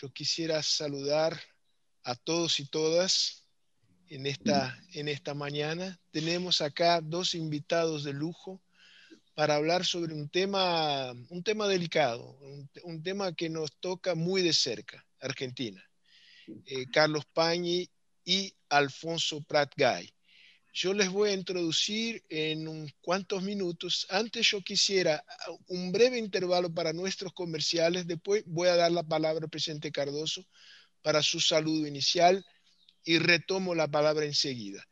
[0.00, 1.40] Yo quisiera saludar
[2.02, 3.44] a todos y todas
[4.08, 5.98] en esta, en esta mañana.
[6.10, 8.62] Tenemos acá dos invitados de lujo
[9.34, 12.38] para hablar sobre un tema, un tema delicado,
[12.84, 15.82] un, tema que nos toca muy de cerca, Argentina.
[16.66, 17.88] Eh, Carlos Pañi
[18.24, 20.15] y Alfonso Pratgay.
[20.78, 24.06] Yo les voy a introducir en unos cuantos minutos.
[24.10, 25.24] Antes yo quisiera
[25.68, 28.06] un breve intervalo para nuestros comerciales.
[28.06, 30.46] Después voy a dar la palabra al presidente Cardoso
[31.00, 32.44] para su saludo inicial
[33.04, 34.86] y retomo la palavra enseguida.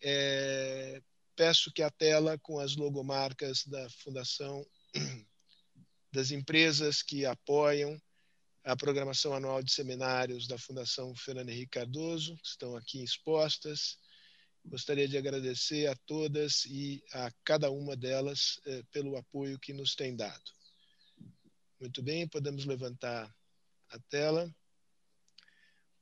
[0.00, 1.02] É,
[1.34, 4.64] peço que a tela com as logomarcas da Fundação,
[6.12, 8.00] das empresas que apoiam
[8.62, 13.98] a programação anual de seminários da Fundação Fernando Henrique Cardoso, que estão aqui expostas.
[14.64, 19.94] Gostaria de agradecer a todas e a cada uma delas eh, pelo apoio que nos
[19.94, 20.50] tem dado.
[21.78, 23.32] Muito bem, podemos levantar
[23.90, 24.50] a tela.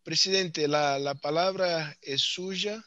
[0.05, 2.83] Presidente, la, la, palabra es suya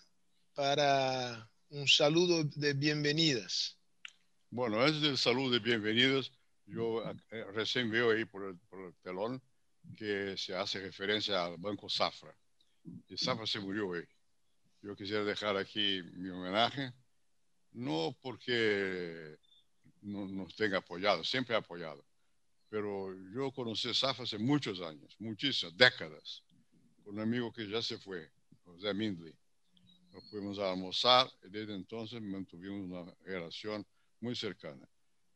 [0.54, 3.78] para un saludo de bienvenidas.
[4.50, 6.32] Bueno, antes del saludo de bienvenidas,
[6.66, 9.42] yo eh, recién veo ahí por el, por el, telón
[9.98, 12.36] que se hace referencia al Banco Zafra.
[13.08, 14.08] Y Zafra se murió hoy.
[14.86, 16.94] Yo quisiera dejar aquí mi homenaje,
[17.72, 19.36] no porque
[20.04, 22.06] no, nos tenga apoyado, siempre ha apoyado,
[22.70, 26.44] pero yo conocí a Zafra hace muchos años, muchísimas, décadas
[27.06, 28.30] un amigo que ya se fue,
[28.64, 29.34] José Mindley.
[30.12, 33.84] Nos fuimos a almorzar y desde entonces mantuvimos una relación
[34.22, 34.88] muy cercana.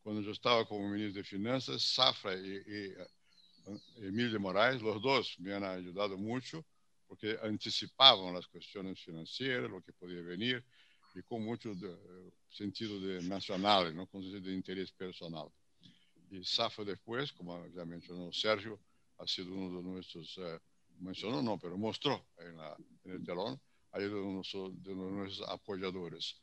[0.03, 5.39] Cuando yo estaba como ministro de Finanzas, Safra y, y Emilio de Moraes, los dos
[5.39, 6.64] me han ayudado mucho
[7.09, 10.63] porque anticipaban las cuestiones financieras, lo que podía venir
[11.15, 11.91] y con mucho de,
[12.47, 14.05] sentido de nacional, ¿no?
[14.05, 15.47] con sentido de interés personal.
[16.30, 18.80] Y Safra después, como ya mencionó Sergio,
[19.17, 20.59] ha sido uno de nuestros uh,
[20.99, 23.59] mencionó no, pero mostró en, la, en el telón,
[23.91, 26.35] hay de, de nuestros apoyadores.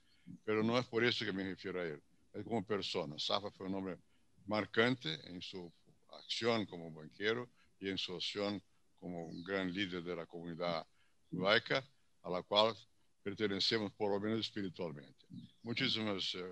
[0.44, 3.16] Pero no es por eso que me refiero a él, es como persona.
[3.21, 3.99] Safa fue un hombre
[4.47, 5.72] marcante en su
[6.09, 8.60] acción como banquero y en su acción
[9.06, 10.84] como un gran líder de la comunidad
[11.31, 11.84] laica,
[12.22, 12.75] a la cual
[13.22, 15.25] pertenecemos por lo menos espiritualmente.
[15.62, 16.43] Muchísimas eh,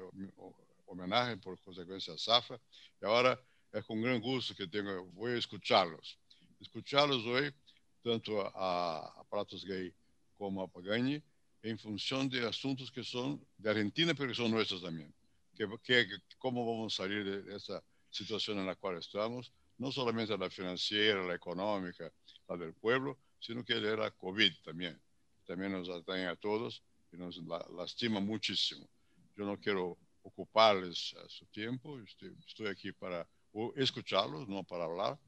[0.87, 2.57] homenajes por consecuencia a Safa,
[3.03, 3.41] y ahora
[3.73, 6.17] es con gran gusto que tengo, voy a escucharlos.
[6.61, 7.53] Escucharlos hoy
[8.05, 9.93] tanto a, a Pratos Gay
[10.39, 11.21] como a Pagani,
[11.61, 15.13] en función de asuntos que son de Argentina, pero que son nuestros también.
[15.57, 16.07] Que, que,
[16.39, 19.53] ¿Cómo vamos a salir de esa situación en la cual estamos?
[19.77, 22.13] No solamente la financiera, la económica,
[22.49, 25.01] la del pueblo, sino que de la COVID también.
[25.47, 26.83] También nos atañe a todos
[27.13, 28.89] y nos la, lastima muchísimo.
[29.37, 33.29] Yo no quiero ocuparles su tiempo, estoy, estoy aquí para
[33.77, 35.19] escucharlos, no para hablar.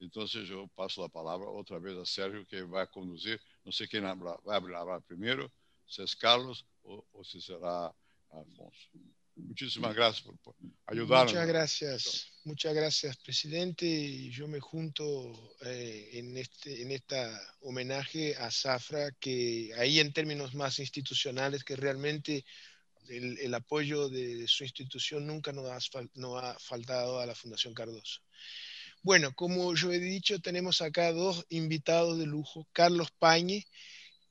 [0.00, 3.40] Entonces yo paso la palabra otra vez a Sergio que va a conducir.
[3.64, 5.50] No sé quién habla, va a hablar primero,
[5.86, 7.94] si es Carlos o, o si será
[8.30, 8.88] Alfonso.
[9.46, 10.54] Muchísimas gracias por, por,
[10.86, 11.32] ayudarnos.
[11.32, 14.28] Muchas gracias, muchas gracias, presidente.
[14.30, 20.54] Yo me junto eh, en, este, en esta homenaje a Zafra, que ahí en términos
[20.54, 22.44] más institucionales, que realmente
[23.08, 27.74] el, el apoyo de su institución nunca nos ha, no ha faltado a la Fundación
[27.74, 28.20] Cardoso.
[29.02, 32.68] Bueno, como yo he dicho, tenemos acá dos invitados de lujo.
[32.72, 33.66] Carlos Pañe,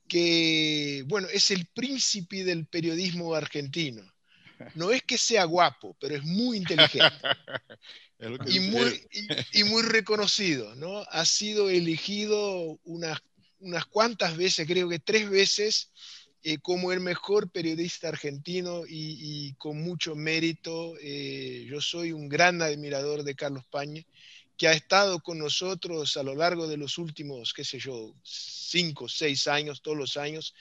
[0.08, 4.03] que, bueno, es el príncipe del periodismo argentino.
[4.75, 7.16] No es que sea guapo, pero es muy inteligente.
[8.47, 11.00] y, muy, y, y, muy, reconocido, ¿no?
[11.09, 13.19] Ha sido elegido unas,
[13.59, 15.92] unas cuantas veces, creo que tres veces,
[16.42, 20.96] eh, como el mejor periodista argentino y, y con mucho mérito.
[21.02, 24.06] Eh, yo soy un gran admirador de Carlos Pañe
[24.58, 29.08] que ha estado con nosotros a lo largo de los últimos, qué sé yo, cinco,
[29.08, 30.53] seis años, todos los años,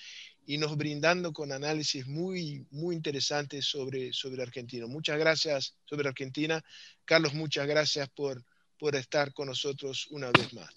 [0.48, 4.86] y nos brindando con análisis muy, muy interesantes sobre, sobre Argentina.
[4.86, 6.64] Muchas gracias sobre Argentina.
[7.04, 8.42] Carlos, muchas gracias por,
[8.78, 10.70] por estar con nosotros una vez más.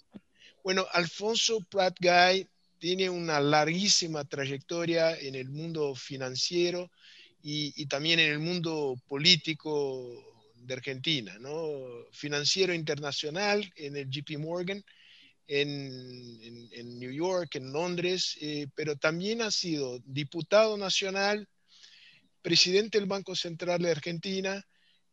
[0.62, 2.46] Bueno, Alfonso Pratt Guy
[2.78, 6.90] tiene una larguísima trayectoria en el mundo financiero
[7.42, 10.06] y, y también en el mundo político
[10.54, 11.80] de Argentina, ¿no?
[12.12, 14.84] Financiero internacional en el JP Morgan,
[15.60, 21.46] en, en, en New York, en Londres, eh, pero también ha sido diputado nacional,
[22.40, 24.66] presidente del Banco Central de Argentina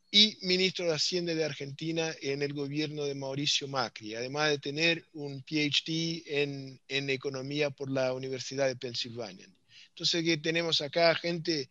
[0.09, 5.05] y ministro de Hacienda de Argentina en el gobierno de Mauricio Macri, además de tener
[5.11, 9.47] un PhD en, en economía por la Universidad de Pensilvania.
[9.89, 11.69] Entonces, que tenemos acá gente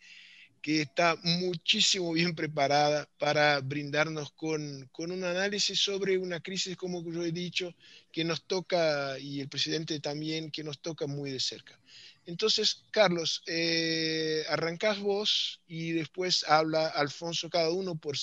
[0.60, 7.02] que está muchísimo bien preparada para brindarnos con, con, un análisis sobre una crisis, como
[7.10, 7.75] yo he dicho,
[8.12, 11.78] que nos toca, y el presidente también, que nos toca muy de cerca.
[12.26, 18.16] Entonces, Carlos, eh, arrancás vos y después habla Alfonso, cada uno por,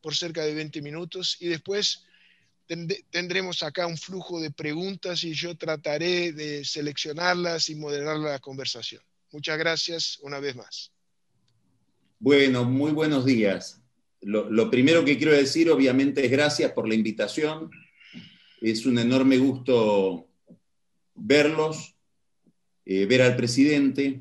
[0.00, 2.04] por cerca de 20 minutos, y después
[3.10, 9.02] tendremos acá un flujo de preguntas y yo trataré de seleccionarlas y moderar la conversación.
[9.32, 10.92] Muchas gracias una vez más.
[12.22, 13.82] Bueno, muy buenos días.
[14.20, 17.70] Lo, primero que quiero decir, obviamente, es gracias por la invitación.
[18.60, 20.28] Es un enorme gusto
[21.14, 21.96] verlos,
[22.84, 24.20] eh, ver al presidente.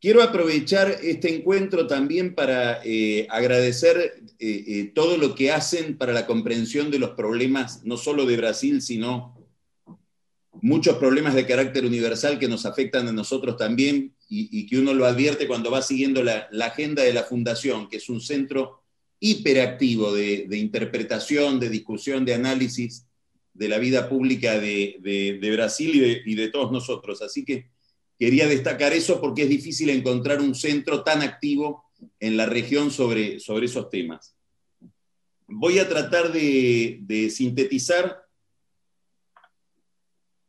[0.00, 6.26] Quiero aprovechar este encuentro también para eh, agradecer eh, todo lo que hacen para la
[6.26, 9.36] comprensión de los problemas, no solo de Brasil, sino
[10.62, 15.06] muchos problemas de carácter universal que nos afectan a nosotros también y, que uno lo
[15.06, 18.82] advierte cuando va siguiendo la, agenda de la Fundación, que es un centro
[19.20, 23.06] hiperactivo de, interpretación, de discusión, de análisis
[23.52, 27.22] de la vida pública de, Brasil y, de, todos nosotros.
[27.22, 27.70] Así que
[28.18, 31.84] quería destacar eso porque es difícil encontrar un centro tan activo
[32.20, 34.34] en la región sobre, sobre esos temas.
[35.46, 38.24] Voy a tratar de, sintetizar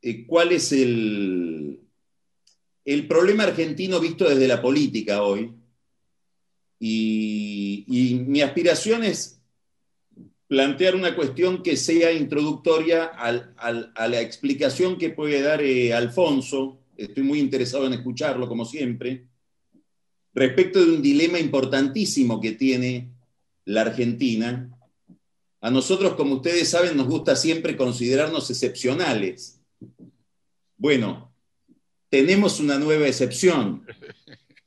[0.02, 1.85] eh, cuál es el,
[2.86, 5.52] el problema argentino visto desde la política hoy,
[6.80, 9.42] y, mi aspiración es
[10.48, 17.24] plantear una cuestión que sea introductoria a la explicación que puede dar eh, Alfonso, estoy
[17.24, 19.26] muy interesado en escucharlo como siempre,
[20.34, 23.10] respecto de un dilema importantísimo que tiene
[23.66, 24.70] la Argentina.
[25.62, 29.60] A nosotros, como ustedes saben, nos gusta siempre considerarnos excepcionales.
[30.78, 31.35] Bueno,
[32.10, 33.86] tenemos una nueva excepción,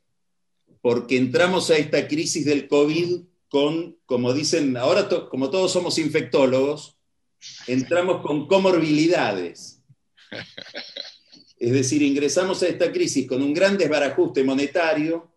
[0.81, 6.99] porque entramos a esta crisis del COVID con, como dicen, ahora como todos somos infectólogos,
[7.67, 9.83] entramos con comorbilidades.
[11.59, 15.31] Es decir, ingresamos a esta crisis con un gran desbarajuste monetario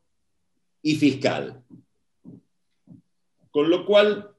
[0.82, 1.64] y fiscal.
[3.50, 4.32] Con lo cual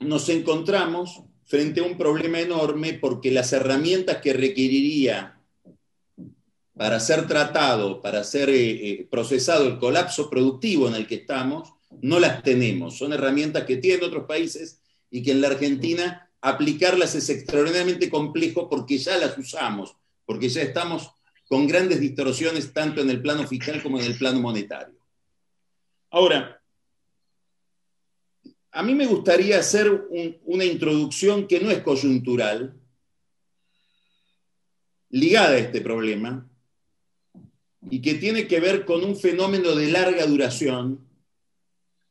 [0.00, 5.37] nos encontramos frente a un problema enorme porque las herramientas que requeriría
[6.78, 11.74] para ser tratado, para ser eh, eh, procesado el colapso productivo en el que estamos,
[12.00, 12.96] no las tenemos.
[12.96, 14.80] Son herramientas que tienen otros países
[15.10, 20.62] y que en la Argentina aplicarlas es extraordinariamente complejo porque ya las usamos, porque ya
[20.62, 21.10] estamos
[21.48, 24.94] con grandes distorsiones tanto en el plano fiscal como en el plano monetario.
[26.10, 26.62] Ahora,
[28.70, 30.06] a mí me gustaría hacer
[30.44, 32.80] una introducción que no es coyuntural,
[35.10, 36.47] ligada a este problema,
[37.90, 41.00] y que tiene que ver con un fenómeno de larga duración.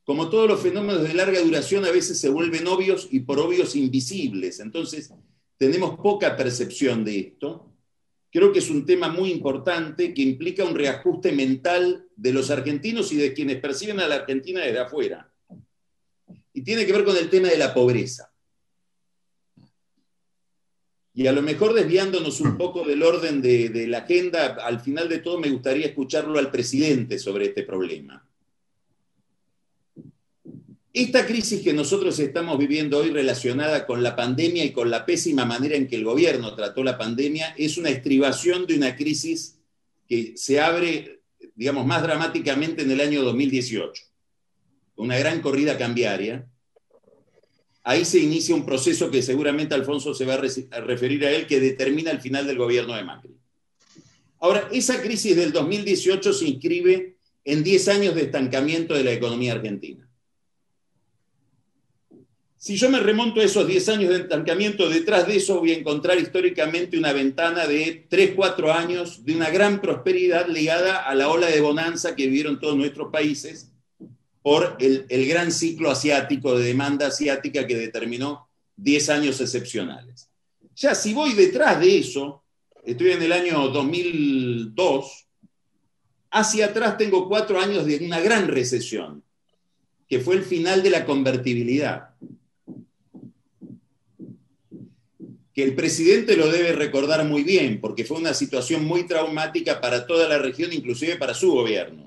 [0.03, 3.75] Como todos los fenómenos de larga duración a veces se vuelven obvios y por obvios
[3.75, 4.59] invisibles.
[4.59, 5.11] Entonces,
[5.57, 7.73] tenemos poca percepción de esto.
[8.31, 13.11] Creo que es un tema muy importante que implica un reajuste mental de los argentinos
[13.11, 15.31] y de quienes perciben a la Argentina desde afuera.
[16.53, 18.31] Y tiene que ver con el tema de la pobreza.
[21.17, 25.17] Y a lo mejor desviándonos un poco del orden de, la agenda, al final de
[25.17, 28.23] todo me gustaría escucharlo al presidente sobre este problema.
[30.93, 35.43] Esta crisis que nosotros estamos viviendo hoy relacionada con la pandemia y con la pésima
[35.43, 39.57] manera en que el gobierno trató la pandemia es una estribación de una crisis
[40.07, 41.21] que se abre,
[41.55, 44.03] digamos, más dramáticamente en el año 2018.
[44.97, 46.47] Una gran corrida cambiaria
[47.87, 51.61] ahí se inicia un proceso que seguramente Alfonso se va a, referir a él, que
[51.61, 53.33] determina el final del gobierno de Macri.
[54.41, 57.15] Ahora, esa crisis del 2018 se inscribe
[57.45, 60.05] en 10 años de estancamiento de la economía argentina.
[62.57, 65.77] Si yo me remonto a esos 10 años de estancamiento, detrás de eso voy a
[65.77, 71.29] encontrar históricamente una ventana de 3, 4 años de una gran prosperidad ligada a la
[71.29, 73.71] ola de bonanza que vivieron todos nuestros países
[74.47, 80.29] por el, gran ciclo asiático de demanda asiática que determinó 10 años excepcionales.
[80.73, 82.45] Ya si voy detrás de eso,
[82.85, 85.27] estoy en el año 2002,
[86.31, 89.21] hacia atrás tengo cuatro años de una gran recesión,
[90.07, 92.11] que fue el final de la convertibilidad.
[95.53, 100.07] Que el presidente lo debe recordar muy bien, porque fue una situación muy traumática para
[100.07, 102.06] toda la región, inclusive para su gobierno.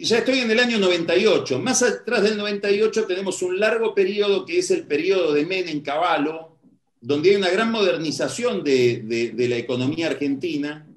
[0.00, 1.58] Ya estoy en el año 98.
[1.58, 6.58] Más atrás del 98 tenemos un largo periodo que es el periodo de Menem Caballo,
[7.00, 10.88] donde hay una gran modernización de, la economía argentina,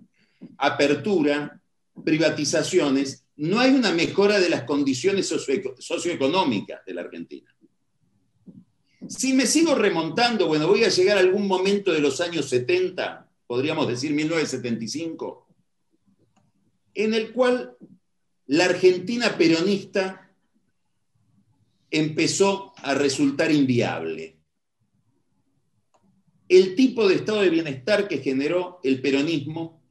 [0.58, 1.60] apertura,
[2.04, 5.28] privatizaciones, no hay una mejora de las condiciones
[5.80, 7.54] socioeconómicas de la Argentina.
[9.10, 13.30] Si me sigo remontando, bueno, voy a llegar a algún momento de los años 70,
[13.46, 15.48] podríamos decir 1975,
[16.94, 17.76] en el cual
[18.48, 20.32] la Argentina peronista
[21.92, 24.38] empezó a resultar inviable
[26.50, 29.82] el tipo de estado de bienestar que generó el peronismo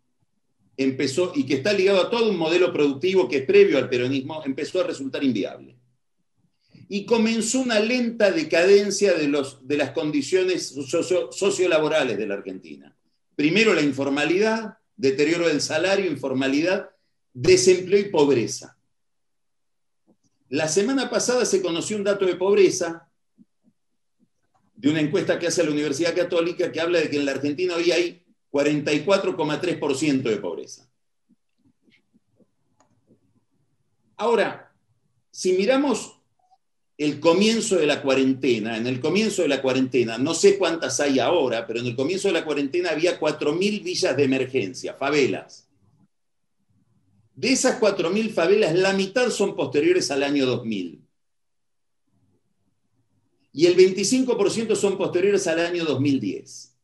[0.77, 4.81] empezó, y que está ligado a todo un modelo productivo que previo al peronismo, empezó
[4.81, 5.77] a resultar inviable.
[6.89, 10.75] Y comenzó una lenta decadencia de, los, de las condiciones
[11.31, 12.97] sociolaborales de la Argentina.
[13.35, 16.91] Primero la informalidad, deterioro del salario, informalidad,
[17.37, 18.78] desempleo y pobreza.
[20.49, 23.11] La semana pasada se conoció un dato de pobreza
[24.75, 27.75] de una encuesta que hace la Universidad Católica que habla de que en la Argentina
[27.75, 30.90] hoy hay 44,3% de pobreza.
[34.16, 34.73] Ahora,
[35.31, 36.19] si miramos
[36.97, 41.19] el comienzo de la cuarentena, en el comienzo de la cuarentena, no sé cuántas hay
[41.19, 45.65] ahora, pero en el comienzo de la cuarentena había 4.000 villas de emergencia, favelas.
[47.37, 51.07] De esas 4.000 favelas, la mitad son posteriores al año 2000
[53.52, 56.76] y el 25% son posteriores al año 2010.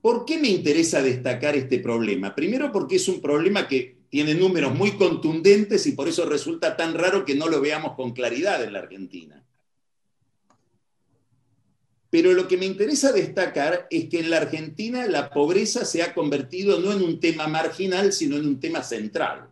[0.00, 2.34] ¿Por qué me interesa destacar este problema?
[2.34, 6.94] Primero porque es un problema que tiene números muy contundentes y por eso resulta tan
[6.94, 9.45] raro que no lo veamos con claridad en la Argentina.
[12.10, 16.14] Pero lo que me interesa destacar es que en la Argentina la pobreza se ha
[16.14, 19.50] convertido no en un tema marginal, sino en un tema central.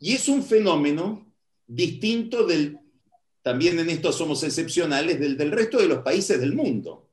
[0.00, 1.26] Y es un fenómeno
[1.66, 2.78] distinto del,
[3.42, 7.08] también en esto somos excepcionales, del, resto de los países del mundo.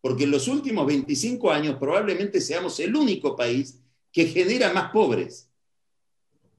[0.00, 3.80] Porque en los últimos 25 años probablemente seamos el único país
[4.12, 5.50] que genera más pobres.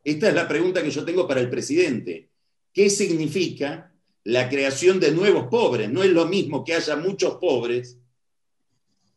[0.03, 2.29] Esta es la pregunta que yo tengo para el presidente.
[2.71, 3.91] ¿Qué significa
[4.27, 5.89] la creación de nuevos pobres?
[5.89, 7.97] No es lo mismo que haya muchos pobres,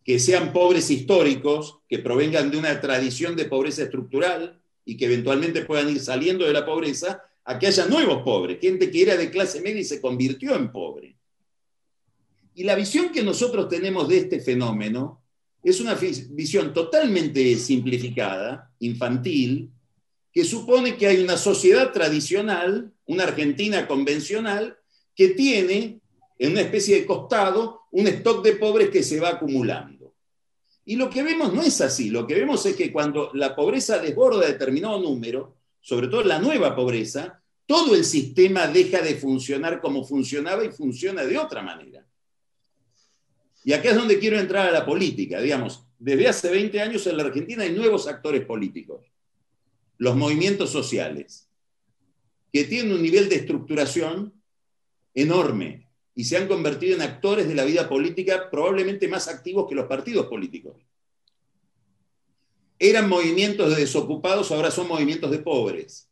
[0.04, 5.64] que sean pobres históricos, que provengan de una tradición de pobreza estructural, y que eventualmente
[5.64, 9.32] puedan ir saliendo de la pobreza, a que haya nuevos pobres, gente que era de
[9.32, 11.16] clase media y se convirtió en pobre.
[12.54, 15.24] Y la visión que nosotros tenemos de este fenómeno
[15.64, 19.72] es una visión totalmente simplificada, infantil,
[20.32, 24.76] que supone que hay una sociedad tradicional, una Argentina convencional,
[25.14, 26.00] que tiene
[26.38, 30.14] en una especie de costado un stock de pobres que se va acumulando.
[30.84, 33.98] Y lo que vemos no es así, lo que vemos es que cuando la pobreza
[33.98, 40.04] desborda determinado número, sobre todo la nueva pobreza, todo el sistema deja de funcionar como
[40.04, 42.04] funcionaba y funciona de otra manera.
[43.62, 47.16] Y acá es donde quiero entrar a la política, digamos, desde hace 20 años en
[47.16, 49.06] la Argentina hay nuevos actores políticos,
[49.98, 51.46] los movimientos sociales,
[52.52, 54.39] que tienen un nivel de estructuración
[55.14, 59.74] enorme, y se han convertido en actores de la vida política probablemente más activos que
[59.74, 60.76] los partidos políticos.
[62.78, 66.08] Eran movimientos de desocupados, ahora son movimientos de pobres.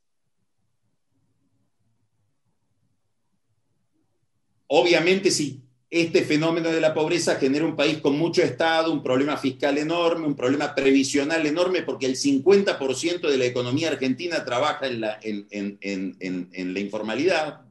[4.66, 9.38] Obviamente, si este fenómeno de la pobreza genera un país con mucho Estado, un problema
[9.38, 15.00] fiscal enorme, un problema previsional enorme, porque el 50% de la economía argentina trabaja en
[15.00, 17.67] la, en la informalidad.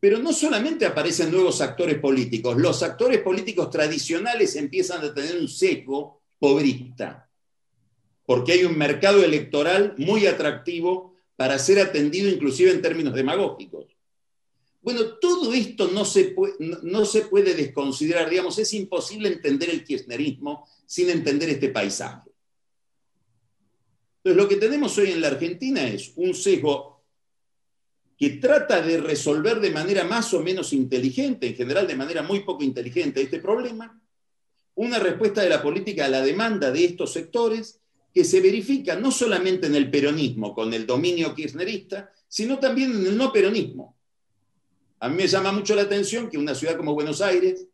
[0.00, 5.48] Pero no solamente aparecen nuevos actores políticos, los actores políticos tradicionales empiezan a tener un
[5.48, 7.28] seco pobrista,
[8.24, 13.86] porque hay un mercado electoral muy atractivo para ser atendido inclusive en términos demagógicos.
[14.80, 19.84] Bueno, todo esto no se, puede, no, se puede desconsiderar, digamos, es imposible entender el
[19.84, 22.30] kirchnerismo sin entender este paisaje.
[24.18, 26.97] Entonces, lo que tenemos hoy en la Argentina es un sesgo
[28.18, 32.40] que trata de resolver de manera más o menos inteligente, en general de manera muy
[32.40, 34.02] poco inteligente, este problema,
[34.74, 37.80] una respuesta de la política a la demanda de estos sectores
[38.12, 43.06] que se verifica no solamente en el peronismo con el dominio kirchnerista, sino también en
[43.06, 43.96] el no peronismo.
[44.98, 47.66] A mí me llama mucho la atención que una ciudad como Buenos Aires,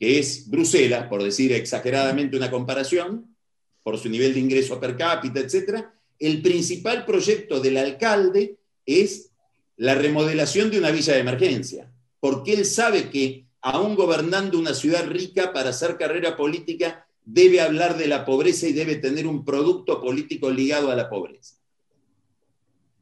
[0.00, 3.36] que es Bruselas, por decir exageradamente una comparación,
[3.84, 5.84] por su nivel de ingreso per cápita, etc.,
[6.18, 9.30] el principal proyecto del alcalde es
[9.76, 15.06] la remodelación de una villa de emergencia, porque él sabe que aún gobernando una ciudad
[15.08, 20.00] rica para hacer carrera política, debe hablar de la pobreza y debe tener un producto
[20.00, 21.56] político ligado a la pobreza.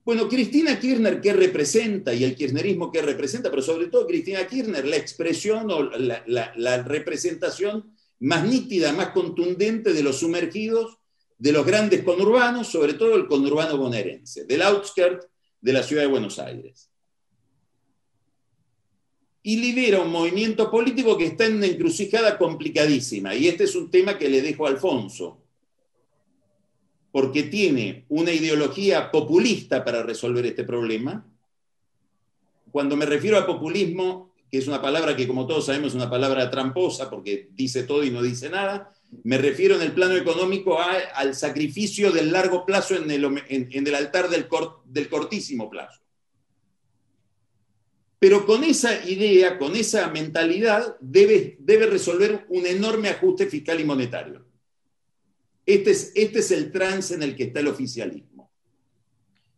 [0.05, 2.13] Bueno, Cristina Kirchner, ¿qué representa?
[2.13, 3.51] Y el kirchnerismo, ¿qué representa?
[3.51, 10.03] Pero sobre todo Cristina Kirchner, la expresión o la, representación más nítida, más contundente de
[10.03, 10.99] los sumergidos,
[11.39, 15.25] de los grandes conurbanos, sobre todo el conurbano bonaerense, del outskirt
[15.65, 16.91] de la ciudad de Buenos Aires.
[19.43, 23.35] Y lidera un movimiento político que está en una encrucijada complicadísima.
[23.35, 25.41] Y este es un tema que le dejo a Alfonso
[27.11, 31.27] porque tiene una ideología populista para resolver este problema.
[32.71, 36.11] Cuando me refiero a populismo, que es una palabra que como todos sabemos es una
[36.11, 38.93] palabra tramposa porque dice todo y no dice nada,
[39.23, 44.49] me refiero en el plano económico al sacrificio del largo plazo en el, altar del,
[45.09, 46.01] cortísimo plazo.
[48.19, 54.47] Pero con esa idea, con esa mentalidad, debe, resolver un enorme ajuste fiscal y monetario.
[55.67, 58.51] Este es, este es el trance en el que está el oficialismo.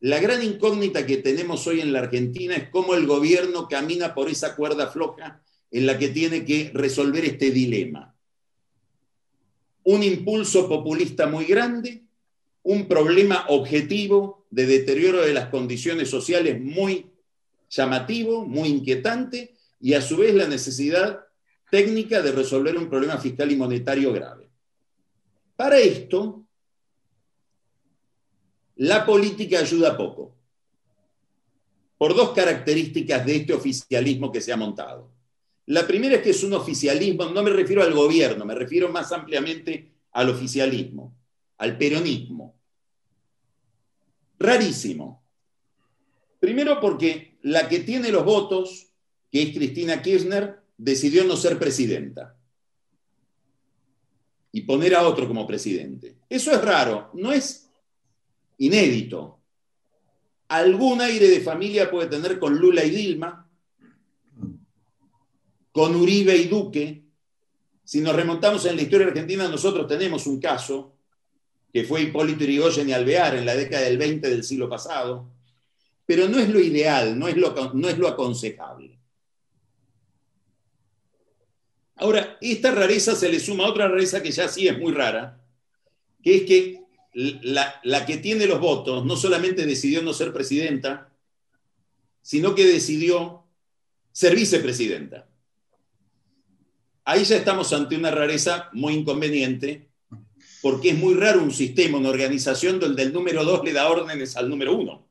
[0.00, 4.28] La gran incógnita que tenemos hoy en la Argentina es cómo el gobierno camina por
[4.28, 8.15] esa cuerda floja en la que tiene que resolver este dilema.
[9.87, 12.02] Un impulso populista muy grande,
[12.64, 17.07] un problema objetivo de deterioro de las condiciones sociales muy
[17.71, 21.21] llamativo, muy inquietante, y a su vez la necesidad
[21.71, 24.49] técnica de resolver un problema fiscal y monetario grave.
[25.55, 26.45] Para esto,
[28.75, 30.35] la política ayuda poco,
[31.97, 35.15] por dos características de este oficialismo que se ha montado.
[35.66, 39.11] La primera es que es un oficialismo, no me refiero al gobierno, me refiero más
[39.12, 41.16] ampliamente al oficialismo,
[41.58, 42.54] al peronismo.
[44.38, 45.23] Rarísimo.
[46.38, 48.88] Primero porque la que tiene los votos,
[49.30, 52.37] que es Cristina Kirchner, decidió no ser presidenta
[54.52, 56.16] y poner a otro como presidente.
[56.28, 57.68] Eso es raro, no es
[58.58, 59.40] inédito.
[60.49, 63.46] Algún aire de familia puede tener con Lula y Dilma,
[65.76, 67.02] con Uribe y Duque.
[67.85, 70.97] Si nos remontamos en la historia argentina, nosotros tenemos un caso
[71.71, 75.30] que fue Hipólito Yrigoyen y Alvear en la década del 20 del siglo pasado,
[76.06, 78.99] pero no es lo ideal, no es lo, no es lo aconsejable.
[81.97, 85.45] Ahora, esta rareza se le suma a otra rareza que ya sí es muy rara,
[86.23, 86.80] que es que
[87.12, 91.12] la, que tiene los votos no solamente decidió no ser presidenta,
[92.23, 93.45] sino que decidió
[94.10, 95.28] ser vicepresidenta.
[97.06, 99.88] Ahí ya estamos ante una rareza muy inconveniente,
[100.60, 104.36] porque es muy raro un sistema, una organización donde el número dos le da órdenes
[104.36, 105.06] al número uno.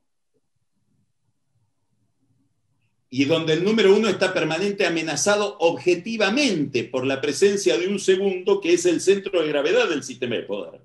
[3.08, 8.60] y donde el número uno está permanente amenazado objetivamente por la presencia de un segundo
[8.60, 10.82] que es el centro de gravedad del sistema de poder.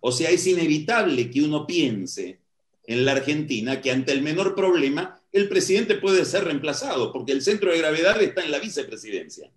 [0.00, 2.40] O sea, es inevitable que uno piense
[2.86, 7.40] en la Argentina que ante el menor problema el presidente puede ser reemplazado, porque el
[7.40, 9.50] centro de gravedad está en la vicepresidencia.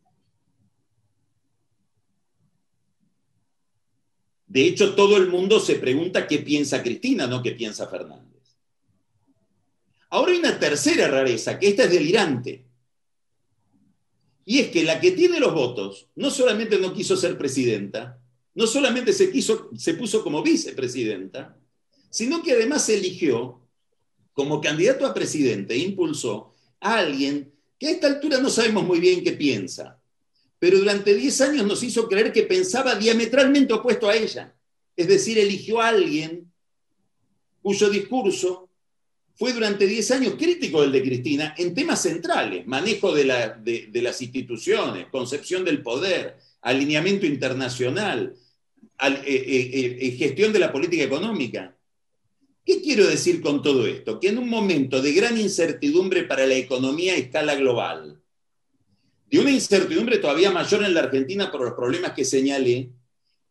[4.53, 8.39] De hecho, todo el mundo se pregunta qué piensa Cristina, no qué piensa Fernando.
[10.11, 12.63] Ahora hay una tercera rareza, que esta es delirante.
[14.45, 18.21] Y es que la que tiene los votos no solamente no quiso ser presidenta,
[18.53, 21.57] no solamente se, quiso, se puso como vicepresidenta,
[22.11, 23.59] sino que además eligió
[24.33, 28.99] como candidato a presidente, e impulsó a alguien que a esta altura no sabemos muy
[28.99, 29.99] bien qué piensa,
[30.63, 34.55] pero durante 10 años nos hizo creer que pensaba diametralmente opuesto a ella.
[34.95, 36.49] Es decir, eligió a alguien
[37.61, 38.69] cuyo discurso
[39.35, 45.07] fue durante 10 años crítico del de Cristina en temas centrales, manejo de, las instituciones,
[45.07, 48.33] concepción del poder, alineamiento internacional,
[49.01, 51.75] eh, eh, eh, gestión de la política económica.
[52.65, 54.17] ¿Qué quiero decir con todo esto?
[54.17, 58.22] Que en un momento de gran incertidumbre para la economía a escala global,
[59.33, 62.91] de una incertidumbre todavía mayor en la Argentina por los problemas que señalé,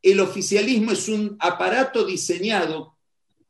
[0.00, 2.96] el oficialismo es un aparato diseñado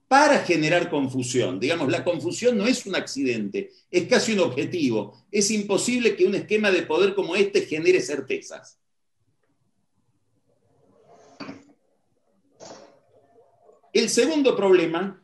[0.08, 1.60] para generar confusión.
[1.60, 5.26] Digamos, la confusión no es un accidente, es casi un objetivo.
[5.30, 8.78] Es imposible que un esquema de poder como este genere certezas.
[13.92, 15.22] El segundo problema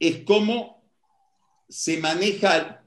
[0.00, 0.82] es cómo
[1.68, 2.79] se maneja,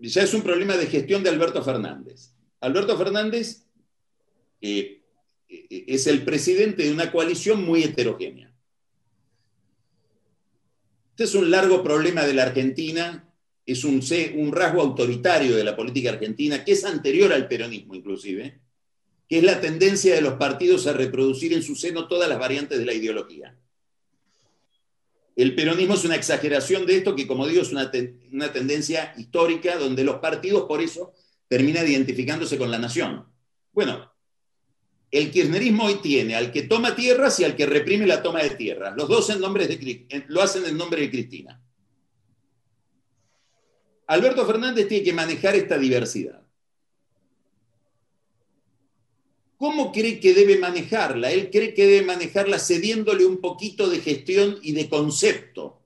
[0.00, 2.32] ya es un problema de gestión de Alberto Fernández.
[2.60, 3.64] Alberto Fernández
[4.60, 5.02] eh,
[5.48, 8.48] eh, es el presidente de una coalición muy heterogénea
[11.18, 13.28] este es un largo problema de la Argentina,
[13.66, 14.00] es un,
[14.36, 18.60] un rasgo autoritario de la política argentina, que es anterior al peronismo inclusive,
[19.28, 22.78] que es la tendencia de los partidos a reproducir en su seno todas las variantes
[22.78, 23.58] de la ideología.
[25.38, 27.92] El peronismo es una exageración de esto que, como digo, es una,
[28.32, 31.14] una tendencia histórica donde los partidos por eso
[31.46, 33.24] terminan identificándose con la nación.
[33.72, 34.12] Bueno,
[35.12, 38.50] el kirchnerismo hoy tiene al que toma tierras y al que reprime la toma de
[38.50, 38.96] tierras.
[38.96, 41.62] Los dos en de, lo hacen en nombre de Cristina.
[44.08, 46.42] Alberto Fernández tiene que manejar esta diversidad.
[49.58, 51.32] ¿Cómo cree que debe manejarla?
[51.32, 55.82] Él cree que debe manejarla cediéndole un poquito de gestión y de concepto,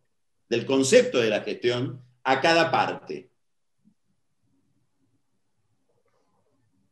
[0.50, 3.30] del concepto de la gestión, a cada parte.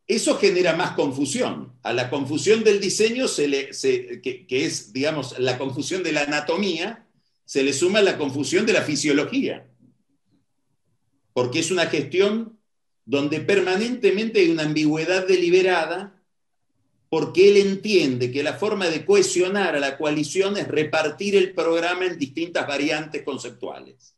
[0.07, 1.75] Eso genera más confusión.
[1.83, 7.07] A la confusión del diseño, que, que es, digamos, la confusión de la anatomía,
[7.45, 9.69] se le suma la confusión de la fisiología.
[11.35, 12.59] Porque es una gestión
[13.05, 16.20] donde permanentemente hay una ambigüedad deliberada
[17.11, 22.07] porque él entiende que la forma de cohesionar a la coalición es repartir el programa
[22.07, 24.15] en distintas variantes conceptuales.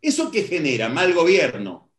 [0.00, 0.88] ¿Eso qué genera?
[0.88, 1.90] Mal gobierno.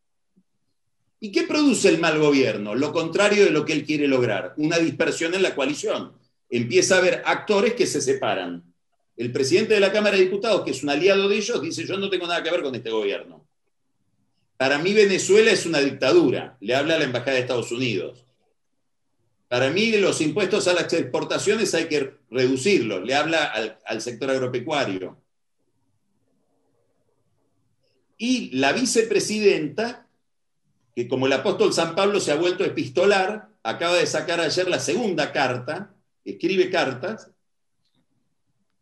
[1.20, 2.74] ¿Y qué produce el mal gobierno?
[2.74, 6.14] Lo contrario de lo que él quiere lograr, una dispersión en la coalición.
[6.50, 8.64] Empieza a haber actores que se separan.
[9.16, 11.96] El presidente de la Cámara de Diputados, que es un aliado de ellos, dice, yo
[11.98, 13.46] no tengo nada que ver con este gobierno.
[14.58, 18.26] Para mí Venezuela es una dictadura, le habla a la Embajada de Estados Unidos.
[19.52, 23.52] Para mí los impuestos a las exportaciones hay que reducirlos, le habla
[23.86, 25.22] al, sector agropecuario.
[28.18, 30.08] Y la vicepresidenta,
[30.96, 34.80] que como el apóstol San Pablo se ha vuelto epistolar, acaba de sacar ayer la
[34.80, 37.30] segunda carta, escribe cartas,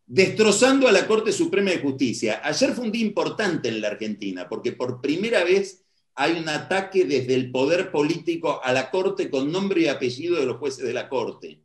[0.06, 2.42] destrozando a la Corte Suprema de Justicia.
[2.44, 5.84] Ayer fue un día importante en la Argentina, porque por primera vez
[6.22, 10.46] hay un ataque desde el poder político a la Corte con nombre y apellido de
[10.46, 11.62] los jueces de la Corte.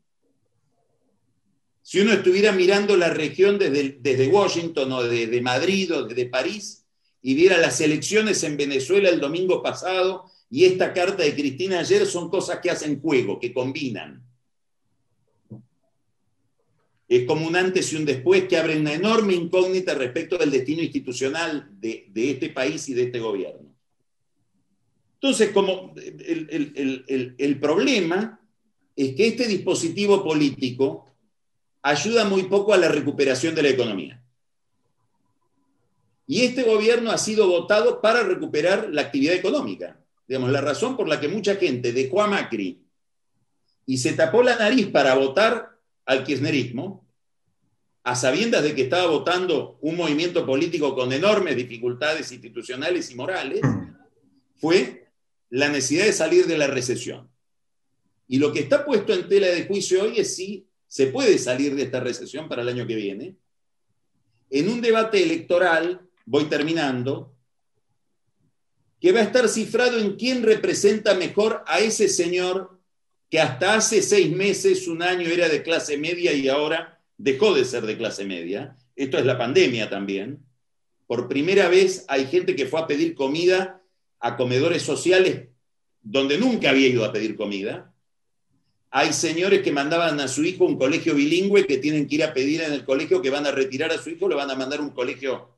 [1.83, 6.85] Si uno estuviera mirando la región desde, desde Washington o desde Madrid o desde París
[7.21, 12.07] y viera las elecciones en Venezuela el domingo pasado y esta carta de Cristina ayer,
[12.07, 14.23] son cosas que hacen juego, que combinan.
[17.09, 20.81] Es como un antes y un después que abre una enorme incógnita respecto del destino
[20.81, 23.64] institucional de, de este país y de este gobierno.
[25.25, 28.39] Entonces, como el, problema
[28.95, 31.17] es que este dispositivo político
[31.81, 34.23] ayuda muy poco a la recuperación de la economía.
[36.27, 39.99] Y este gobierno ha sido votado para recuperar la actividad económica.
[40.29, 42.83] Digamos, la razón por la que mucha gente dejó a Macri
[43.87, 45.71] y se tapó la nariz para votar
[46.05, 47.03] al kirchnerismo,
[48.03, 53.63] a sabiendas de que estaba votando un movimiento político con enormes dificultades institucionales y morales,
[54.57, 55.04] fue
[55.55, 57.31] la necesidad de salir de la recesión.
[58.27, 61.77] Y lo que está puesto en tela de juicio hoy es si se puede salir
[61.77, 63.37] de esta recesión para el año que viene.
[64.51, 67.37] En un debate electoral, voy terminando,
[69.01, 72.81] que va a estar cifrado en quién representa mejor a ese señor
[73.31, 77.65] que hasta hace seis meses, un año era de clase media y ahora dejó de
[77.65, 78.77] ser de clase media.
[78.97, 80.45] Esto es la pandemia también.
[81.07, 83.84] Por primera vez hay gente que fue a pedir comida
[84.25, 85.49] a comedores sociales
[86.03, 87.93] donde nunca había ido a pedir comida.
[88.91, 92.33] Hay señores que mandaban a su hijo un colegio bilingüe que tienen que ir a
[92.33, 94.81] pedir en el colegio que van a retirar a su hijo, le van a mandar
[94.81, 95.51] un colegio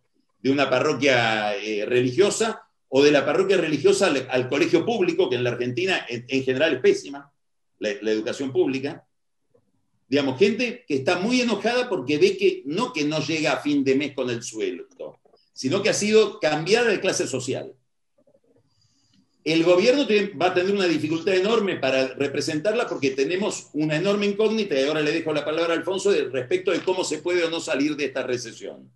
[0.42, 5.44] de una parroquia eh, religiosa o de la parroquia religiosa al, colegio público, que en
[5.44, 7.32] la Argentina en, general es pésima,
[7.78, 9.06] la, la, educación pública.
[10.08, 13.84] Digamos, gente que está muy enojada porque ve que no que no llega a fin
[13.84, 14.88] de mes con el sueldo,
[15.52, 17.75] sino que ha sido cambiada de clase social
[19.46, 20.04] el gobierno
[20.40, 25.02] va a tener una dificultad enorme para representarla porque tenemos una enorme incógnita, y ahora
[25.02, 28.06] le dejo la palabra a Alfonso, respecto de cómo se puede o no salir de
[28.06, 28.90] esta recesión.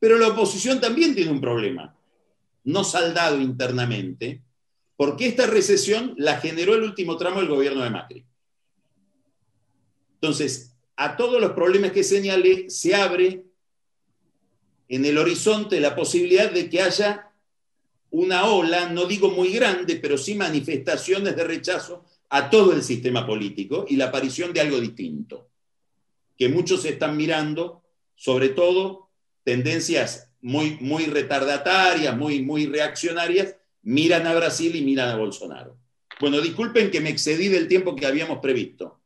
[0.00, 1.96] Pero la oposición también tiene un problema,
[2.64, 4.42] no saldado internamente,
[4.96, 8.26] porque esta recesión la generó el último tramo del gobierno de Macri.
[10.14, 13.44] Entonces, a todos los problemas que señalé, se abre
[14.88, 17.31] en el horizonte la posibilidad de que haya
[18.12, 23.26] una ola, no digo muy grande, pero sí manifestaciones de rechazo a todo el sistema
[23.26, 25.48] político y la aparición de algo distinto,
[26.36, 27.82] que muchos están mirando,
[28.14, 29.08] sobre todo
[29.44, 35.76] tendencias muy, muy retardatarias, muy, muy reaccionarias, miran a Brasil y miran a Bolsonaro.
[36.20, 39.00] Bueno, disculpen que me excedí del tiempo que habíamos previsto.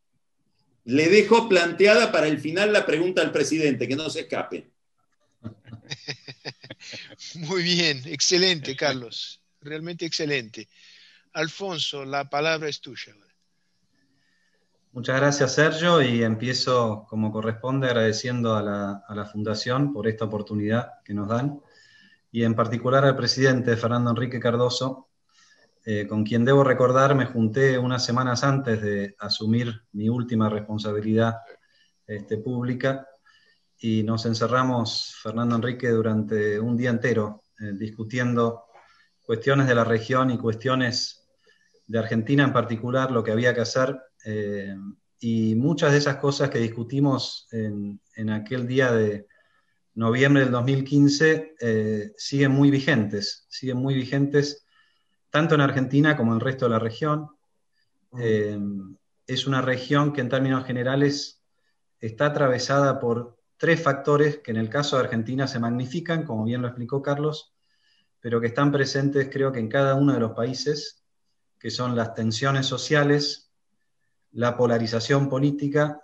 [0.84, 4.68] Le dejo planteada para el final la pregunta al presidente, que no se escape.
[7.37, 9.40] Muy bien, excelente, Carlos.
[9.61, 10.68] Realmente excelente.
[11.33, 13.14] Alfonso, la palabra es tuya.
[14.96, 21.12] Muchas gracias, Sergio, y empiezo como corresponde agradeciendo a la, Fundación por esta oportunidad que
[21.12, 21.61] nos dan,
[22.33, 25.09] y en particular al presidente Fernando Enrique Cardoso,
[25.85, 31.37] eh, con quien debo recordar me junté unas semanas antes de asumir mi última responsabilidad
[32.07, 33.07] este, pública,
[33.78, 38.64] y nos encerramos, Fernando Enrique, durante un día entero eh, discutiendo
[39.22, 41.26] cuestiones de la región y cuestiones
[41.86, 44.74] de Argentina en particular, lo que había que hacer eh,
[45.20, 49.26] y muchas de esas cosas que discutimos en, aquel día de
[49.94, 54.66] noviembre del 2015 eh, siguen muy vigentes, siguen muy vigentes
[55.30, 57.28] tanto en Argentina como en el resto de la región.
[58.18, 58.58] Eh,
[59.26, 61.42] es una región que en términos generales
[62.00, 66.62] está atravesada por tres factores que en el caso de Argentina se magnifican, como bien
[66.62, 67.54] lo explicó Carlos,
[68.20, 71.04] pero que están presentes creo que en cada uno de los países,
[71.58, 73.50] que son las tensiones sociales,
[74.32, 76.00] la polarización política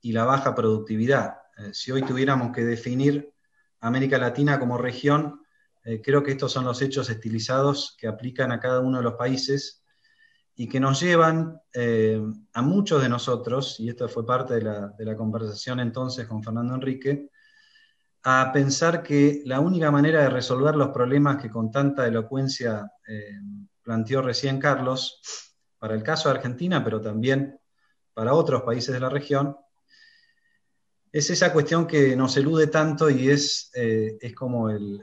[0.00, 1.38] y la baja productividad.
[1.58, 3.32] Eh, si hoy tuviéramos que definir
[3.80, 5.42] América Latina como región,
[5.84, 9.14] eh, creo que estos son los hechos estilizados que aplican a cada uno de los
[9.14, 9.77] países
[10.58, 12.20] y que nos llevan eh,
[12.52, 17.30] a muchos de nosotros, y esto fue parte de la, conversación entonces con Fernando Enrique,
[18.24, 22.92] a pensar que la única manera de resolver los problemas que con tanta elocuencia
[23.82, 25.22] planteó recién Carlos,
[25.78, 27.58] para el caso de Argentina, pero también
[28.12, 29.56] para otros países de la región,
[31.12, 35.00] es esa cuestión que nos elude tanto y es, eh, es como el,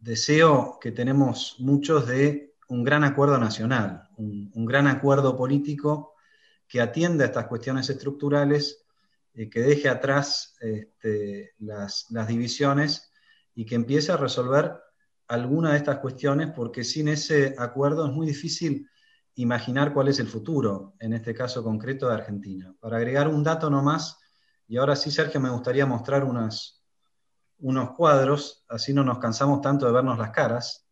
[0.00, 6.14] deseo que tenemos muchos de un gran acuerdo nacional, un, gran acuerdo político
[6.66, 8.84] que atienda estas cuestiones estructurales,
[9.34, 13.10] eh, que deje atrás este, las, las divisiones
[13.54, 14.78] y que empiece a resolver
[15.28, 18.88] alguna de estas cuestiones, porque sin ese acuerdo es muy difícil
[19.34, 22.74] imaginar cuál es el futuro, en este caso concreto de Argentina.
[22.80, 24.18] Para agregar un dato nomás,
[24.66, 29.92] y ahora sí, Sergio, me gustaría mostrar unos cuadros, así no nos cansamos tanto de
[29.92, 30.86] vernos las caras.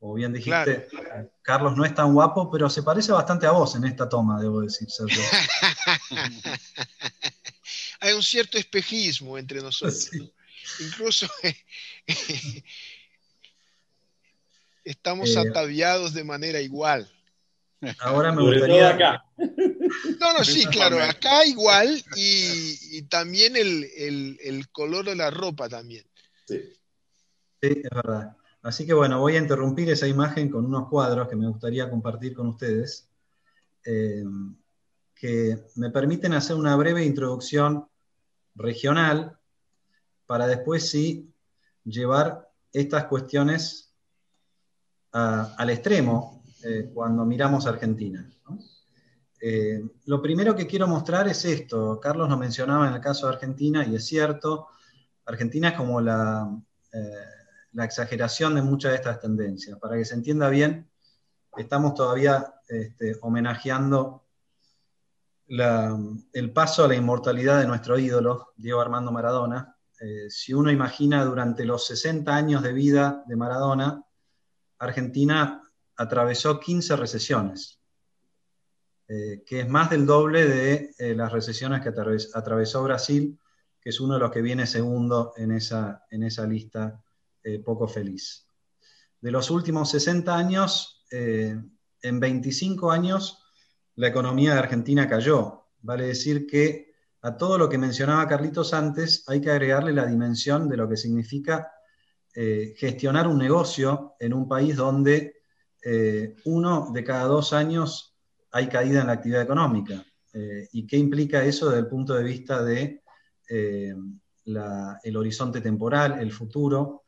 [0.00, 0.88] Como bien dijiste,
[1.42, 4.62] Carlos no es tan guapo, pero se parece bastante a vos en esta toma, debo
[4.62, 5.22] decir, Sergio.
[8.00, 10.08] Hay un cierto espejismo entre nosotros.
[10.80, 11.28] Incluso
[14.84, 17.06] estamos eh, ataviados de manera igual.
[17.98, 18.88] Ahora me gustaría.
[18.88, 19.22] Acá.
[19.36, 26.06] No, no, sí, claro, acá igual y, también el, color de la ropa también.
[26.46, 26.58] Sí.
[27.60, 28.34] sí, es verdad.
[28.62, 32.34] Así que bueno, voy a interrumpir esa imagen con unos cuadros que me gustaría compartir
[32.34, 33.08] con ustedes,
[33.84, 34.22] eh,
[35.14, 37.86] que me permiten hacer una breve introducción
[38.54, 39.38] regional
[40.26, 41.32] para después sí
[41.84, 43.94] llevar estas cuestiones
[45.12, 48.30] al extremo eh, cuando miramos Argentina.
[49.40, 51.98] Eh, lo primero que quiero mostrar es esto.
[51.98, 54.68] Carlos lo mencionaba en el caso de Argentina y es cierto,
[55.24, 56.48] Argentina es como la,
[57.72, 59.78] la exageración de muchas de estas tendencias.
[59.78, 60.90] Para que se entienda bien,
[61.56, 64.26] estamos todavía este, homenajeando
[65.48, 69.76] el paso a la inmortalidad de nuestro ídolo, Diego Armando Maradona.
[70.28, 74.04] si uno imagina durante los 60 años de vida de Maradona,
[74.78, 75.60] Argentina
[75.96, 77.80] atravesó 15 recesiones,
[79.08, 83.38] eh, que es más del doble de eh, las recesiones que atravesó Brasil,
[83.80, 87.02] que es uno de los que viene segundo en esa, en esa lista
[87.54, 88.46] eh, poco feliz.
[89.20, 93.42] De los últimos 60 años, en 25 años,
[93.96, 95.66] la economía de Argentina cayó.
[95.80, 100.68] Vale decir que a todo lo que mencionaba Carlitos antes hay que agregarle la dimensión
[100.68, 101.70] de lo que significa
[102.32, 105.40] gestionar un negocio en un país donde
[105.82, 108.18] eh, uno de cada dos años
[108.52, 110.04] hay caída en la actividad económica.
[110.32, 113.02] Eh, ¿Y qué implica eso desde el punto de vista de
[113.48, 113.94] eh,
[114.44, 116.99] el horizonte temporal, el futuro?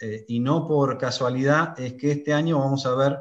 [0.00, 3.18] Y no por casualidad es que este año vamos a ver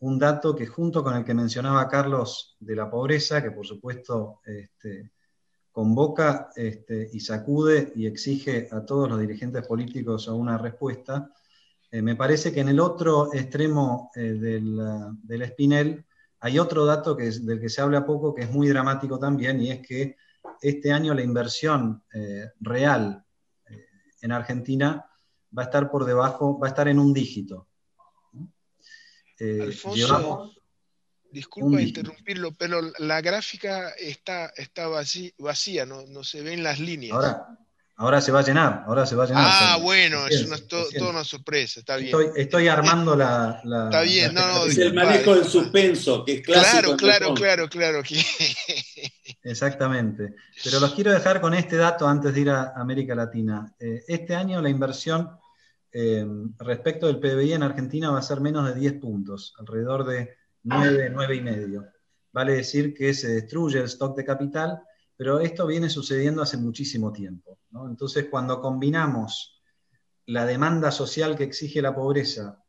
[0.00, 4.40] un dato que junto con el que mencionaba Carlos de la pobreza, que por supuesto
[4.44, 5.10] este,
[5.72, 11.32] convoca este, y sacude y exige a todos los dirigentes políticos una respuesta,
[11.90, 14.78] eh, me parece que en el otro extremo eh, del,
[15.22, 16.04] del, Spinel
[16.40, 19.70] hay otro dato que del que se habla poco, que es muy dramático también, y
[19.70, 20.16] es que
[20.60, 23.24] este año la inversión eh, real
[24.20, 25.07] en Argentina
[25.56, 27.66] va a estar por debajo, va a estar en un dígito.
[29.40, 30.52] Alfonso,
[31.30, 37.14] disculpa interrumpirlo, pero la gráfica está, está vacía, no, no se ven las líneas.
[37.14, 37.58] Ahora,
[38.00, 39.44] Ahora se va a llenar, ahora se va a llenar.
[39.44, 42.16] Ah, bueno, es una, toda una sorpresa, está bien.
[42.36, 44.66] Estoy, armando la, Está bien, no, no.
[44.66, 46.96] Es el manejo del suspenso, que es clásico.
[46.96, 48.02] Claro, claro, claro, claro.
[49.42, 50.34] Exactamente.
[50.64, 53.72] Pero los quiero dejar con este dato antes de ir a América Latina.
[53.78, 55.30] Eh, este año la inversión
[55.92, 56.26] eh,
[56.58, 61.10] respecto del PBI en Argentina va a ser menos de 10 puntos, alrededor de 9,
[61.12, 61.86] 9 y medio.
[62.32, 64.82] Vale decir que se destruye el stock de capital,
[65.16, 67.58] pero esto viene sucediendo hace muchísimo tiempo.
[67.88, 69.62] Entonces, cuando combinamos
[70.26, 72.62] la demanda social que exige la pobreza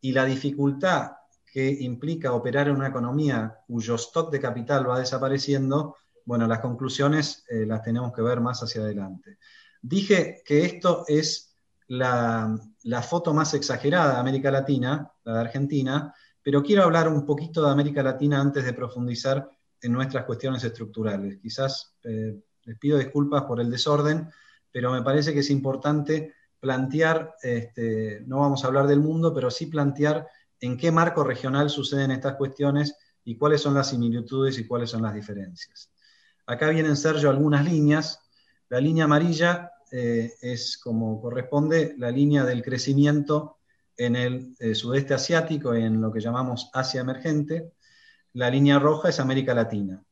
[0.00, 1.12] y la dificultad
[1.50, 7.44] que implica operar en una economía cuyo stock de capital va desapareciendo, bueno, las conclusiones
[7.48, 9.38] eh, las tenemos que ver más hacia adelante.
[9.82, 11.56] Dije que esto es
[11.88, 17.26] la, la, foto más exagerada de América Latina, la de Argentina, pero quiero hablar un
[17.26, 19.48] poquito de América Latina antes de profundizar
[19.82, 21.38] en nuestras cuestiones estructurales.
[21.38, 24.28] Quizás eh, les pido disculpas por el desorden,
[24.70, 29.50] pero me parece que es importante plantear, este, no vamos a hablar del mundo, pero
[29.50, 30.28] sí plantear
[30.60, 35.02] en qué marco regional suceden estas cuestiones y cuáles son las similitudes y cuáles son
[35.02, 35.90] las diferencias.
[36.46, 38.20] Acá vienen, Sergio, algunas líneas.
[38.68, 43.58] La línea amarilla eh, es como corresponde la línea del crecimiento
[43.96, 47.72] en el eh, sudeste asiático, en lo que llamamos Asia emergente.
[48.32, 50.02] La línea roja es América Latina.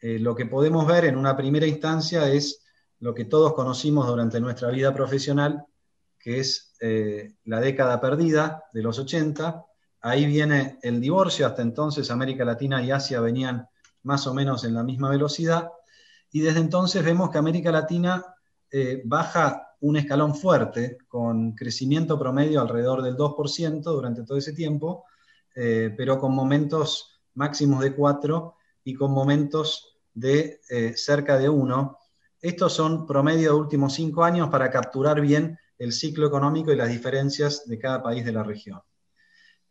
[0.00, 2.64] Eh, lo que podemos ver en una primera instancia es
[3.00, 5.64] lo que todos conocimos durante nuestra vida profesional,
[6.18, 6.74] que es
[7.44, 9.64] la década perdida de los 80.
[10.02, 13.68] Ahí viene el divorcio, hasta entonces América Latina y Asia venían
[14.02, 15.70] más o menos en la misma velocidad,
[16.32, 18.24] y desde entonces vemos que América Latina
[19.04, 25.04] baja un escalón fuerte, con crecimiento promedio alrededor del 2% durante todo ese tiempo,
[25.54, 31.98] eh, pero con momentos máximos de 4 y con momentos de eh, cerca de 1.
[32.42, 36.90] Estos son promedio de últimos 5 años para capturar bien el ciclo económico y las
[36.90, 38.80] diferencias de cada país de la región.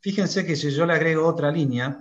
[0.01, 1.99] Fíjense que si yo le agrego otra línea,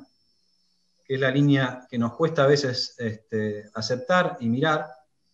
[1.05, 4.87] que es la línea que nos cuesta a veces este, aceptar y mirar,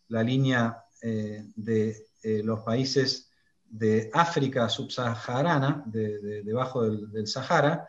[0.08, 3.30] la línea eh, de eh, los países
[3.64, 7.88] de África subsahariana, debajo del, Sahara,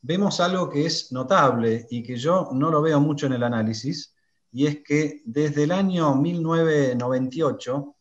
[0.00, 4.14] vemos algo que es notable y que yo no lo veo mucho en el análisis,
[4.50, 7.94] y es que desde el año 1998,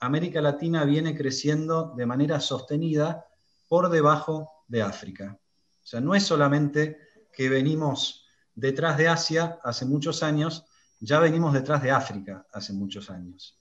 [0.00, 3.24] América Latina viene creciendo de manera sostenida
[3.68, 5.38] por debajo de África.
[5.86, 6.98] O sea, no es solamente
[7.32, 10.64] que venimos detrás de Asia hace muchos años,
[10.98, 13.56] ya venimos detrás de África hace muchos años.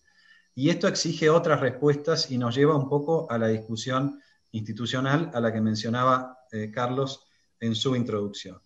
[0.56, 4.20] Y esto exige otras respuestas y nos lleva un poco a la discusión
[4.54, 7.28] institucional a la que mencionaba eh, Carlos
[7.60, 8.60] en su introducción.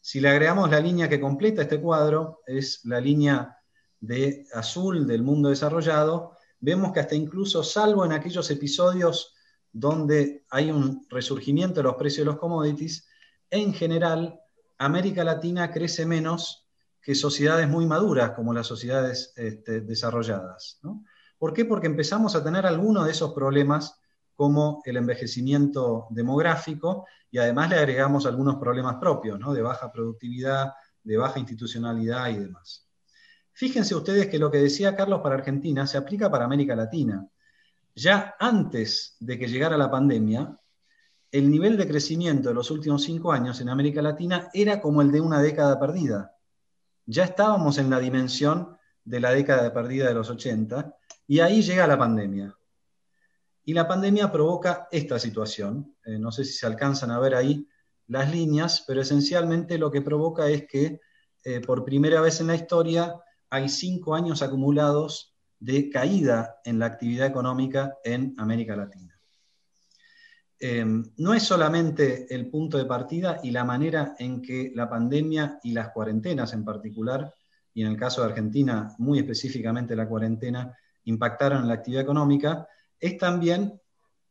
[0.00, 3.58] Si le agregamos la línea que completa este cuadro, es la línea
[3.98, 9.34] de azul del mundo desarrollado, vemos que hasta incluso, salvo en aquellos episodios
[9.72, 13.06] donde hay un resurgimiento de los precios de los commodities,
[13.50, 14.40] en general
[14.78, 16.66] América Latina crece menos
[17.00, 20.80] que sociedades muy maduras como las sociedades este, desarrolladas.
[21.38, 21.64] ¿Por qué?
[21.64, 23.98] Porque empezamos a tener algunos de esos problemas
[24.34, 31.16] como el envejecimiento demográfico y además le agregamos algunos problemas propios, de baja productividad, de
[31.16, 32.88] baja institucionalidad y demás.
[33.52, 37.26] Fíjense ustedes que lo que decía Carlos para Argentina se aplica para América Latina.
[37.94, 40.58] Ya antes de que llegara la pandemia,
[41.30, 45.10] el nivel de crecimiento de los últimos cinco años en América Latina era como el
[45.10, 46.36] de una década perdida.
[47.06, 50.94] Ya estábamos en la dimensión de la década perdida de los 80
[51.26, 52.56] y ahí llega la pandemia.
[53.64, 55.96] Y la pandemia provoca esta situación.
[56.04, 57.68] Eh, no sé si se alcanzan a ver ahí
[58.08, 61.00] las líneas, pero esencialmente lo que provoca es que
[61.44, 63.14] eh, por primera vez en la historia
[63.50, 65.31] hay cinco años acumulados
[65.62, 69.16] de caída en la actividad económica en América Latina.
[70.58, 75.60] Em, no es solamente el punto de partida y la manera en que la pandemia
[75.62, 77.32] y las cuarentenas en particular,
[77.74, 82.66] y en el caso de Argentina muy específicamente la cuarentena, impactaron en la actividad económica,
[82.98, 83.80] es también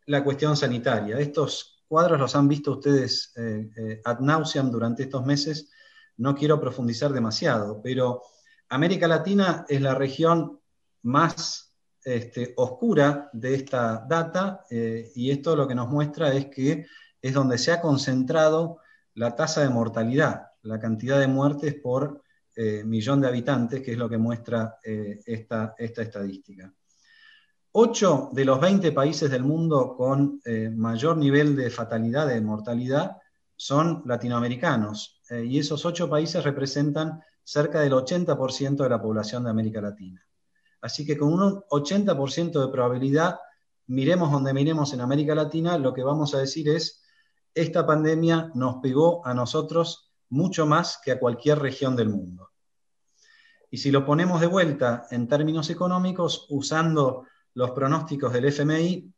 [0.08, 1.18] la cuestión sanitaria.
[1.18, 5.70] Estos cuadros los han visto ustedes eh, eh, ad nauseam durante estos meses,
[6.18, 8.22] no quiero profundizar demasiado, pero
[8.68, 10.61] América Latina es la región
[11.04, 11.72] más
[12.04, 16.86] este, oscura de esta data eh, y esto lo que nos muestra es que
[17.22, 18.80] es donde se ha concentrado
[19.14, 22.24] la tasa de mortalidad, la cantidad de muertes por
[22.56, 26.74] eh, millón de habitantes, que es lo que muestra eh, esta, esta, estadística.
[27.74, 30.42] Ocho de los 20 países del mundo con
[30.76, 33.18] mayor nivel de fatalidad, de mortalidad,
[33.56, 39.80] son latinoamericanos, y esos ocho países representan cerca del 80% de la población de América
[39.80, 40.22] Latina.
[40.82, 43.40] Así que con un 80% de probabilidad,
[43.88, 47.02] miremos donde miremos en América Latina, lo que vamos a decir es,
[47.54, 52.52] esta pandemia nos pegó a nosotros mucho más que a cualquier región del mundo.
[53.70, 59.14] Y si lo ponemos de vuelta en términos económicos, usando los pronósticos del FMI,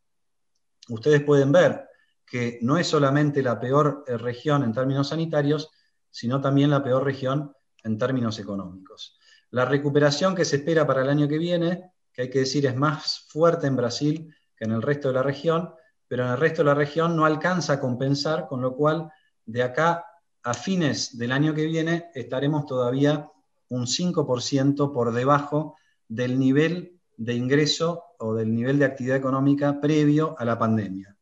[0.90, 1.88] ustedes pueden ver
[2.26, 5.70] que no es solamente la peor eh, región en términos sanitarios,
[6.10, 7.54] sino también la peor región
[7.84, 9.20] en términos económicos.
[9.54, 12.76] La recuperación que se espera para el año que viene, que hay que decir es
[12.76, 15.76] más fuerte en Brasil que en el resto de la región,
[16.08, 19.12] pero en el resto de la región no alcanza a compensar, con lo cual
[19.46, 20.08] de acá
[20.42, 23.30] a fines del año que viene estaremos todavía
[23.70, 25.78] un 5% por debajo
[26.08, 31.16] del nivel de ingreso o del nivel de actividad económica previo a la pandemia.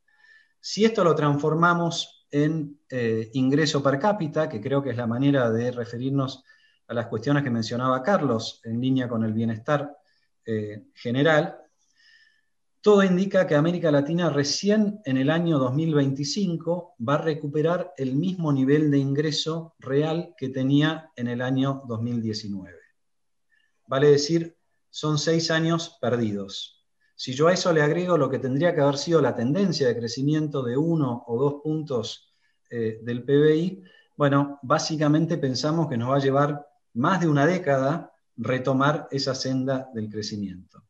[0.57, 5.51] Si esto lo transformamos en eh, ingreso per cápita, que creo que es la manera
[5.51, 6.45] de referirnos
[6.91, 9.97] a las cuestiones que mencionaba Carlos en línea con el bienestar
[10.45, 11.57] eh, general,
[12.81, 18.51] todo indica que América Latina recién en el año 2025 va a recuperar el mismo
[18.51, 22.77] nivel de ingreso real que tenía en el año 2019.
[23.87, 24.57] Vale decir,
[24.89, 26.85] son seis años perdidos.
[27.15, 29.97] Si yo a eso le agrego lo que tendría que haber sido la tendencia de
[29.97, 32.33] crecimiento de uno o dos puntos
[32.69, 33.81] eh, del PBI,
[34.17, 39.89] bueno, básicamente pensamos que nos va a llevar más de una década retomar esa senda
[39.93, 40.83] del crecimiento.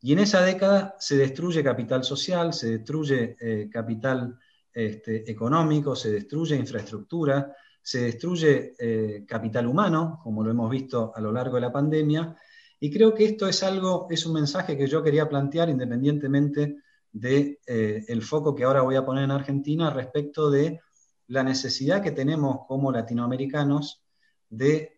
[0.00, 4.38] Y en esa década se destruye capital social, se destruye eh, capital
[4.72, 11.20] este, económico, se destruye infraestructura, se destruye eh, capital humano, como lo hemos visto a
[11.20, 12.36] lo largo de la pandemia,
[12.78, 16.76] y creo que esto es algo, es un mensaje que yo quería plantear independientemente
[17.12, 20.80] del de, eh, foco que ahora voy a poner en Argentina respecto de
[21.28, 24.02] la necesidad que tenemos como latinoamericanos
[24.50, 24.95] de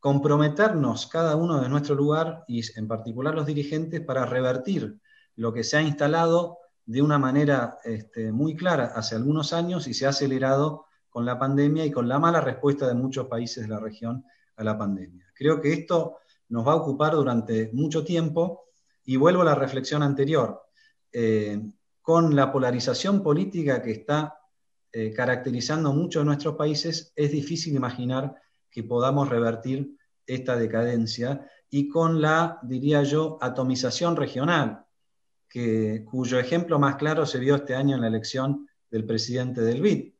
[0.00, 4.98] comprometernos cada uno de nuestro lugar y en particular los dirigentes para revertir
[5.36, 9.94] lo que se ha instalado de una manera este, muy clara hace algunos años y
[9.94, 13.68] se ha acelerado con la pandemia y con la mala respuesta de muchos países de
[13.68, 14.24] la región
[14.56, 15.26] a la pandemia.
[15.34, 16.16] Creo que esto
[16.48, 18.64] nos va a ocupar durante mucho tiempo
[19.04, 20.62] y vuelvo a la reflexión anterior.
[21.12, 21.60] Eh,
[22.00, 24.38] con la polarización política que está
[24.92, 28.34] eh, caracterizando muchos de nuestros países, es difícil imaginar
[28.70, 29.96] que podamos revertir
[30.26, 34.84] esta decadencia y con la, diría yo, atomización regional,
[35.48, 39.80] que, cuyo ejemplo más claro se vio este año en la elección del presidente del
[39.80, 40.14] BID,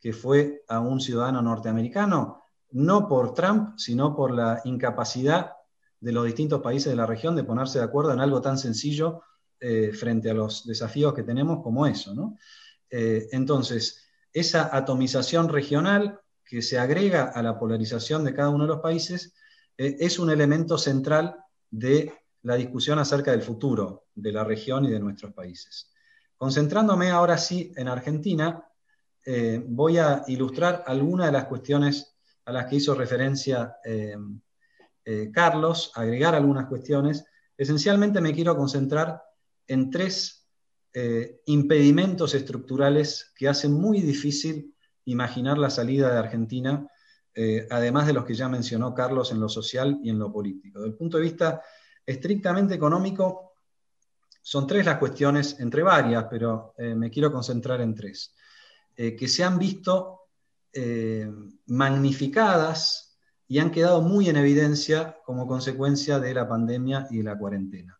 [0.00, 5.52] que fue a un ciudadano norteamericano, no por Trump, sino por la incapacidad
[6.00, 9.22] de los distintos países de la región de ponerse de acuerdo en algo tan sencillo
[9.60, 12.12] eh, frente a los desafíos que tenemos como eso.
[12.90, 16.20] Eh, entonces, esa atomización regional
[16.54, 19.34] que se agrega a la polarización de cada uno de los países
[19.76, 21.34] eh, es un elemento central
[21.68, 25.90] de la discusión acerca del futuro de la región y de nuestros países.
[26.36, 28.68] Concentrándome ahora sí en Argentina,
[29.26, 34.16] eh, voy a ilustrar algunas de las cuestiones a las que hizo referencia eh,
[35.32, 37.24] Carlos, agregar algunas cuestiones.
[37.58, 39.20] Esencialmente me quiero concentrar
[39.66, 40.46] en tres
[41.46, 44.73] impedimentos estructurales que hacen muy difícil
[45.04, 46.88] imaginar la salida de Argentina
[47.34, 50.78] eh, además de los que ya mencionó Carlos en lo social y en lo político.
[50.78, 51.62] Desde el punto de vista
[52.06, 53.54] estrictamente económico,
[54.40, 58.34] son tres las cuestiones, entre varias, pero eh, me quiero concentrar en tres,
[58.96, 60.20] eh, que se han visto
[61.66, 67.38] magnificadas y han quedado muy en evidencia como consecuencia de la pandemia y de la
[67.38, 67.96] cuarentena.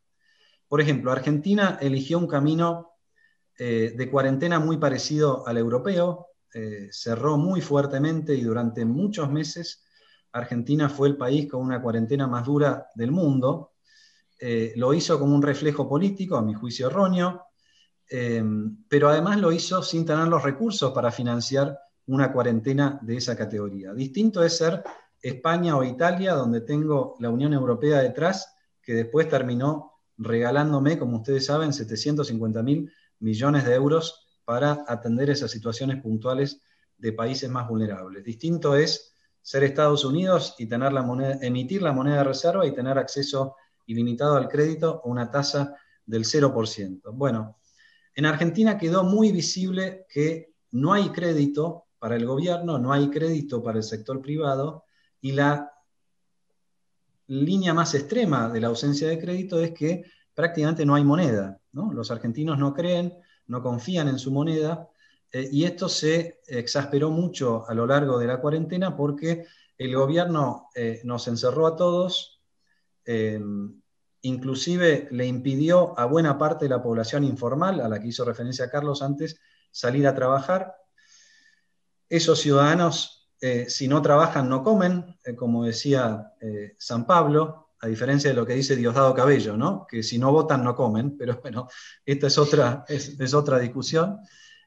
[0.66, 2.96] Por ejemplo, Argentina eligió un camino
[3.56, 9.84] de cuarentena muy parecido al europeo, eh, cerró muy fuertemente y durante muchos meses
[10.30, 13.72] Argentina fue el país con una cuarentena más dura del mundo.
[14.38, 17.42] Eh, lo hizo como un reflejo político, a mi juicio erróneo,
[18.08, 18.42] eh,
[18.88, 21.76] pero además lo hizo sin tener los recursos para financiar
[22.06, 23.92] una cuarentena de esa categoría.
[23.92, 24.82] Distinto es ser
[25.20, 31.46] España o Italia, donde tengo la Unión Europea detrás, que después terminó regalándome, como ustedes
[31.46, 36.60] saben, 750 mil millones de euros para atender esas situaciones puntuales
[36.98, 38.24] de países más vulnerables.
[38.24, 40.92] Distinto es ser Estados Unidos y tener
[41.42, 45.76] emitir la moneda de reserva y tener acceso ilimitado al crédito a una tasa
[46.06, 47.00] del 0%.
[47.12, 47.58] Bueno,
[48.14, 53.62] en Argentina quedó muy visible que no hay crédito para el gobierno, no hay crédito
[53.62, 54.84] para el sector privado
[55.20, 55.70] y la
[57.26, 61.58] línea más extrema de la ausencia de crédito es que prácticamente no hay moneda.
[61.72, 63.14] Los argentinos no creen
[63.46, 64.88] no confían en su moneda,
[65.32, 69.46] eh, y esto se exasperó mucho a lo largo de la cuarentena porque
[69.78, 72.42] el gobierno eh, nos encerró a todos,
[73.04, 73.40] eh,
[74.22, 78.70] inclusive le impidió a buena parte de la población informal, a la que hizo referencia
[78.70, 79.40] Carlos antes,
[79.70, 80.74] salir a trabajar.
[82.08, 86.32] Esos ciudadanos, eh, si no trabajan, no comen, como decía
[86.78, 89.86] San Pablo, a diferencia de lo que dice Diosdado Cabello, ¿no?
[89.88, 91.68] que si no votan, no comen, pero bueno,
[92.04, 94.18] esta es otra, es, otra discusión.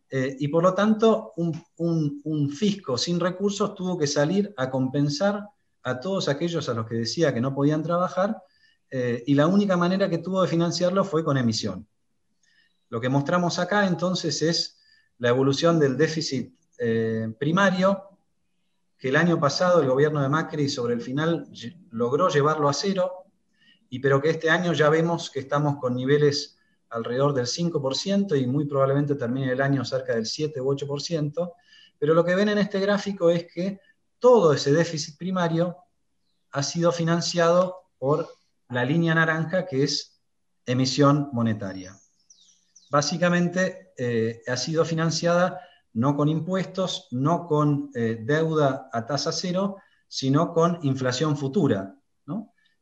[0.09, 5.43] y por lo tanto, un fisco sin recursos tuvo que salir a compensar
[5.84, 8.41] a todos aquellos a los que decía que no podían trabajar,
[8.89, 11.88] eh, y la única manera que tuvo de financiarlo fue con emisión.
[12.89, 14.80] Lo que mostramos acá entonces es
[15.18, 18.16] la evolución del déficit eh, primario,
[18.98, 21.48] que el año pasado el gobierno de Macri sobre el final
[21.91, 23.26] logró llevarlo a cero,
[23.89, 26.58] y pero que este año ya vemos que estamos con niveles
[26.89, 31.54] alrededor del 5% y muy probablemente termine el año cerca del 7 u 8%,
[32.00, 33.80] pero lo que ven en este gráfico es que
[34.20, 35.78] todo ese déficit primario
[36.52, 38.30] ha sido financiado por
[38.70, 40.20] la línea naranja, que es
[40.66, 41.95] emisión monetaria.
[42.89, 45.60] Básicamente eh, ha sido financiada
[45.94, 49.78] no con impuestos, no con eh, deuda a tasa cero,
[50.08, 51.96] sino con inflación futura,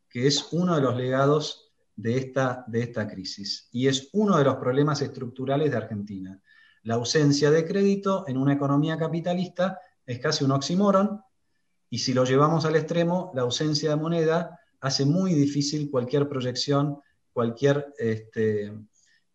[0.09, 4.43] que es uno de los legados de esta, de esta crisis y es uno de
[4.43, 6.41] los problemas estructurales de Argentina.
[6.83, 11.21] La ausencia de crédito en una economía capitalista es casi un oxímoron,
[11.89, 16.99] y si lo llevamos al extremo, la ausencia de moneda hace muy difícil cualquier proyección,
[17.31, 18.73] cualquier este,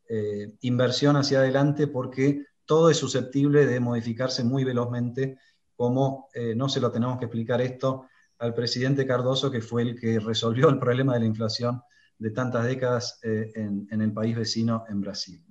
[0.08, 5.38] eh, inversión hacia adelante, porque todo es susceptible de modificarse muy velozmente,
[5.74, 8.06] como eh, no se lo tenemos que explicar esto
[8.38, 11.82] al presidente Cardoso, que fue el que resolvió el problema de la inflación
[12.16, 15.44] de tantas décadas eh, en, el país vecino, en Brasil.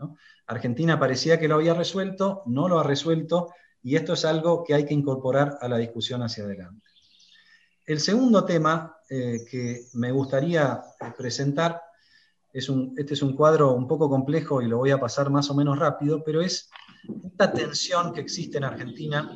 [0.48, 3.54] Argentina parecía que lo había resuelto, no lo ha resuelto,
[3.84, 6.88] y esto es algo que hay que incorporar a la discusión hacia adelante.
[7.86, 10.82] El segundo tema eh, que me gustaría
[11.18, 11.82] presentar,
[12.54, 15.50] es un, este es un cuadro un poco complejo y lo voy a pasar más
[15.50, 16.70] o menos rápido, pero es
[17.26, 19.36] esta tensión que existe en Argentina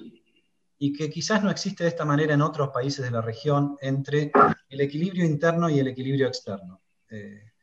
[0.78, 4.32] y que quizás no existe de esta manera en otros países de la región entre
[4.70, 6.82] el equilibrio interno y el equilibrio externo.
[7.10, 7.54] Eh,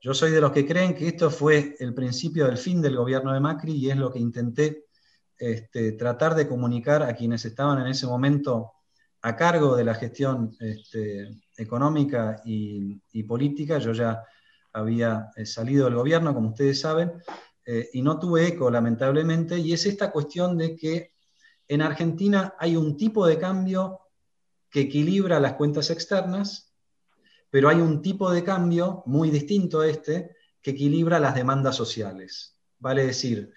[0.00, 3.32] yo soy de los que creen que esto fue el principio del fin del gobierno
[3.32, 4.86] de Macri y es lo que intenté
[5.38, 8.72] este, tratar de comunicar a quienes estaban en ese momento
[9.22, 13.78] a cargo de la gestión este, económica y, política.
[13.78, 14.24] Yo ya
[14.72, 17.12] había eh, salido del gobierno, como ustedes saben,
[17.72, 21.12] eh, y no tuve eco, lamentablemente, y es esta cuestión de que
[21.68, 24.00] en Argentina hay un tipo de cambio
[24.68, 26.74] que equilibra las cuentas externas,
[27.48, 32.56] pero hay un tipo de cambio muy distinto a este que equilibra las demandas sociales.
[32.80, 33.52] Vale decir,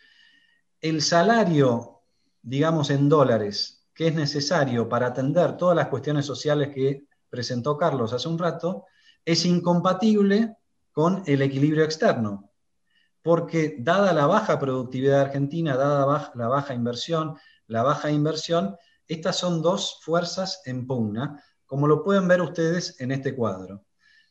[0.79, 2.03] el salario,
[2.43, 8.13] digamos en dólares, que es necesario para atender todas las cuestiones sociales que presentó Carlos
[8.13, 8.85] hace un rato,
[9.25, 10.55] es incompatible
[10.91, 12.52] con el equilibrio externo,
[13.23, 18.75] porque dada la baja productividad argentina, dada la baja inversión, la baja inversión,
[19.07, 23.85] estas son dos fuerzas en pugna, como lo pueden ver ustedes en este cuadro.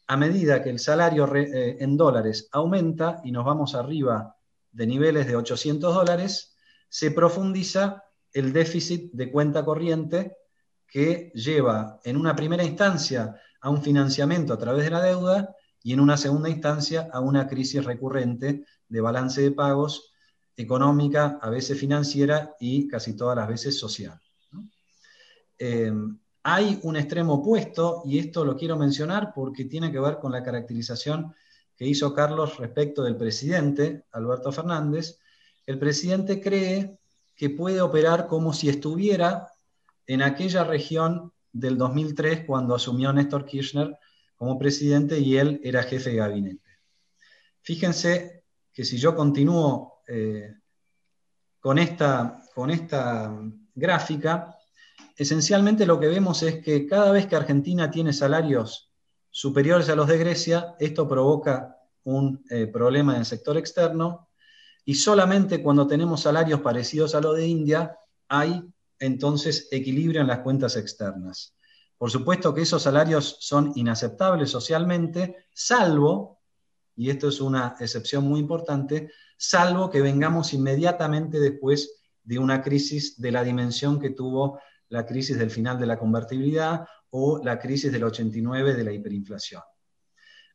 [0.07, 4.37] A medida que el salario eh, en dólares aumenta y nos vamos arriba
[4.71, 6.55] de niveles de 800 dólares,
[6.89, 10.37] se profundiza el déficit de cuenta corriente
[10.87, 15.93] que lleva en una primera instancia a un financiamiento a través de la deuda y
[15.95, 20.13] en una segunda instancia a una crisis recurrente de balance de pagos
[20.55, 24.21] económica, a veces financiera y casi todas las veces social.
[25.59, 25.91] Eh,
[26.43, 30.43] hay un extremo opuesto, y esto lo quiero mencionar porque tiene que ver con la
[30.43, 31.35] caracterización
[31.75, 35.19] que hizo Carlos respecto del presidente, Alberto Fernández,
[35.65, 36.99] el presidente cree
[37.35, 39.49] que puede operar como si estuviera
[40.07, 43.97] en aquella región del 2003 cuando asumió Néstor Kirchner
[44.37, 46.69] como presidente y él era jefe de gabinete.
[47.63, 48.42] Fíjense
[48.73, 50.55] que si yo continúo eh,
[51.61, 53.35] con, esta, con esta
[53.75, 54.57] gráfica,
[55.17, 58.91] esencialmente lo que vemos es que cada vez que Argentina tiene salarios
[59.31, 64.29] superiores a los de Grecia, esto provoca un eh, problema en el sector externo
[64.85, 67.97] y solamente cuando tenemos salarios parecidos a los de India
[68.29, 68.63] hay
[68.99, 71.55] entonces equilibrio en las cuentas externas.
[71.97, 76.42] Por supuesto que esos salarios son inaceptables socialmente, salvo,
[76.97, 83.21] y esto es una excepción muy importante, salvo que vengamos inmediatamente después de una crisis
[83.21, 87.91] de la dimensión que tuvo la crisis del final de la convertibilidad o la crisis
[87.91, 89.63] del 89 de la hiperinflación.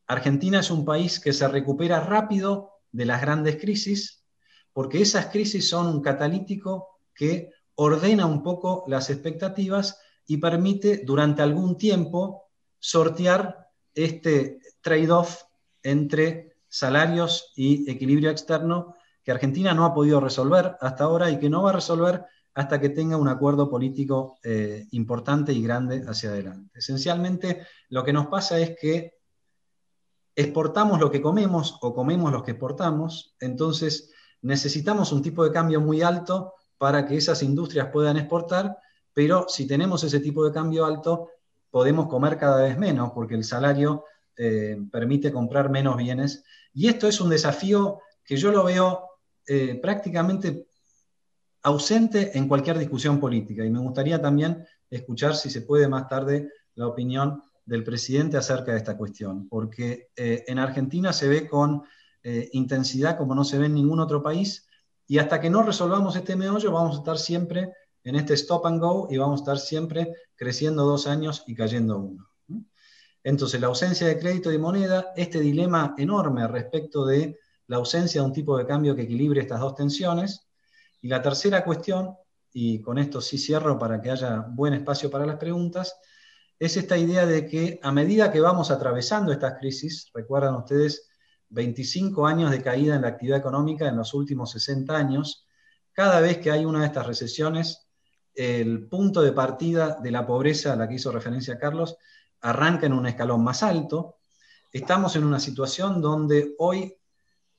[0.08, 4.24] Argentina es un país que se recupera rápido de las grandes crisis,
[4.72, 11.42] porque esas crisis son un catalítico que ordena un poco las expectativas y permite durante
[11.42, 15.42] algún tiempo sortear este trade-off
[15.84, 21.50] entre salarios y equilibrio externo que Argentina no ha podido resolver hasta ahora y que
[21.50, 26.30] no va a resolver hasta que tenga un acuerdo político eh, importante y grande hacia
[26.30, 26.80] adelante.
[26.80, 29.14] Esencialmente, lo que nos pasa es que
[30.36, 34.12] exportamos lo que comemos o comemos lo que exportamos, entonces
[34.42, 38.78] necesitamos un tipo de cambio muy alto para que esas industrias puedan exportar,
[39.14, 41.30] pero si tenemos ese tipo de cambio alto,
[41.70, 44.06] podemos comer cada vez menos porque el salario
[44.38, 46.44] eh, permite comprar menos bienes.
[46.74, 49.10] Y esto es un desafío que yo lo veo
[49.46, 50.68] eh, prácticamente
[51.64, 53.66] ausente en cualquier discusión política.
[53.66, 58.72] Y me gustaría también escuchar, si se puede más tarde, la opinión del presidente acerca
[58.72, 61.84] de esta cuestión, porque eh, en Argentina se ve con
[62.52, 64.68] intensidad como no se ve en ningún otro país,
[65.08, 67.72] y hasta que no resolvamos este meollo vamos a estar siempre
[68.04, 72.00] en este stop and go y vamos a estar siempre creciendo dos años y cayendo
[72.00, 72.30] uno.
[73.28, 78.28] Entonces, la ausencia de crédito y moneda, este dilema enorme respecto de la ausencia de
[78.28, 80.48] un tipo de cambio que equilibre estas dos tensiones.
[81.02, 82.16] Y la tercera cuestión,
[82.54, 85.94] y con esto sí cierro para que haya buen espacio para las preguntas,
[86.58, 91.10] es esta idea de que a medida que vamos atravesando estas crisis, recuerdan ustedes
[91.50, 95.46] 25 años de caída en la actividad económica en los últimos 60 años,
[95.92, 97.90] cada vez que hay una de estas recesiones,
[98.34, 101.98] el punto de partida de la pobreza a la que hizo referencia Carlos
[102.42, 104.18] arranca en un escalón más alto.
[104.72, 106.96] Estamos en una situación donde hoy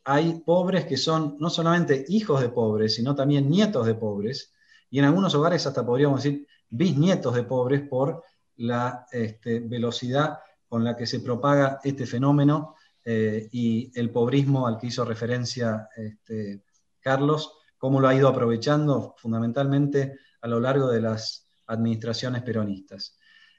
[0.04, 4.54] hay pobres que son no solamente hijos de pobres, sino también nietos de pobres,
[4.90, 8.22] y en algunos hogares hasta podríamos decir bisnietos de pobres por
[8.56, 12.74] la este, velocidad con la que se propaga este fenómeno
[13.04, 16.62] eh, y el pobrismo al que hizo referencia este,
[17.00, 23.18] Carlos, cómo lo ha ido aprovechando fundamentalmente a lo largo de las administraciones peronistas.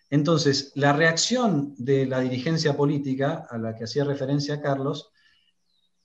[0.10, 5.12] Entonces, la reacción de la dirigencia política a la que hacía referencia Carlos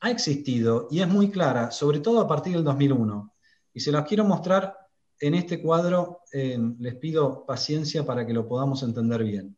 [0.00, 3.32] ha existido y es muy clara, sobre todo a partir del 2001.
[3.72, 4.76] Y se las quiero mostrar
[5.18, 9.56] en este cuadro, les pido paciencia para que lo podamos entender bien.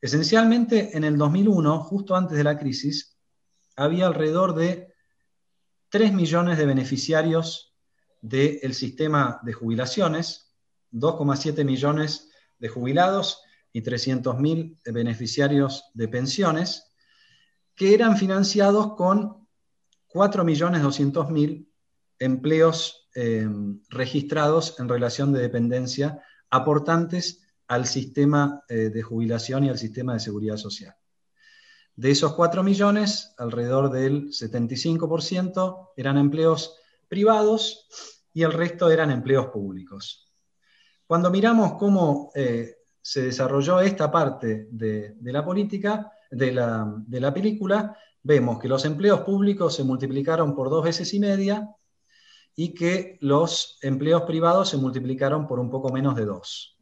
[0.00, 3.18] Esencialmente, en el 2001, justo antes de la crisis,
[3.76, 4.94] había alrededor de
[5.90, 7.74] 3 millones de beneficiarios
[8.22, 10.54] del sistema de jubilaciones,
[10.92, 12.31] 2,7 millones
[12.62, 13.42] de jubilados
[13.72, 16.94] y 300.000 beneficiarios de pensiones,
[17.74, 19.48] que eran financiados con
[20.08, 21.66] 4.200.000
[22.20, 23.48] empleos eh,
[23.88, 30.20] registrados en relación de dependencia, aportantes al sistema eh, de jubilación y al sistema de
[30.20, 30.94] seguridad social.
[31.96, 36.76] De esos 4 millones, alrededor del 75% eran empleos
[37.08, 37.88] privados
[38.32, 40.31] y el resto eran empleos públicos.
[41.12, 48.58] Cuando miramos cómo eh, se desarrolló esta parte de, la política, de la, película, vemos
[48.58, 51.68] que los empleos públicos se multiplicaron por dos veces y media
[52.56, 56.78] y que los empleos privados se multiplicaron por un poco menos de dos.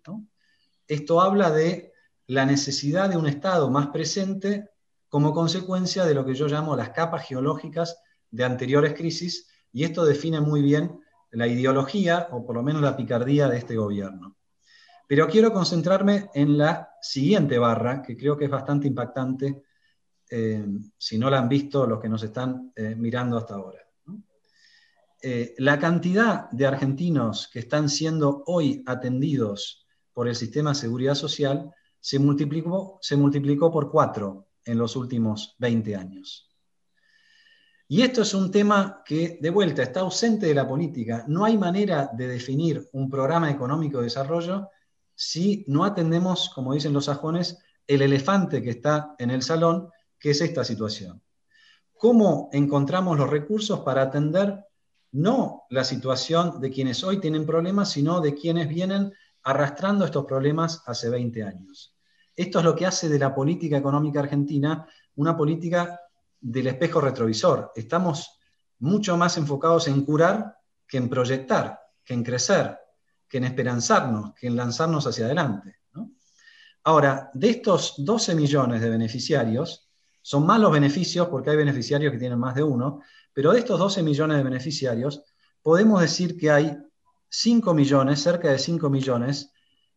[0.87, 1.93] Esto habla de
[2.29, 4.71] la necesidad de un Estado más presente
[5.09, 8.01] como consecuencia de lo que yo llamo las capas geológicas
[8.31, 11.01] de anteriores crisis, y esto define muy bien
[11.33, 14.37] la ideología, o por lo menos la picardía de este gobierno.
[15.07, 19.65] Pero quiero concentrarme en la siguiente barra, que creo que es bastante impactante,
[20.31, 20.65] eh,
[20.97, 23.81] si no la han visto los que nos están eh, mirando hasta ahora.
[25.23, 31.15] Eh, la cantidad de argentinos que están siendo hoy atendidos por el sistema de seguridad
[31.15, 36.50] social se multiplicó, se multiplicó por cuatro en los últimos 20 años.
[37.93, 41.25] Y esto es un tema que, de vuelta, está ausente de la política.
[41.27, 44.69] No hay manera de definir un programa económico de desarrollo
[45.17, 49.89] si no atendemos, como dicen los sajones, el elefante que está en el salón,
[50.21, 51.21] que es esta situación.
[51.95, 54.65] ¿Cómo encontramos los recursos para atender
[55.11, 59.13] no la situación de quienes hoy tienen problemas, sino de quienes vienen
[59.43, 61.93] arrastrando estos problemas hace 20 años?
[62.37, 64.87] Esto es lo que hace de la política económica argentina
[65.17, 66.01] una política
[66.41, 67.73] del espejo retrovisor.
[67.75, 68.39] Estamos
[68.79, 72.79] mucho más enfocados en curar que en proyectar, que en crecer,
[73.29, 75.77] que en esperanzarnos, que en lanzarnos hacia adelante.
[76.85, 79.89] Ahora, de estos 12 millones de beneficiarios,
[80.23, 83.79] son más los beneficios porque hay beneficiarios que tienen más de uno, pero de estos
[83.79, 85.23] 12 millones de beneficiarios,
[85.63, 86.77] podemos decir que hay
[87.29, 89.53] 5 millones, cerca de 5 millones,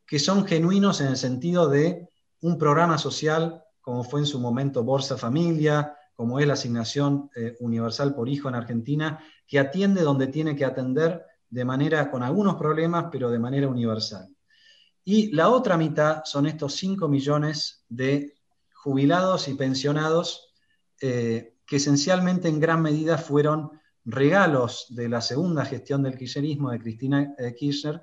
[0.06, 2.10] que son genuinos en el sentido de
[2.41, 7.55] un programa social como fue en su momento Bolsa Familia, como es la asignación eh,
[7.59, 12.55] universal por hijo en Argentina, que atiende donde tiene que atender de manera, con algunos
[12.55, 14.28] problemas, pero de manera universal.
[15.03, 18.36] Y la otra mitad son estos 5 millones de
[18.74, 20.49] jubilados y pensionados
[20.99, 23.72] que esencialmente en gran medida fueron
[24.05, 28.01] regalos de la segunda gestión del kirchnerismo de Cristina Kirchner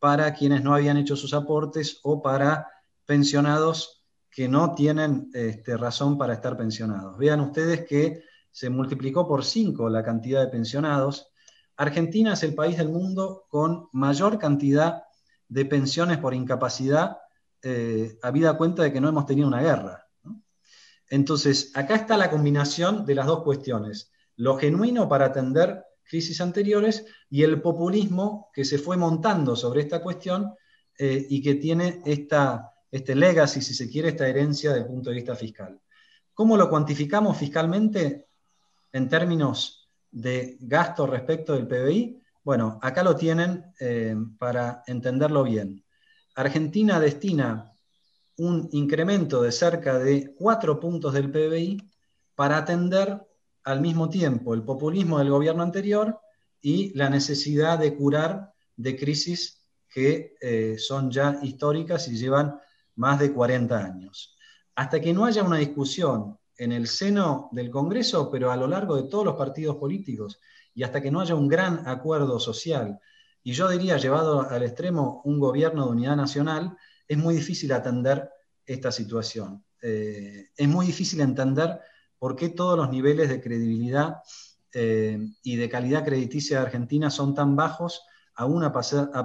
[0.00, 2.66] para quienes no habían hecho sus aportes o para
[3.04, 3.99] pensionados
[4.30, 7.18] que no tienen este, razón para estar pensionados.
[7.18, 11.28] Vean ustedes que se multiplicó por cinco la cantidad de pensionados.
[11.76, 15.02] Argentina es el país del mundo con mayor cantidad
[15.48, 17.18] de pensiones por incapacidad,
[17.62, 20.06] eh, habida cuenta de que no hemos tenido una guerra.
[21.08, 27.04] Entonces, acá está la combinación de las dos cuestiones, lo genuino para atender crisis anteriores
[27.28, 30.54] y el populismo que se fue montando sobre esta cuestión
[30.98, 35.10] eh, y que tiene esta, este legacy, si se quiere, esta herencia desde el punto
[35.10, 35.80] de vista fiscal.
[36.34, 38.26] ¿Cómo lo cuantificamos fiscalmente
[38.92, 42.22] en términos de gasto respecto del PBI?
[42.42, 45.84] Bueno, acá lo tienen eh, para entenderlo bien.
[46.34, 47.72] Argentina destina
[48.38, 51.90] un incremento de cerca de 4 puntos del PBI
[52.34, 53.20] para atender
[53.64, 56.18] al mismo tiempo el populismo del gobierno anterior
[56.62, 62.58] y la necesidad de curar de crisis que eh, son ya históricas y llevan
[63.00, 64.36] más de 40 años.
[64.74, 68.94] Hasta que no haya una discusión en el seno del Congreso, pero a lo largo
[68.96, 70.38] de todos los partidos políticos,
[70.74, 73.00] y hasta que no haya un gran acuerdo social,
[73.42, 76.76] y yo diría llevado al extremo un gobierno de unidad nacional,
[77.08, 78.28] es muy difícil atender
[78.66, 79.64] esta situación.
[79.80, 81.80] Eh, es muy difícil entender
[82.18, 84.16] por qué todos los niveles de credibilidad
[84.74, 88.02] eh, y de calidad crediticia de Argentina son tan bajos,
[88.34, 88.72] aún a,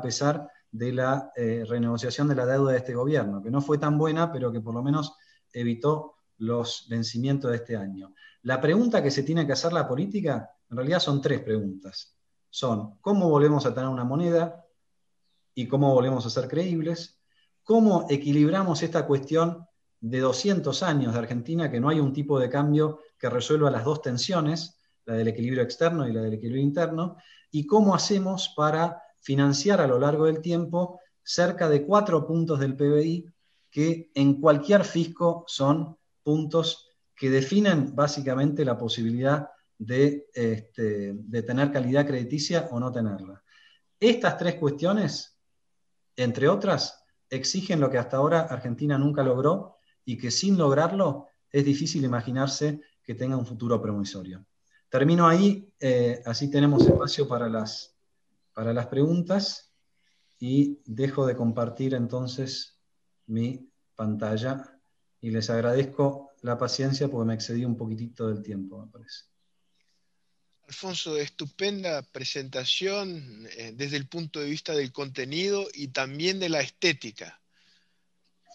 [0.01, 3.97] pesar de la eh, renegociación de la deuda de este gobierno, que no fue tan
[3.97, 5.15] buena, pero que por lo menos
[5.53, 8.13] evitó los vencimientos de este año.
[8.41, 12.17] La pregunta que se tiene que hacer la política, en realidad son tres preguntas.
[12.49, 14.65] Son, ¿cómo volvemos a tener una moneda?
[15.53, 17.21] ¿Y cómo volvemos a ser creíbles?
[17.63, 19.65] ¿Cómo equilibramos esta cuestión
[20.01, 23.85] de 200 años de Argentina que no hay un tipo de cambio que resuelva las
[23.85, 27.15] dos tensiones, la del equilibrio externo y la del equilibrio interno,
[27.49, 32.75] y cómo hacemos para financiar a lo largo del tiempo cerca de cuatro puntos del
[32.75, 33.25] PBI
[33.71, 41.71] que en cualquier fisco son puntos que definen básicamente la posibilidad de, este, de tener
[41.71, 43.41] calidad crediticia o no tenerla.
[43.99, 45.35] Estas tres cuestiones,
[46.15, 51.65] entre otras, exigen lo que hasta ahora Argentina nunca logró, y que sin lograrlo es
[51.65, 54.45] difícil imaginarse que tenga un futuro promisorio.
[54.87, 57.94] Termino ahí, eh, así tenemos espacio para las,
[58.55, 59.71] para las preguntas
[60.39, 62.79] y dejo de compartir entonces
[63.27, 64.79] mi pantalla
[65.21, 69.25] y les agradezco la paciencia porque me excedí un poquitito del tiempo, me parece.
[70.67, 76.61] Alfonso, estupenda presentación eh, desde el punto de vista del contenido y también de la
[76.61, 77.39] estética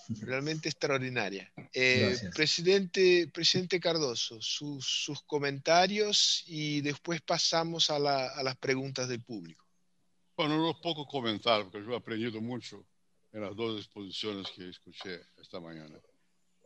[0.23, 1.53] realmente extraordinaria.
[1.73, 9.70] Eh, presidente, presidente Cardoso, sus, comentarios y después pasamos a, las preguntas del público.
[10.41, 12.83] Bueno, unos pocos comentarios, porque yo he aprendido mucho
[13.31, 16.01] en las dos exposiciones que escuché esta mañana.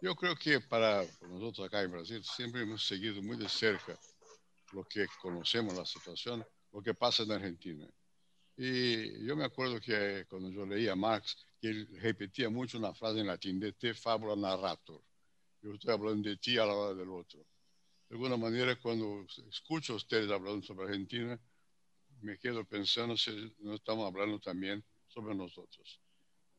[0.01, 3.99] Yo creo que para nosotros acá en Brasil siempre hemos seguido muy de cerca
[4.71, 7.85] lo que conocemos la situación, lo que pasa en Argentina.
[8.57, 13.27] Y yo me acuerdo que cuando yo leía Marx, él repetía mucho una frase en
[13.27, 15.03] latín, de te fabula narrator.
[15.61, 17.41] Yo estoy hablando de ti a la hora del otro.
[18.09, 21.37] De alguna manera, cuando escucho a ustedes hablando sobre Argentina,
[22.25, 26.01] me quedo pensando si no estamos hablando también sobre nosotros.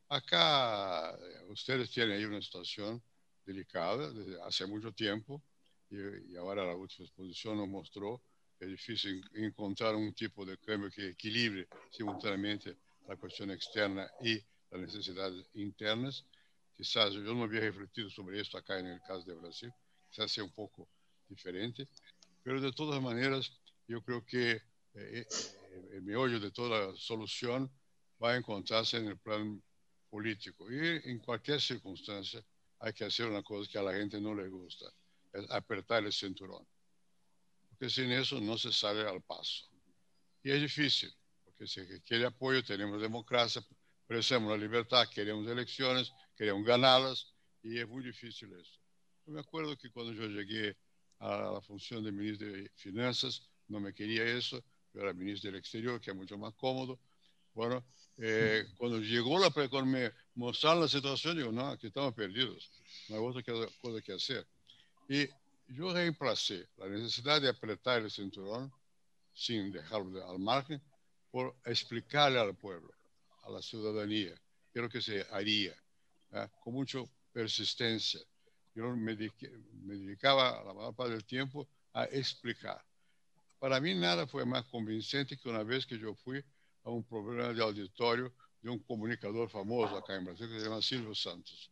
[0.08, 3.02] Acá eh, ustedes tienen ahí una situación
[3.44, 5.42] delicada desde hace mucho tiempo
[5.90, 8.22] y, y ahora la última exposición nos mostró
[8.58, 14.40] que es difícil encontrar un tipo de cambio que equilibre simultáneamente la cuestión externa y
[14.70, 16.26] las necesidades internas.
[16.78, 19.74] Quizás yo no había refletido sobre esto acá en el caso de Brasil,
[20.10, 20.88] quizás sea un poco
[21.28, 21.88] diferente,
[22.44, 23.52] pero de todas maneras
[23.88, 24.62] yo creo que
[24.96, 27.72] eh, eh, el meollo de toda solución
[28.24, 29.62] va a encontrarse en el plan
[30.10, 30.78] político y
[31.10, 32.44] en cualquier circunstancia
[32.80, 34.86] hay que hacer una cosa que a la gente no le gusta,
[35.34, 36.66] es apretar el cinturón,
[37.70, 39.66] porque sin eso no se sale al paso.
[40.44, 41.12] Y es difícil,
[41.44, 43.66] porque si quiere apoyo tenemos democracia,
[44.08, 47.34] Merecemos la libertad, queremos elecciones, queremos ganarlas
[47.64, 48.80] y es muy difícil eso.
[49.26, 50.78] Yo me acuerdo que cuando yo llegué
[51.18, 54.64] a la función de ministro de Finanzas, no me quería eso,
[54.96, 57.00] yo era ministro del Exterior, que es mucho más cómodo.
[57.54, 57.84] Bueno,
[58.18, 62.72] eh, cuando llegó la cuando me mostraron la situación, digo, no, aquí estamos perdidos,
[63.10, 63.44] no hay otra
[63.82, 64.48] cosa que hacer.
[65.10, 65.28] Y
[65.68, 68.72] yo reemplacé la necesidad de apretar el cinturón
[69.34, 70.82] sin dejarlo al margen
[71.30, 72.94] por explicarle al pueblo
[73.44, 74.34] a la ciudadanía,
[74.72, 75.76] creo que se haría
[76.32, 76.48] ¿eh?
[76.64, 77.00] con mucha
[77.34, 78.22] persistencia,
[78.74, 82.82] yo me, me dedicaba la mayor parte del tiempo a explicar.
[83.66, 86.38] Para mí nada fue más convincente que una vez que yo fui
[86.84, 90.84] a un programa de auditorio de un comunicador famoso acá en Brasil que se llama
[90.84, 91.72] Silvio Santos.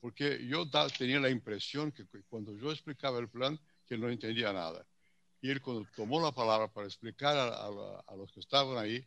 [0.00, 3.58] Porque yo tenía la impresión que cuando yo explicaba el plan,
[3.88, 4.86] que no entendía nada.
[5.40, 7.66] Y él cuando tomó la palabra para explicar a,
[8.06, 9.04] a los que estaban ahí,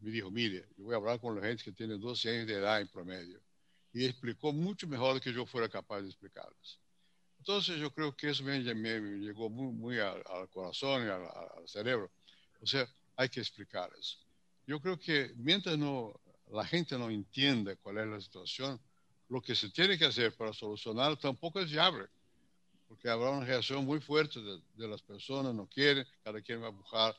[0.00, 2.54] me dijo, mire, yo voy a hablar con la gente que tiene 12 años de
[2.54, 3.40] edad en promedio.
[3.92, 6.80] Y explicó mucho mejor do que yo fuera capaz de explicarles.
[7.40, 11.22] Entonces yo creo que eso me, me llegó muy, muy al, al, corazón y al,
[11.22, 12.10] al, cerebro.
[12.60, 12.86] O sea,
[13.16, 14.18] hay que explicarles.
[14.66, 16.20] Yo creo que mientras no,
[16.52, 18.78] la gente no entienda cuál es la situación,
[19.30, 22.08] lo que se tiene que hacer para solucionar tampoco es viable.
[22.86, 26.66] Porque habrá una reacción muy fuerte de, de las personas, no quieren, cada quien va
[26.66, 27.16] a buscar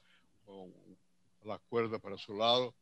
[1.43, 2.75] la cuerda para su lado.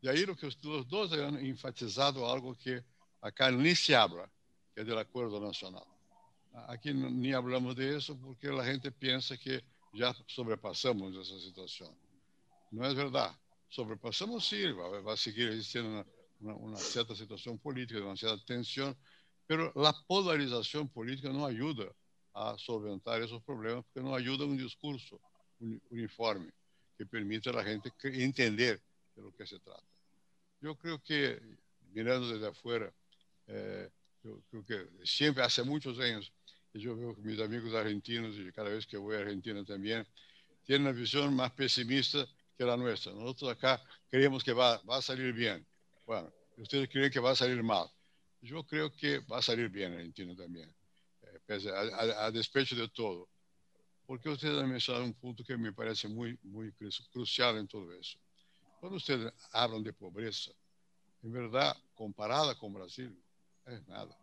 [0.00, 2.82] De ahí lo que los dos han enfatizado algo que
[3.20, 4.30] acá ni se habla,
[4.74, 5.84] que es del acuerdo nacional.
[6.66, 11.94] Aquí ni hablamos de eso porque la gente piensa que ya sobrepasamos esa situación.
[12.70, 13.36] No es verdad.
[13.68, 16.06] Sobrepasamos sí, va, va a seguir existiendo una,
[16.40, 18.96] una, una, cierta situación política, una cierta tensión,
[19.46, 21.86] pero la polarización política no ayuda
[22.34, 25.20] a solventar esos problemas porque no ayuda a un discurso
[25.90, 26.52] uniforme
[26.96, 28.80] que permita a la gente entender
[29.14, 29.82] de lo que se trata.
[30.60, 31.40] Yo creo que,
[31.92, 32.92] mirando desde afuera,
[33.46, 33.88] eh,
[34.22, 36.32] yo creo que siempre, hace muchos años,
[36.74, 40.06] yo veo que mis amigos argentinos, y cada vez que voy a Argentina también,
[40.64, 43.12] tienen una visión más pesimista que la nuestra.
[43.12, 45.66] Nosotros acá creemos que va, va a salir bien.
[46.06, 47.86] Bueno, ustedes creen que va a salir mal.
[48.40, 50.72] Yo creo que va a salir bien Argentina también,
[51.22, 53.28] eh, a, a, a despecho de todo.
[54.06, 56.72] Porque ustedes han mencionado un punto que me parece muy, muy
[57.12, 58.18] crucial en todo eso.
[58.80, 60.52] Cuando ustedes hablan de pobreza,
[61.22, 63.14] en verdad, comparada con Brasil,
[63.66, 64.16] es nada.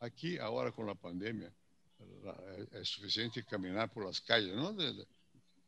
[0.00, 1.52] Aquí, ahora con la pandemia,
[2.72, 5.06] es suficiente caminar por las calles, no de, de,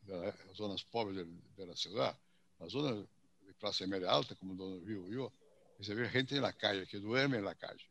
[0.03, 1.27] de las zonas pobres de,
[1.57, 2.19] de, la ciudad,
[2.59, 3.07] las zonas
[3.47, 5.33] de clase media alta, como donde vivo yo,
[5.79, 7.85] y se ve gente en la calle, que duerme en la calle.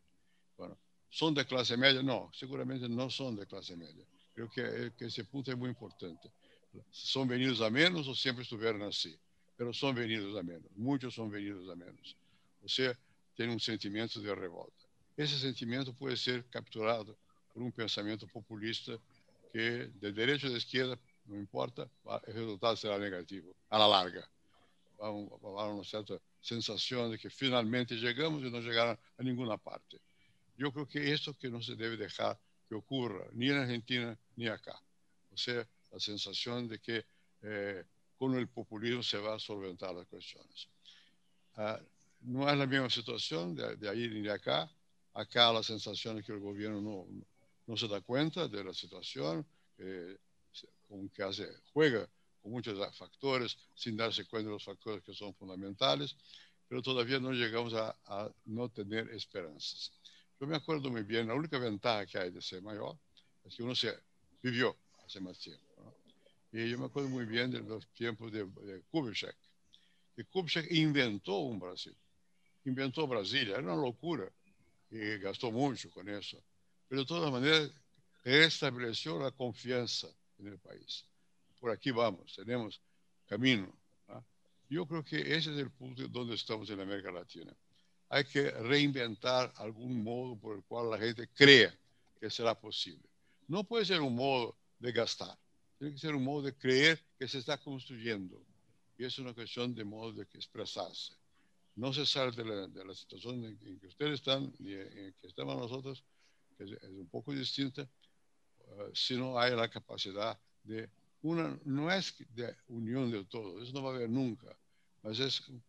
[0.57, 0.77] Bueno,
[1.09, 2.01] ¿son de clase media?
[2.01, 6.31] No, seguramente no son de clase media Creo que, que esse ponto é muito importante.
[6.91, 9.15] São venidos a menos ou sempre estiveram assim?
[9.59, 10.71] Mas são venidos a menos.
[10.75, 12.15] Muitos são venidos a menos.
[12.61, 12.97] Você
[13.35, 14.90] tem um sentimento de revolta.
[15.21, 17.15] Esse sentimento pode ser capturado
[17.53, 18.99] por um pensamento populista
[19.51, 24.27] que, de direita ou de esquerda, não importa, o resultado será negativo, a la larga.
[24.97, 30.01] Há uma certa sensação de que finalmente chegamos e não chegaram a nenhuma parte.
[30.57, 32.35] Eu creio que é isso que não se deve deixar
[32.67, 34.75] que ocurra ni en Argentina ni acá.
[35.31, 37.05] O sea, la sensación de que
[37.43, 37.85] eh,
[38.17, 40.67] con el populismo se a solventar las cuestiones.
[41.57, 41.77] Uh,
[42.21, 44.67] no es la misma situación de, de, ahí ni de acá.
[45.13, 47.05] Acá la sensación es que el gobierno no,
[47.67, 49.45] no se da cuenta de la situación,
[49.77, 50.17] eh,
[50.87, 52.07] como que hace, juega
[52.41, 56.15] con muchos factores sin darse cuenta de los factores que son fundamentales,
[56.67, 59.91] pero todavía no llegamos a, a no tener esperanzas.
[60.39, 62.97] Yo me acuerdo muy bien, la única ventaja que hay de ser mayor
[63.43, 63.93] es que uno se
[64.41, 65.63] vivió hace más tiempo.
[65.77, 65.93] ¿no?
[66.59, 69.35] Y yo me acuerdo muy bien de los tiempos de, de Kubitschek,
[70.15, 71.95] que Kubitschek inventó un Brasil,
[72.65, 74.31] inventó Brasilia, era una locura
[74.91, 76.37] y gastó mucho con eso,
[76.87, 77.71] pero de todas maneras
[78.23, 81.05] restableció la confianza en el país.
[81.59, 82.79] Por aquí vamos, tenemos
[83.25, 83.73] camino.
[84.07, 84.23] ¿no?
[84.69, 87.55] Yo creo que ese es el punto donde estamos en América Latina
[88.11, 91.73] hay que reinventar algún modo por el cual la gente crea
[92.19, 93.07] que será posible.
[93.47, 95.37] No puede ser un modo de gastar,
[95.79, 98.43] tiene que ser un modo de creer que se está construyendo.
[98.97, 101.13] Y es una cuestión de modo de expresarse.
[101.75, 105.57] No se de la, de la situación en que ustedes están y en que estamos
[105.57, 106.03] nosotros,
[106.57, 110.89] que es, es un poco distinta, uh, si no hay la capacidad de
[111.21, 114.55] una, no es de unión de todo, eso no va a haber nunca,
[115.03, 115.27] mas é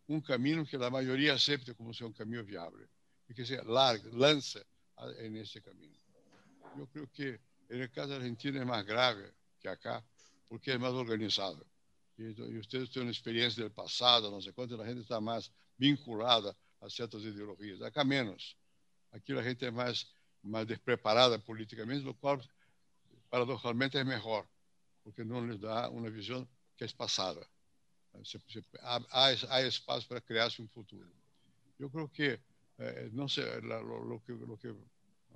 [0.08, 2.86] um caminho que a maioria acepta como ser um caminho viável
[3.28, 4.64] e que se larga, lança
[5.30, 5.98] nesse caminho.
[6.76, 7.40] Eu creio que
[7.70, 9.30] no caso da Argentina é mais grave
[9.60, 10.04] que acá,
[10.48, 11.66] porque é mais organizado.
[12.18, 15.50] E, e vocês têm uma experiência do passado, não sei quanto, a gente está mais
[15.78, 17.80] vinculada a certas ideologias.
[17.82, 18.56] Acá menos.
[19.12, 20.10] Aqui a gente é mais,
[20.42, 22.40] mais despreparada politicamente, o qual,
[23.30, 24.46] paradoxalmente, é melhor,
[25.04, 27.46] porque não lhes dá uma visão que é passada.
[29.10, 31.10] Há, espaço para criar-se um futuro.
[31.78, 32.40] Eu creio que,
[32.78, 34.74] eh, não sei, lo, que, lo que,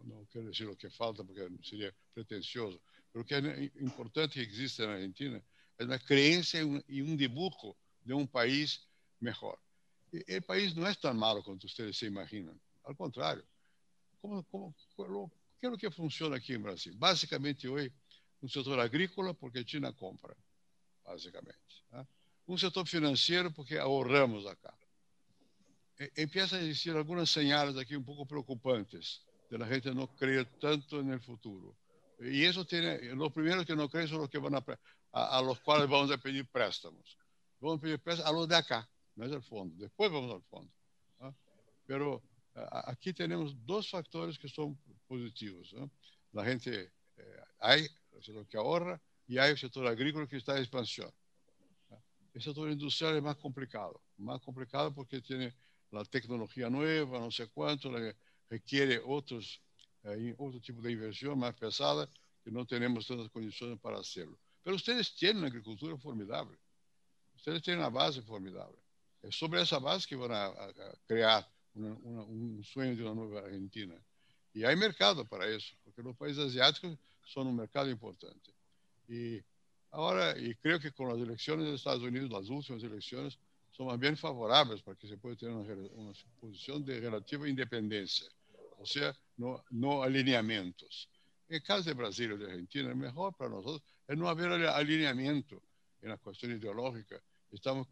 [0.05, 2.80] não quero dizer o que falta, porque seria pretencioso,
[3.12, 5.43] mas o que é importante que existe na Argentina
[5.78, 8.87] é a crença em um dibujo de um país
[9.20, 9.59] melhor.
[10.12, 12.59] E o país não é tão malo quanto vocês se imaginam.
[12.84, 13.44] Ao contrário,
[14.20, 14.74] como, como,
[15.59, 16.94] ¿Qué es lo que funciona aquí en Brasil?
[16.96, 17.90] Básicamente hoy,
[18.42, 20.34] un sector agrícola porque China compra,
[21.04, 21.59] básicamente.
[22.46, 24.72] Un sector financiero porque ahorramos acá.
[25.98, 30.46] E, empiezan a existir algunas señales aquí un poco preocupantes de la gente no creer
[30.61, 31.74] tanto en el futuro.
[32.20, 34.64] Y eso tiene, los primeros que no creen son los que van a,
[35.12, 37.16] a, los cuales vamos a pedir préstamos.
[37.61, 39.75] Vamos a pedir préstamos a los de acá, no es el fondo.
[39.77, 40.73] Después vamos al fondo.
[41.87, 42.23] Pero
[42.85, 45.75] aquí tenemos dos factores que son positivos.
[46.33, 50.59] La gente, eh, el sector que ahorra y hay el sector agrícola que está en
[50.59, 51.11] expansión.
[52.35, 55.55] El sector industrial es más complicado, más complicado porque tiene
[55.91, 57.91] la tecnología nueva, no sé cuánto,
[58.51, 59.61] requiere otros,
[60.03, 62.09] eh, tipo de inversión más pesada
[62.45, 64.39] que no tenemos tantas condiciones para hacerlo.
[64.62, 66.59] Pero ustedes tienen una agricultura formidable,
[67.35, 68.77] ustedes tienen una base formidable.
[69.27, 70.53] Es sobre esa base que van a,
[71.07, 73.95] crear un sueño de una nueva Argentina.
[74.55, 78.51] Y hay mercado para eso, porque los países asiáticos son un mercado importante.
[79.09, 79.43] Y
[79.91, 83.39] ahora, y creo que con las elecciones de Estados Unidos, las últimas elecciones,
[83.70, 88.27] son más bien favorables para que se pueda tener una, una posición de relativa independencia,
[88.79, 91.09] o sea, no, no alineamientos.
[91.49, 94.51] En el caso de Brasil y de Argentina, el mejor para nosotros es no haber
[94.68, 95.62] alineamiento
[96.01, 97.20] en la cuestión ideológica.
[97.53, 97.87] Estamos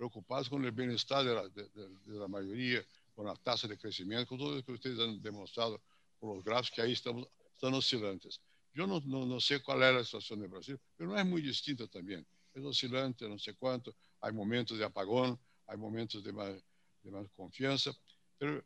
[0.00, 2.82] preocupados con el bienestar de la, de, de, la mayoría,
[3.14, 5.78] con la tasa de crecimiento, con todo lo que ustedes han demostrado
[6.18, 8.40] por los gráficos que ahí estamos, están oscilantes.
[8.72, 11.42] Yo no, no, no sé cuál es la situación de Brasil, pero no es muy
[11.42, 12.26] distinta también.
[12.54, 16.54] Es oscilante, no sé cuánto, hay momentos de apagón, hay momentos de más,
[17.02, 17.92] de más confianza,
[18.38, 18.64] pero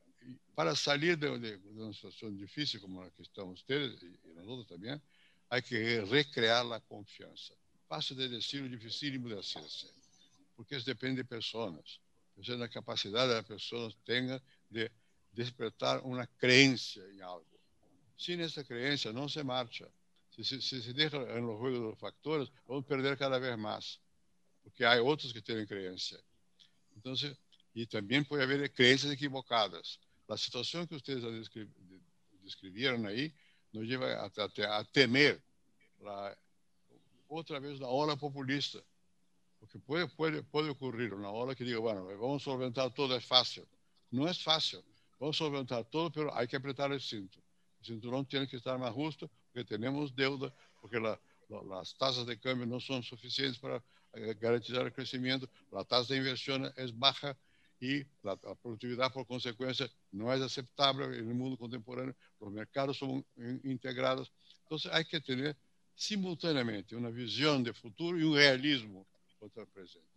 [0.54, 4.68] para salir de, de, una situación difícil como la que están ustedes y, y, nosotros
[4.68, 5.02] también,
[5.48, 7.54] hay que recrear la confianza.
[7.88, 9.88] Paso de decir dificílimo de hacerse,
[10.56, 12.00] porque eso depende de personas.
[12.36, 14.90] Es la capacidad de las personas tenga de
[15.32, 17.46] despertar una creencia en algo.
[18.16, 19.86] Sin esa creencia no se marcha.
[20.30, 23.38] Si, si, si se deja en los juegos de los factores, vamos a perder cada
[23.38, 24.00] vez más
[24.64, 26.18] porque hay otros que tienen creencia.
[26.96, 27.36] Entonces,
[27.74, 30.00] y también puede haber creencias equivocadas.
[30.26, 31.22] La situación que ustedes
[32.42, 33.32] describieron ahí
[33.72, 35.42] nos lleva a, a, a temer
[36.00, 36.36] la,
[37.28, 38.78] otra vez la ola populista.
[39.74, 43.24] Porque puede, puede, puede ocurrir una ola que diga, bueno, vamos a solventar todo, es
[43.24, 43.64] fácil.
[44.08, 44.80] No es fácil.
[45.18, 47.40] Vamos a solventar todo, pero hay que apretar el cinto.
[47.80, 51.18] El cinturón tiene que estar más justo porque tenemos deuda, porque la,
[51.48, 56.14] la, las tasas de cambio no son suficientes para eh, garantizar el crecimiento, la tasa
[56.14, 57.36] de inversión es baja
[57.80, 62.96] y la, la, productividad por consecuencia no es aceptable en el mundo contemporáneo, los mercados
[62.96, 63.24] son
[63.64, 65.56] integrados, entonces hay que tener
[65.94, 69.04] simultáneamente una visión de futuro y un realismo
[69.44, 70.08] contra el presente.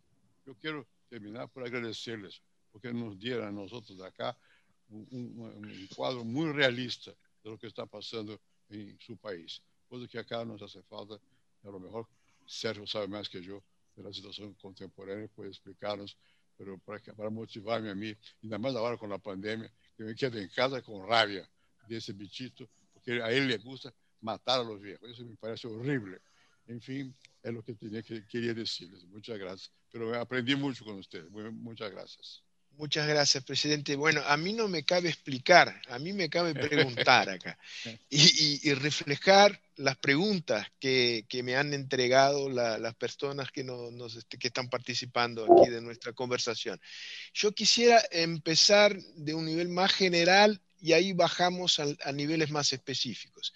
[0.45, 4.37] Yo quiero terminar por agradecerles, porque nos dieron a nosotros de acá
[4.89, 7.11] un, un, un cuadro muy realista
[7.43, 11.69] de lo que está pasando en su país, cosa que acá nos hace falta, a
[11.69, 12.07] lo mejor
[12.45, 13.61] Sergio sabe más que yo,
[13.95, 16.15] de la situación contemporánea, puede explicarnos,
[16.57, 20.37] pero para, para motivarme a mí, ainda más ahora con la pandemia, que me quedo
[20.37, 21.49] en casa con rabia
[21.87, 25.09] de ese bichito, porque a él le gusta matar a los viejos.
[25.09, 26.21] Eso me parece horrible.
[26.67, 29.05] En fin, es lo que tenía que quería decirles.
[29.05, 29.71] Muchas gracias.
[29.91, 31.29] Pero aprendí mucho con ustedes.
[31.29, 32.43] Muchas gracias.
[32.77, 33.95] Muchas gracias, presidente.
[33.95, 37.57] Bueno, a mí no me cabe explicar, a mí me cabe preguntar acá
[38.09, 43.63] y, y, y reflejar las preguntas que, que, me han entregado la, las personas que,
[43.63, 46.79] no, nos, este, que están participando aquí de nuestra conversación.
[47.33, 52.73] Yo quisiera empezar de un nivel más general y ahí bajamos a, a niveles más
[52.73, 53.53] específicos.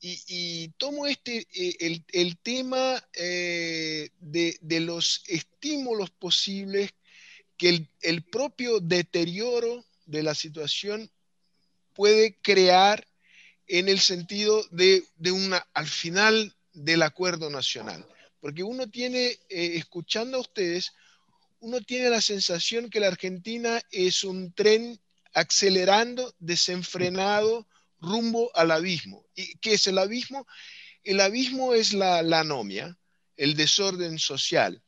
[0.00, 6.90] Y, y, tomo este, eh, el, el tema eh, de, de, los estímulos posibles
[7.56, 11.10] que el, el, propio deterioro de la situación
[11.94, 13.08] puede crear
[13.66, 18.06] en el sentido de, de una, al final del acuerdo nacional.
[18.40, 20.92] Porque uno tiene, eh, escuchando a ustedes,
[21.60, 25.00] uno tiene la sensación que la Argentina es un tren
[25.34, 27.66] acelerando, desenfrenado,
[28.00, 29.26] rumbo al abismo.
[29.34, 30.46] ¿Y qué es el abismo?
[31.04, 32.98] El abismo es la, la anomia,
[33.36, 34.82] el desorden social.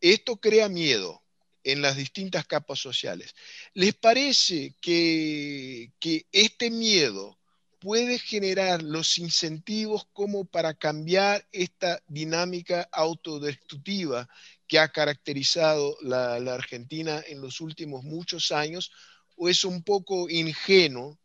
[0.00, 1.24] Esto crea miedo,
[1.64, 3.34] en las distintas capas sociales.
[3.72, 7.38] ¿Les parece que, que este miedo
[7.80, 14.28] puede generar los incentivos como para cambiar esta dinámica autodestructiva
[14.68, 18.92] que ha caracterizado la, la, Argentina en los últimos muchos años?
[19.36, 21.18] ¿O es un poco ingenuo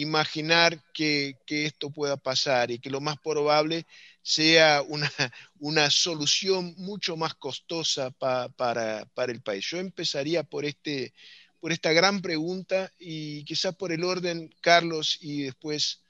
[0.00, 3.86] imaginar que, que esto pueda pasar y que lo más probable
[4.22, 5.10] sea una,
[5.58, 9.66] una solución mucho más costosa pa, para, para, el país.
[9.70, 11.12] Yo empezaría por, este,
[11.60, 16.02] por esta gran pregunta y quizás por el orden, Carlos, y después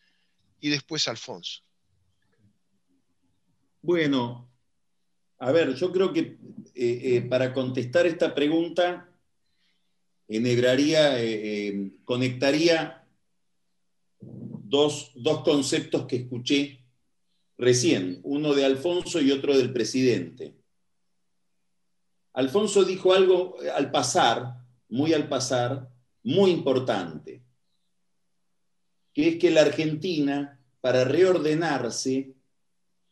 [0.61, 1.63] y después Alfonso.
[3.83, 4.49] Bueno,
[5.39, 6.37] a ver, yo creo que eh,
[6.75, 9.09] eh, para contestar esta pregunta,
[10.29, 13.00] enhebraría, eh, conectaría
[14.71, 16.81] dos, dos conceptos que escuché
[17.59, 20.55] recién, uno de Alfonso y otro del presidente.
[22.33, 25.91] Alfonso dijo algo al pasar, muy al pasar,
[26.23, 27.43] muy importante,
[29.13, 32.33] que es que la Argentina, para reordenarse,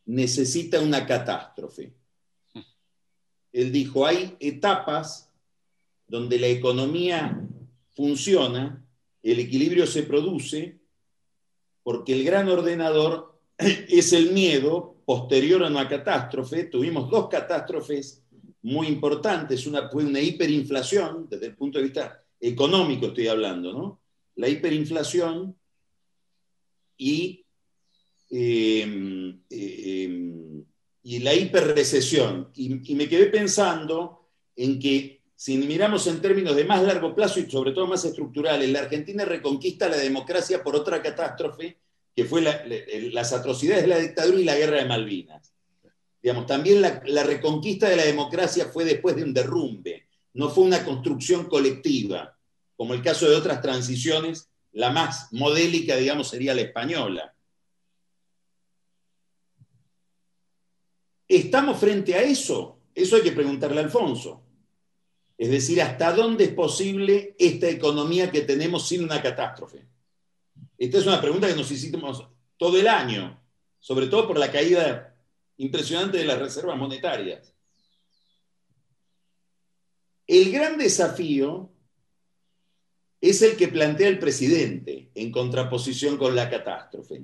[0.07, 1.93] necesita una catástrofe.
[3.53, 5.31] Él dijo, hay etapas
[6.07, 7.45] donde la economía
[7.95, 8.85] funciona,
[9.23, 10.78] el equilibrio se produce,
[11.89, 16.65] porque el gran ordenador es el miedo posterior a una catástrofe.
[16.65, 18.23] Tuvimos dos catástrofes
[18.61, 19.67] muy importantes.
[19.67, 24.03] Una fue una hiperinflación, desde el punto de vista económico estoy hablando, ¿no?
[24.35, 25.57] La hiperinflación
[26.99, 27.47] y,
[28.29, 30.65] em, em,
[31.05, 32.51] y la hiperrecesión.
[32.55, 37.39] Y, y me quedé pensando en que si miramos en términos de más largo plazo
[37.39, 41.79] y sobre todo más estructurales, la Argentina reconquista la democracia por otra catástrofe
[42.13, 45.55] que fue las atrocidades de la dictadura y la guerra de Malvinas.
[46.21, 50.65] Digamos, también la, la, reconquista de la democracia fue después de un derrumbe, no fue
[50.65, 52.37] una construcción colectiva,
[52.77, 57.33] como el caso de otras transiciones, la más modélica, digamos, sería la española.
[61.29, 62.81] ¿Estamos frente a eso?
[62.93, 64.48] Eso hay que preguntarle a Alfonso.
[65.39, 69.87] Es decir, ¿hasta dónde es posible esta economía que tenemos sin una catástrofe?
[70.77, 72.27] Esta es una pregunta que nos hicimos
[72.57, 73.41] todo el año,
[73.79, 75.17] sobre todo por la caída
[75.57, 77.55] impresionante de las reservas monetarias.
[80.27, 81.71] El gran desafío
[83.21, 87.23] es el que plantea el presidente en contraposición con la catástrofe,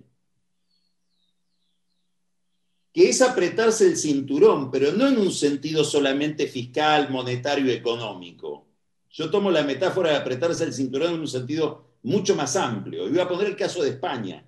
[2.94, 8.68] que es apretarse el cinturón, pero no en un sentido solamente fiscal, monetario, económico.
[9.10, 13.08] Yo tomo la metáfora de apretarse el cinturón en un sentido mucho más amplio.
[13.08, 14.46] Y voy a poner el caso de España.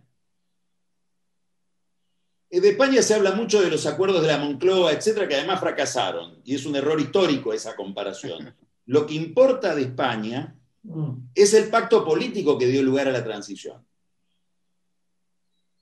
[2.48, 6.40] De España se habla mucho de los acuerdos de la Moncloa, etcétera, que además fracasaron.
[6.44, 8.54] Y es un error histórico esa comparación.
[8.86, 10.56] Lo que importa de España
[11.34, 13.84] es el pacto político que dio lugar a la transición.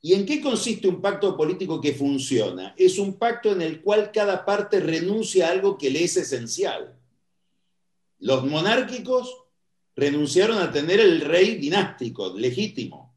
[0.04, 2.74] ¿Y en qué consiste un pacto político que funciona?
[2.76, 6.94] Es un pacto en el cual cada parte renuncia a algo que le es esencial.
[8.18, 9.34] Los monárquicos
[9.96, 13.16] renunciaron a tener el rey dinástico, legítimo.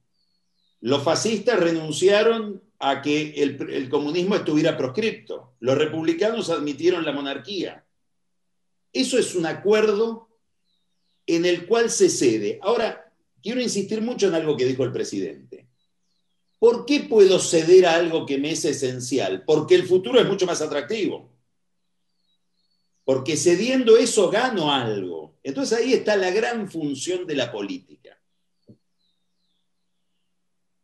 [0.79, 5.55] Los fascistas renunciaron a que el, comunismo estuviera proscripto.
[5.59, 7.85] Los republicanos admitieron la monarquía.
[8.93, 10.29] Eso es un acuerdo
[11.25, 12.59] en el cual se cede.
[12.61, 13.11] Ahora,
[13.43, 15.46] quiero insistir mucho en algo que dijo el presidente.
[16.59, 19.43] ¿Por qué puedo ceder a algo que me es esencial?
[19.45, 21.29] Porque el futuro es mucho más atractivo.
[23.03, 25.37] Porque cediendo eso gano algo.
[25.43, 28.19] Entonces ahí está la gran función de la política.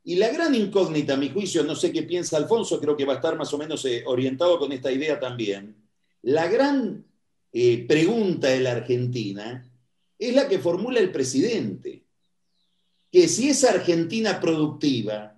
[0.06, 3.14] Y la gran incógnita, a mi juicio, no sé qué piensa Alfonso, creo que va
[3.14, 5.76] a estar más o menos eh, orientado con esta idea también.
[6.24, 7.06] La gran
[7.54, 9.70] eh, pregunta de la Argentina
[10.20, 12.04] es la que formula el presidente,
[13.12, 15.33] que si esa Argentina productiva,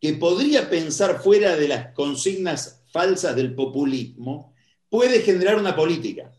[0.00, 4.54] que podría pensar fuera de las consignas falsas del populismo,
[4.88, 6.32] puede generar una política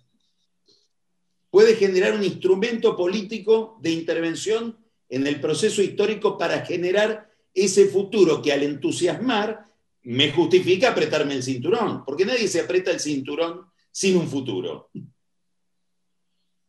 [1.50, 4.78] puede generar un instrumento político de intervención
[5.10, 9.66] en el proceso histórico para generar ese futuro que al entusiasmar
[10.04, 14.92] me justifica apretarme el cinturón, porque nadie se aprieta el cinturón sin un futuro.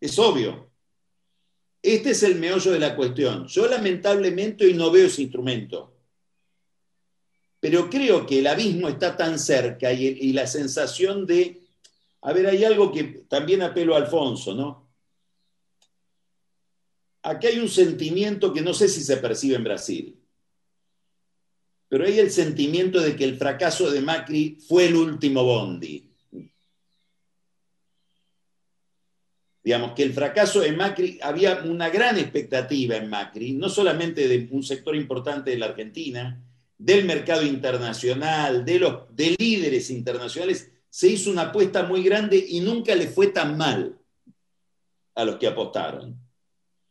[0.00, 0.70] Es obvio.
[1.82, 3.46] Este es el meollo de la cuestión.
[3.46, 5.97] Yo lamentablemente hoy no veo ese instrumento,
[7.60, 11.62] pero creo que el abismo está tan cerca y, la sensación de
[12.20, 14.88] a ver, hay algo que también apelo a Alfonso, ¿no?
[17.22, 20.20] Aquí hay un sentimiento que no sé si se percibe en Brasil,
[21.88, 26.04] pero hay el sentimiento de que el fracaso de Macri fue el último bondi.
[29.62, 34.48] Digamos que el fracaso de Macri, había una gran expectativa en Macri, no solamente de
[34.50, 36.42] un sector importante de la Argentina,
[36.78, 42.60] del mercado internacional, de los de líderes internacionales, se hizo una apuesta muy grande y
[42.60, 43.98] nunca le fue tan mal
[45.14, 46.16] a los que apostaron.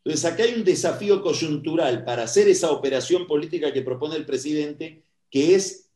[0.03, 5.03] Entonces, acá hay un desafío coyuntural para hacer esa operación política que propone el presidente,
[5.29, 5.89] que es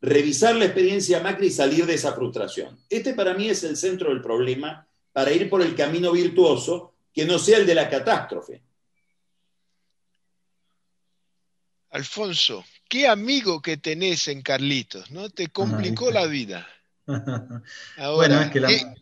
[0.00, 2.78] revisar la experiencia Macri y salir de esa frustración.
[2.88, 7.24] Este para mí es el centro del problema para ir por el camino virtuoso que
[7.24, 8.62] no sea el de la catástrofe.
[11.90, 15.30] Alfonso, qué amigo que tenés en Carlitos, ¿no?
[15.30, 16.66] Te complicó la vida.
[17.98, 18.50] Ahora,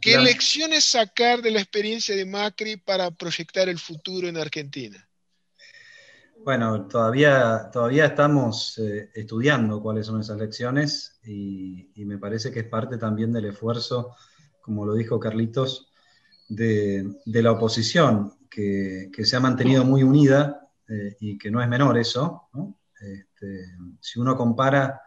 [0.01, 5.09] ¿qué, lecciones sacar de la experiencia de Macri para proyectar el futuro en Argentina?
[6.45, 12.67] Bueno, todavía, todavía estamos eh, estudiando cuáles son esas lecciones y, me parece que es
[12.67, 14.15] parte también del esfuerzo,
[14.61, 15.91] como lo dijo Carlitos,
[16.47, 21.97] de, la oposición, que, se ha mantenido muy unida eh, y que no es menor
[21.97, 22.51] eso.
[23.05, 23.67] Este,
[24.01, 25.01] si uno compara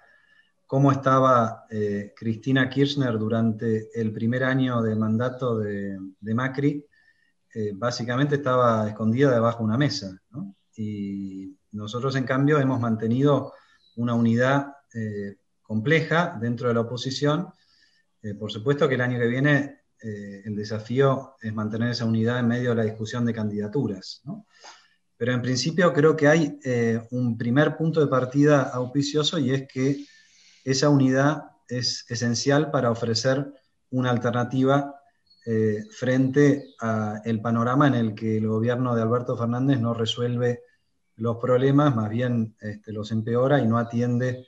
[0.67, 6.85] cómo estaba eh, Cristina Kirchner durante el primer año de mandato de, Macri,
[7.53, 10.21] eh, básicamente estaba escondida debajo de una mesa.
[10.75, 13.53] Y nosotros, en cambio, hemos mantenido
[13.95, 17.47] una unidad eh, compleja dentro de la oposición.
[18.39, 22.69] por supuesto que el año que viene el desafío es mantener esa unidad en medio
[22.71, 24.21] de la discusión de candidaturas.
[25.17, 26.59] Pero en principio creo que hay
[27.09, 30.05] un primer punto de partida auspicioso y es que
[30.63, 33.51] esa unidad es esencial para ofrecer
[33.89, 34.93] una alternativa
[35.45, 40.63] eh, frente al panorama en el que el gobierno de Alberto Fernández no resuelve
[41.15, 44.45] los problemas, más bien este, los empeora y no atiende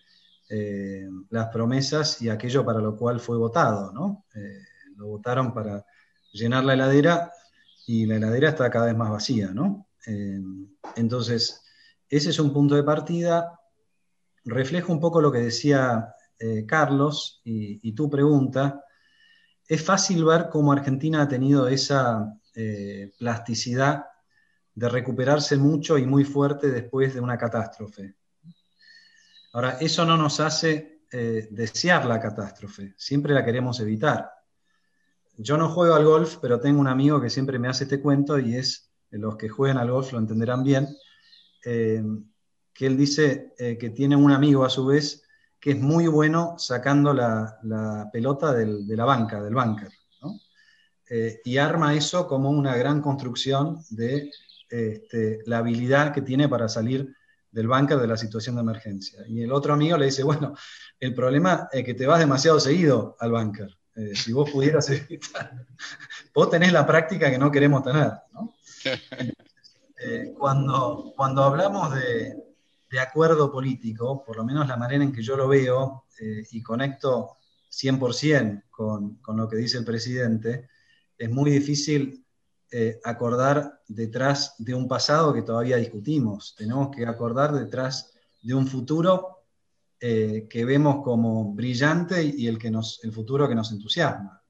[0.49, 3.93] eh, las promesas y aquello para lo cual fue votado.
[3.93, 4.25] ¿no?
[4.35, 4.59] Eh,
[4.97, 5.85] lo votaron para
[6.33, 7.31] llenar la heladera
[7.87, 9.51] y la heladera está cada vez más vacía.
[9.53, 9.87] ¿no?
[10.95, 11.63] Entonces,
[12.09, 13.59] ese es un punto de partida
[14.49, 18.83] refleja un poco lo que decía eh, Carlos y, tu pregunta.
[19.67, 24.05] Es fácil ver cómo Argentina ha tenido esa eh, plasticidad
[24.73, 28.15] de recuperarse mucho y muy fuerte después de una catástrofe.
[29.53, 34.31] Ahora, eso no nos hace eh, desear la catástrofe, siempre la queremos evitar.
[35.37, 38.37] Yo no juego al golf, pero tengo un amigo que siempre me hace este cuento
[38.39, 40.87] y es, los que juegan al golf lo entenderán bien,
[42.79, 45.23] que él dice eh, que tiene un amigo a su vez
[45.59, 49.89] que es muy bueno sacando la, pelota de la banca, del bunker,
[51.09, 54.31] eh, y arma eso como una gran construcción de
[54.69, 57.13] este, la habilidad que tiene para salir
[57.51, 59.25] del bunker de la situación de emergencia.
[59.27, 60.53] Y el otro amigo le dice, bueno,
[61.01, 63.75] el problema es que te vas demasiado seguido al bunker.
[63.95, 65.65] Eh, si vos pudieras evitar,
[66.33, 68.13] vos tenés la práctica que no queremos tener.
[70.37, 72.49] Cuando, cuando hablamos de,
[72.89, 76.61] de acuerdo político, por lo menos la manera en que yo lo veo eh, y
[76.61, 77.37] conecto
[77.71, 80.69] 100% con, con, lo que dice el presidente,
[81.17, 82.25] es muy difícil
[82.71, 86.55] eh, acordar detrás de un pasado que todavía discutimos.
[86.57, 89.43] Tenemos que acordar detrás de un futuro
[89.99, 94.41] eh, que vemos como brillante y el, que nos, el futuro que nos entusiasma.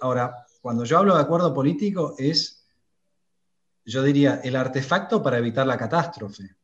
[0.00, 2.55] ahora, cuando yo hablo de acuerdo político es,
[3.86, 6.56] yo diría, el artefacto para evitar la catástrofe.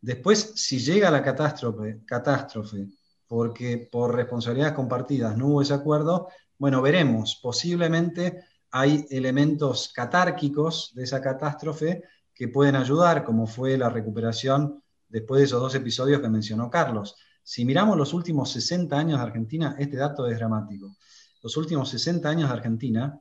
[0.00, 2.88] Después, si llega la catástrofe, catástrofe,
[3.26, 6.28] porque por responsabilidades compartidas no hubo ese acuerdo,
[6.58, 7.38] bueno, veremos.
[7.42, 12.02] Posiblemente hay elementos catárquicos de esa catástrofe
[12.34, 17.16] que pueden ayudar, como fue la recuperación después de esos dos episodios que mencionó Carlos.
[17.42, 20.96] Si miramos los últimos 60 años de Argentina, este dato es dramático.
[21.42, 23.20] Los últimos 60 años de Argentina,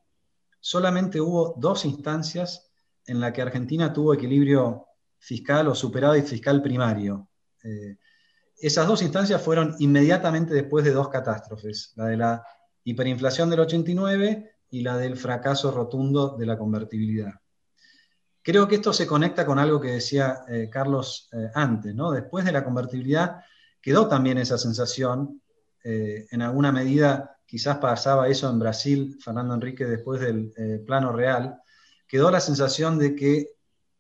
[0.60, 2.69] solamente hubo dos instancias
[3.10, 4.86] en las que Argentina tuvo equilibrio
[5.18, 7.30] fiscal o superávit fiscal primario.
[7.64, 7.98] Eh,
[8.58, 12.44] esas dos instancias fueron inmediatamente después de dos catástrofes, la de la
[12.84, 17.34] hiperinflación del 89 y la del fracaso rotundo de la convertibilidad.
[18.42, 22.12] Creo que esto se conecta con algo que decía eh, Carlos eh, antes, ¿no?
[22.12, 23.42] Después de la convertibilidad
[23.82, 25.42] quedó también esa sensación,
[25.82, 30.52] en alguna medida quizás pasaba eso en Brasil, Fernando Enrique después del
[30.86, 31.58] plano real,
[32.10, 33.52] quedó la sensación de que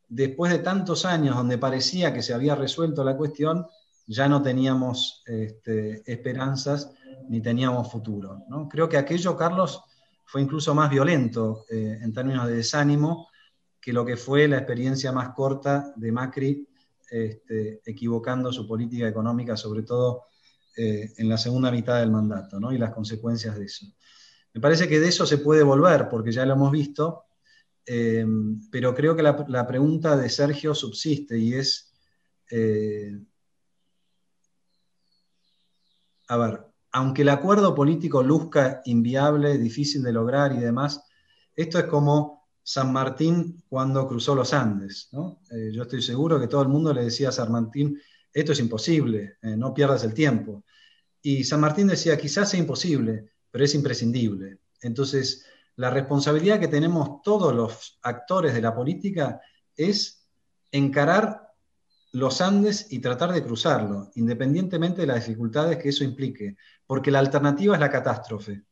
[0.09, 3.67] después de tantos años donde parecía que se había resuelto la cuestión,
[4.07, 6.91] ya no teníamos este, esperanzas
[7.29, 8.43] ni teníamos futuro.
[8.69, 9.83] Creo que aquello, Carlos,
[10.25, 13.29] fue incluso más violento eh, en términos de desánimo
[13.79, 16.67] que lo que fue la experiencia más corta de Macri
[17.09, 20.23] este, equivocando su política económica, sobre todo
[20.75, 23.85] eh, en la segunda mitad del mandato, y las consecuencias de eso.
[24.53, 27.25] Me parece que de eso se puede volver, porque ya lo hemos visto,
[27.91, 28.23] eh,
[28.69, 31.91] pero creo que la, pregunta de Sergio subsiste y es,
[32.51, 33.19] eh,
[36.27, 41.01] a ver, aunque el acuerdo político luzca inviable, difícil de lograr y demás,
[41.55, 45.09] esto es como San Martín cuando cruzó los Andes.
[45.49, 47.99] Eh, yo estoy seguro que todo el mundo le decía a San Martín,
[48.31, 50.63] esto es imposible, no pierdas el tiempo.
[51.23, 54.59] Y San Martín decía, quizás sea imposible, pero es imprescindible.
[54.79, 55.43] Entonces,
[55.79, 59.39] la responsabilidad que tenemos todos los actores de la política
[59.77, 60.27] es
[60.73, 61.53] encarar
[62.11, 67.19] los Andes y tratar de cruzarlo, independientemente de las dificultades que eso implique, porque la
[67.19, 68.63] alternativa es la catástrofe.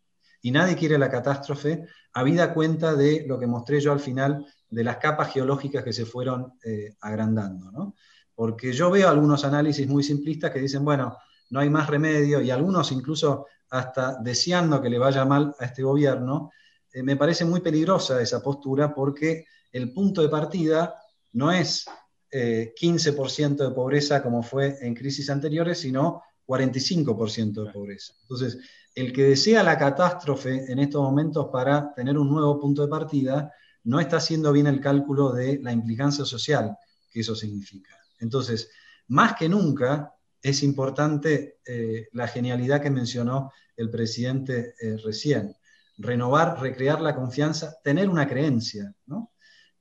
[0.42, 4.84] Y nadie quiere la catástrofe, habida cuenta de lo que mostré yo al final de
[4.84, 7.96] las capas geológicas que se fueron eh, agrandando.
[8.36, 11.16] Porque yo veo algunos análisis muy simplistas que dicen, bueno,
[11.52, 15.84] no hay más remedio, y algunos incluso hasta deseando que le vaya mal a este
[15.84, 16.52] gobierno,
[16.98, 20.96] eh, me parece muy peligrosa esa postura porque el punto de partida
[21.34, 21.86] no es
[22.32, 28.14] 15% eh, de pobreza como fue en crisis anteriores, sino 45% de pobreza.
[28.22, 28.58] Entonces,
[28.96, 33.54] el que desea la catástrofe en estos momentos para tener un nuevo punto de partida,
[33.84, 36.76] no está haciendo bien el cálculo de la implicancia social
[37.12, 37.96] que eso significa.
[38.20, 38.72] Entonces,
[39.10, 45.56] más que nunca es importante eh, la genialidad que mencionó el presidente eh, recién.
[45.98, 49.32] Renovar, recrear la confianza, tener una creencia, ¿no?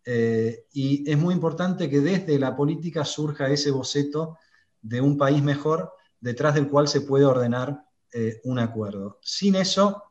[0.04, 4.38] Eh, y es muy importante que desde la política surja ese boceto
[4.80, 9.18] de un país mejor detrás del cual se puede ordenar eh, un acuerdo.
[9.20, 10.04] Sin eso,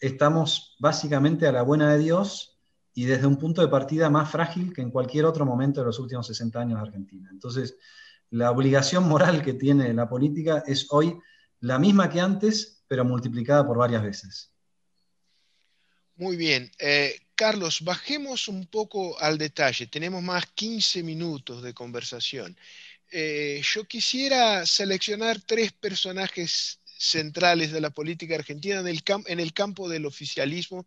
[0.00, 2.58] estamos básicamente a la buena de Dios
[2.94, 5.98] y desde un punto de partida más frágil que en cualquier otro momento de los
[5.98, 7.28] últimos 60 años de Argentina.
[7.30, 7.76] Entonces,
[8.30, 11.18] la obligación moral que tiene la política es hoy
[11.60, 14.55] la misma que antes, pero multiplicada por varias veces.
[16.16, 16.70] Muy bien.
[16.78, 19.86] Eh, Carlos, bajemos un poco al detalle.
[19.86, 22.56] Tenemos más 15 minutos de conversación.
[23.12, 30.06] Eh, yo quisiera seleccionar tres personajes centrales de la política argentina en el, campo del
[30.06, 30.86] oficialismo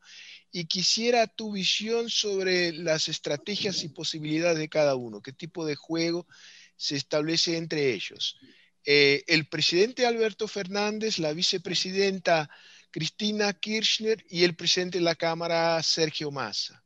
[0.51, 5.76] y quisiera tu visión sobre las estrategias y posibilidades de cada uno, qué tipo de
[5.76, 6.27] juego
[6.76, 8.38] se establece entre ellos.
[8.84, 12.49] Eh, el presidente Alberto Fernández, la vicepresidenta
[12.91, 16.84] Cristina Kirchner y el presidente de la Cámara, Sergio Massa.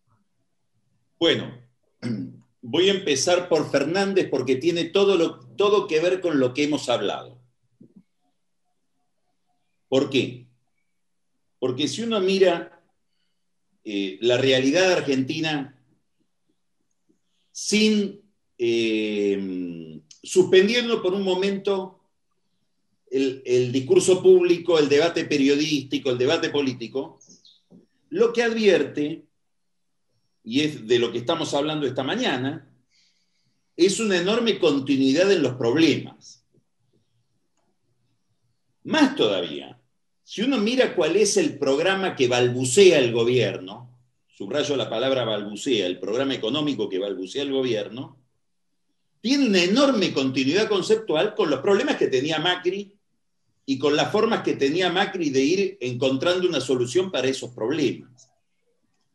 [1.20, 1.58] Bueno,
[2.62, 6.64] voy a empezar por Fernández porque tiene todo, lo, todo que ver con lo que
[6.64, 7.42] hemos hablado.
[9.88, 10.48] ¿Por qué?
[11.60, 12.82] Porque si uno mira
[13.84, 15.80] eh, la realidad argentina
[17.52, 18.22] sin
[18.58, 22.03] eh, suspendiendo por un momento
[23.14, 27.20] el, discurso público, el debate periodístico, el debate político,
[28.10, 29.26] lo que advierte,
[30.44, 32.68] y es de lo que estamos hablando esta mañana,
[33.78, 36.44] es una enorme continuidad en los problemas.
[38.84, 39.80] Más todavía,
[40.24, 43.90] si uno mira cuál es el programa que balbucea el gobierno,
[44.28, 48.18] subrayo la palabra balbucea, el programa económico que balbucea el gobierno,
[49.22, 52.94] tiene una enorme continuidad conceptual con los problemas que tenía Macri
[53.66, 58.30] y con las formas que tenía Macri de ir encontrando una solución para esos problemas.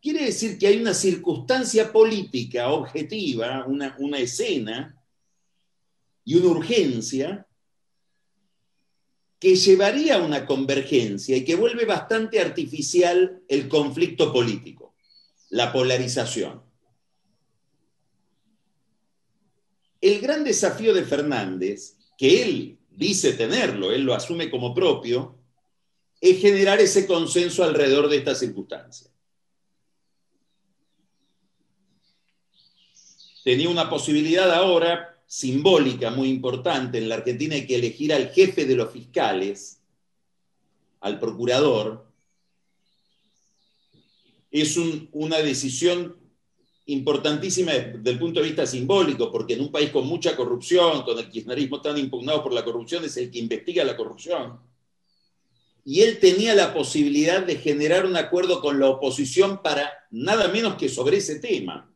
[0.01, 4.97] Quiere decir que hay una circunstancia política objetiva, una, una escena
[6.25, 7.47] y una urgencia
[9.39, 14.95] que llevaría a una convergencia y que vuelve bastante artificial el conflicto político,
[15.51, 16.63] la polarización.
[20.01, 25.37] El gran desafío de Fernández, que él dice tenerlo, él lo asume como propio,
[26.21, 29.09] es generar ese consenso alrededor de esta circunstancia.
[33.45, 36.99] Tenía una posibilidad ahora simbólica muy importante.
[36.99, 39.81] En la Argentina hay que elegir al jefe de los fiscales,
[41.01, 42.05] al procurador.
[44.51, 44.77] Es
[45.13, 46.18] una decisión
[46.89, 51.19] importantísima desde el punto de vista simbólico, porque en un país con mucha corrupción, con
[51.19, 54.59] el kirchnerismo tan impugnado por la corrupción, es el que investiga la corrupción.
[55.85, 60.77] Y él tenía la posibilidad de generar un acuerdo con la oposición para nada menos
[60.77, 61.93] que sobre ese tema,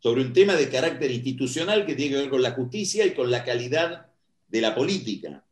[0.00, 3.30] sobre un tema de carácter institucional que tiene que ver con la justicia y con
[3.30, 4.06] la calidad
[4.46, 5.44] de la política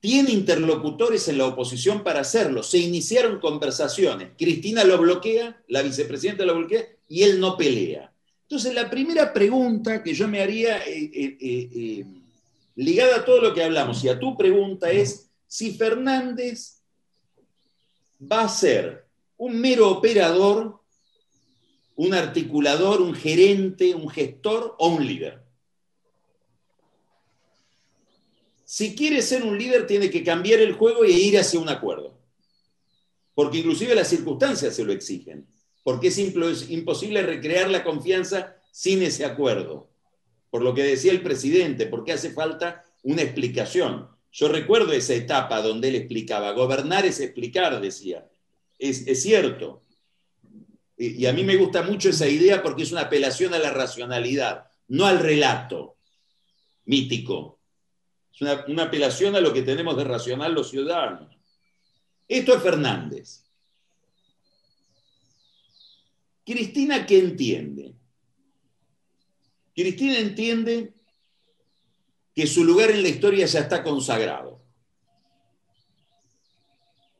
[0.00, 2.62] tiene interlocutores en la oposición para hacerlo.
[2.62, 4.30] Se iniciaron conversaciones.
[4.38, 8.12] Cristina lo bloquea, la vicepresidenta lo bloquea y él no pelea.
[8.42, 12.04] Entonces, la primera pregunta que yo me haría, eh, eh, eh,
[12.76, 16.78] ligada a todo lo que hablamos y a tu pregunta, es si Fernández
[18.20, 19.04] va a ser
[19.36, 20.80] un mero operador,
[21.96, 25.47] un articulador, un gerente, un gestor o un líder.
[28.70, 32.18] Si quiere ser un líder tiene que cambiar el juego e ir hacia un acuerdo.
[33.32, 35.46] Porque inclusive las circunstancias se lo exigen.
[35.82, 39.88] Porque es, imposible recrear la confianza sin ese acuerdo.
[40.50, 44.06] Por lo que decía el presidente, porque hace falta una explicación.
[44.32, 48.28] Yo recuerdo esa etapa donde él explicaba, gobernar es explicar, decía.
[48.78, 49.82] Es, cierto.
[50.98, 54.66] y a mí me gusta mucho esa idea porque es una apelación a la racionalidad.
[54.88, 55.96] no al relato
[56.84, 57.57] mítico.
[58.38, 61.36] Es una, una apelación a lo que tenemos de racional los ciudadanos.
[62.28, 63.44] Esto es Fernández.
[66.44, 67.94] Cristina, ¿qué entiende?
[69.74, 70.92] Cristina entiende
[72.32, 74.62] que su lugar en la historia ya está consagrado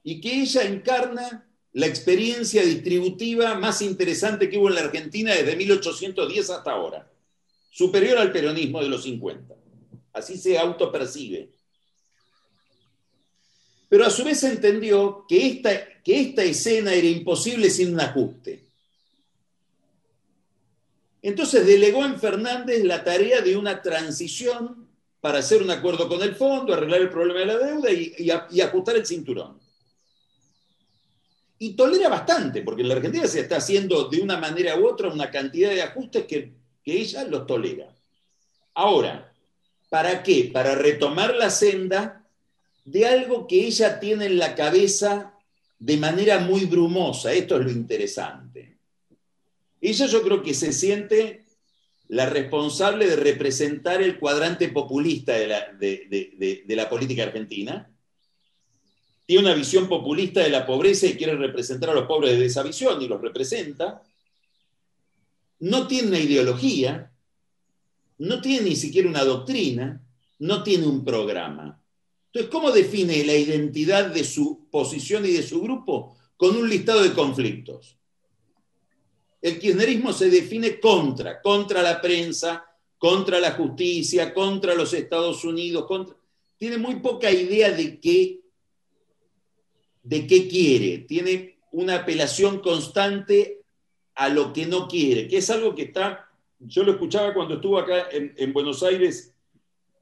[0.05, 5.57] y que ella encarna la experiencia distributiva más interesante que hubo en la Argentina desde
[5.57, 7.11] 1810 hasta ahora,
[7.71, 9.55] superior al peronismo de los 50.
[10.13, 11.51] Así se autopercibe.
[13.89, 18.65] Pero a su vez entendió que esta, que esta escena era imposible sin un ajuste.
[21.23, 24.89] Entonces delegó en Fernández la tarea de una transición
[25.21, 28.15] para hacer un acuerdo con el fondo, arreglar el problema de la deuda y,
[28.51, 29.59] y ajustar el cinturón
[31.59, 35.09] y tolera bastante, porque en la Argentina se está haciendo de una manera u otra
[35.09, 37.95] una cantidad de ajustes que, ella los tolera.
[38.73, 39.31] Ahora,
[39.89, 40.51] ¿para qué?
[40.53, 42.25] Para retomar la senda
[42.85, 45.35] de algo que ella tiene en la cabeza
[45.79, 47.33] de manera muy brumosa.
[47.33, 48.77] Esto es lo interesante.
[49.81, 51.45] Ella yo creo que se siente
[52.09, 57.91] la responsable de representar el cuadrante populista de la, política argentina
[59.27, 62.63] tiene una visión populista de la pobreza y quiere representar a los pobres desde esa
[62.63, 64.03] visión y los representa,
[65.61, 67.13] no tiene una ideología,
[68.19, 70.03] no tiene ni siquiera una doctrina,
[70.41, 71.83] no tiene un programa.
[72.27, 76.17] Entonces, ¿cómo define la identidad de su posición y de su grupo?
[76.37, 77.97] Con un listado de conflictos.
[79.41, 82.65] El kirchnerismo se define contra, contra la prensa,
[82.99, 85.87] contra la justicia, contra los Estados Unidos,
[86.57, 88.41] tiene muy poca idea de qué
[90.03, 93.61] de qué quiere, tiene una apelación constante
[94.15, 96.28] a lo que no quiere, que es algo que está,
[96.61, 99.35] yo lo escuchaba cuando estuvo acá en, Buenos Aires,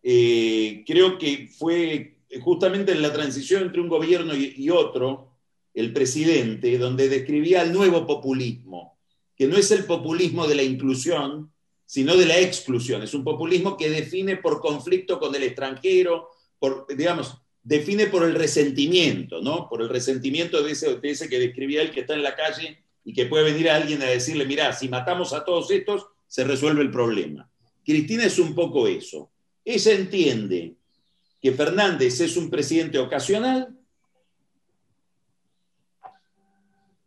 [0.03, 5.33] eh, creo que fue justamente en la transición entre un gobierno y, otro,
[5.75, 8.99] el presidente, donde describía el nuevo populismo,
[9.37, 11.53] que no es el populismo de la inclusión,
[11.85, 13.03] sino de la exclusión.
[13.03, 18.35] Es un populismo que define por conflicto con el extranjero, por, digamos, define por el
[18.35, 19.69] resentimiento, ¿no?
[19.69, 22.79] Por el resentimiento de ese, de ese que describía él que está en la calle
[23.05, 26.45] y que puede venir a alguien a decirle, mira, si matamos a todos estos, se
[26.45, 27.51] resuelve el problema.
[27.85, 29.31] Cristina es un poco eso.
[29.65, 30.77] Ella entiende
[31.41, 33.77] que Fernández es un presidente ocasional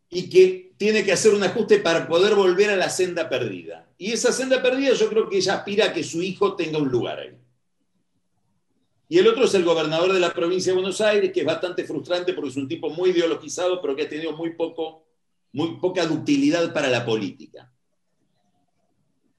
[0.09, 3.87] y que tiene que hacer un ajuste para poder volver a la senda perdida.
[3.97, 6.89] Y esa senda perdida yo creo que ella aspira a que su hijo tenga un
[6.89, 7.37] lugar ahí.
[9.09, 11.83] Y el otro es el gobernador de la provincia de Buenos Aires, que es bastante
[11.83, 15.07] frustrante porque es un tipo muy ideologizado, pero que ha tenido muy, poco,
[15.51, 17.71] muy poca ductilidad para la política.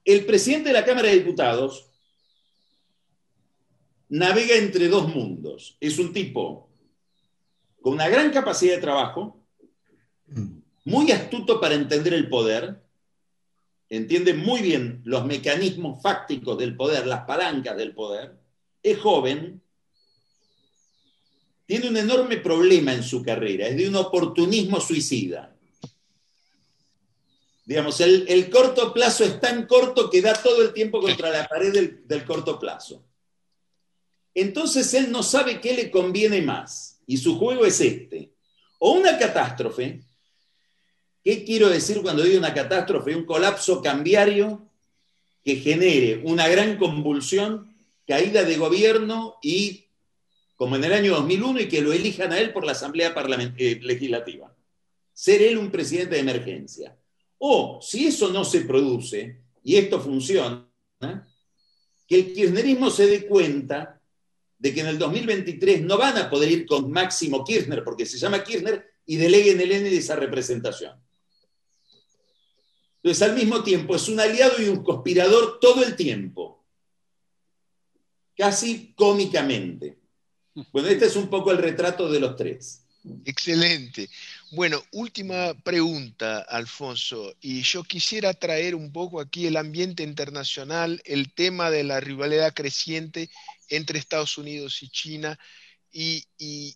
[0.05, 1.91] El presidente de la Cámara de Diputados
[4.09, 5.77] navega entre dos mundos.
[5.81, 6.71] Es un tipo
[7.81, 9.43] con una gran capacidad de trabajo,
[10.85, 12.83] muy astuto para entender el poder,
[13.89, 18.39] entiende muy bien los mecanismos fácticos del poder, las palancas del poder,
[18.83, 19.63] es joven,
[21.67, 25.50] tiene un enorme problema en su carrera, es de un oportunismo suicida.
[27.71, 31.73] Digamos, el, corto plazo es tan corto que da todo el tiempo contra la pared
[31.73, 33.05] del, del corto plazo.
[34.35, 38.33] Entonces él no sabe qué le conviene más, y su juego es este.
[38.81, 40.01] O una catástrofe,
[41.23, 43.15] ¿qué quiero decir cuando digo una catástrofe?
[43.15, 44.69] Un colapso cambiario
[45.45, 47.73] que genere una gran convulsión
[48.05, 49.85] caída de gobierno y,
[50.57, 53.15] como en el año 2001, y que lo elijan a él por la Asamblea
[53.59, 54.53] eh, Legislativa.
[55.13, 56.97] Ser él un presidente de emergencia.
[57.43, 60.69] O, si eso no se produce, y esto funciona,
[62.07, 64.01] que el kirchnerismo se dé cuenta
[64.59, 68.19] de que en el 2023 no van a poder ir con Máximo Kirchner, porque se
[68.19, 71.01] llama Kirchner, y deleguen el N de esa representación.
[73.03, 76.61] Entonces, al mismo tiempo, es un aliado y un conspirador todo el tiempo
[78.37, 79.99] casi cómicamente.
[80.73, 82.87] Bueno, este es un poco el retrato de los tres.
[83.25, 84.09] Excelente.
[84.53, 91.33] Bueno, última pregunta, Alfonso, y yo quisiera traer un poco aquí el ambiente internacional, el
[91.33, 93.31] tema de la rivalidad creciente
[93.69, 95.39] entre Estados Unidos y China
[95.93, 96.25] y,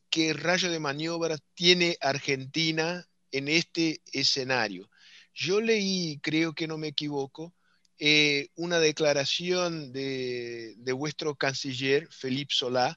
[0.08, 4.88] qué rayo de maniobra tiene Argentina en este escenario.
[5.34, 7.54] Yo leí, creo que no me equivoco,
[7.98, 12.96] eh, una declaración de, vuestro canciller, Felipe Solá,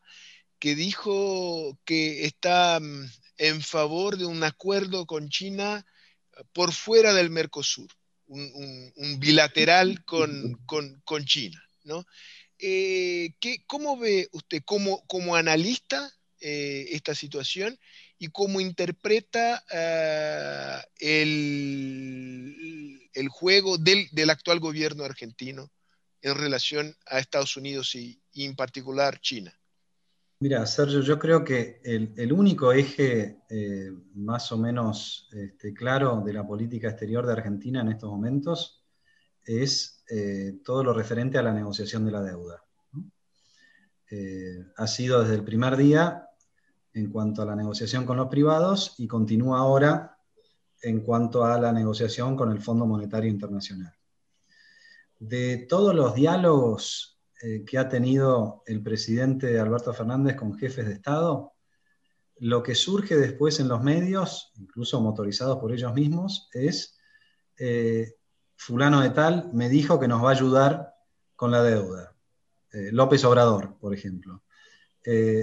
[0.59, 3.05] que dijo que está mm,
[3.38, 5.85] en favor de un acuerdo con China
[6.53, 7.89] por fuera del Mercosur.
[8.27, 10.59] un, bilateral con,
[11.26, 11.64] China.
[11.84, 12.05] ¿no?
[12.57, 17.80] ¿qué, ¿Cómo ve usted como, como analista esta situación
[18.19, 19.64] y cómo interpreta
[20.99, 25.72] el, el, juego del, del, actual gobierno argentino
[26.22, 29.57] en relación a Estados Unidos y, en particular China?
[30.39, 36.31] Mira, Sergio, yo creo que el, único eje eh, más o menos este, claro de
[36.31, 38.85] la política exterior de Argentina en estos momentos
[39.43, 42.64] es eh, todo lo referente a la negociación de la deuda.
[44.11, 46.30] Eh, ha sido desde el primer día
[46.93, 50.19] en cuanto a la negociación con los privados y continúa ahora
[50.84, 53.97] en cuanto a la negociación con el Fondo Monetario Internacional
[55.19, 60.93] de todos los diálogos eh, que ha tenido el presidente Alberto Fernández con jefes de
[60.93, 61.53] Estado,
[62.39, 66.97] lo que surge después en los medios, incluso motorizados por ellos mismos, es
[67.59, 68.15] eh,
[68.55, 70.95] fulano de tal me dijo que nos va a ayudar
[71.35, 72.15] con la deuda.
[72.72, 74.43] Eh, López Obrador, por ejemplo.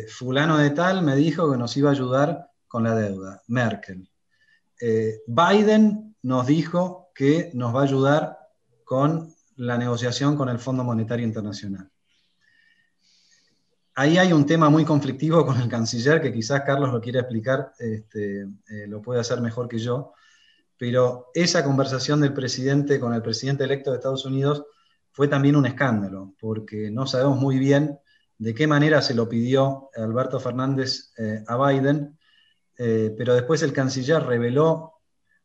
[0.09, 3.43] fulano de tal me dijo que nos iba a ayudar con la deuda.
[3.47, 4.11] Merkel.
[5.27, 8.39] Biden nos dijo que nos va a ayudar
[8.85, 11.91] con la negociación con el Fondo Monetario Internacional.
[13.97, 17.73] Ahí hay un tema muy conflictivo con el canciller, que quizás Carlos lo quiera explicar,
[17.79, 20.13] este, eh, lo puede hacer mejor que yo,
[20.77, 24.65] pero esa conversación del presidente con el presidente electo de Estados Unidos
[25.13, 27.99] fue también un escándalo, porque no sabemos muy bien
[28.39, 32.19] de qué manera se lo pidió Alberto Fernández eh, a Biden,
[32.77, 34.95] eh, pero después el canciller reveló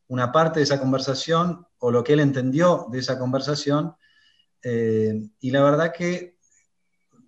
[0.08, 3.94] una parte de esa conversación o lo que él entendió de esa conversación,
[4.62, 6.36] eh, y la verdad que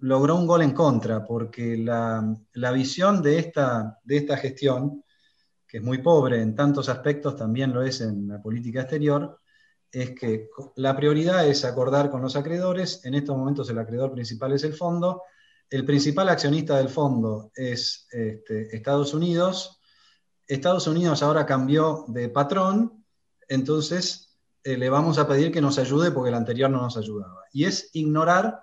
[0.01, 2.37] logró un gol en contra, porque la,
[2.73, 5.05] visión de esta, de esta gestión,
[5.67, 9.39] que es muy pobre en tantos aspectos, también lo es en la política exterior,
[9.91, 14.53] es que la prioridad es acordar con los acreedores, en estos momentos el acreedor principal
[14.53, 15.23] es el fondo,
[15.71, 19.81] el principal accionista del fondo es este, Estados Unidos,
[20.47, 23.05] Estados Unidos ahora cambió de patrón,
[23.49, 24.32] entonces
[24.65, 27.43] eh, le vamos a pedir que nos ayude porque el anterior no nos ayudaba.
[27.53, 28.61] Y es ignorar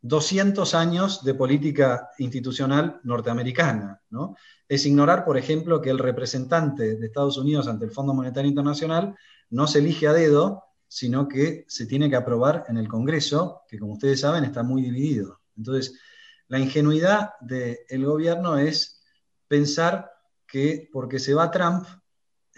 [0.00, 4.00] 200 años de política institucional norteamericana.
[4.10, 4.36] ¿no?
[4.68, 9.14] Es ignorar, por ejemplo, que el representante de Estados Unidos ante el Fondo Monetario Internacional
[9.50, 13.78] no se elige a dedo, sino que se tiene que aprobar en el Congreso, que
[13.78, 15.40] como ustedes saben está muy dividido.
[15.56, 15.98] Entonces,
[16.46, 19.02] la ingenuidad del gobierno es
[19.48, 20.10] pensar
[20.46, 21.86] que porque se va Trump,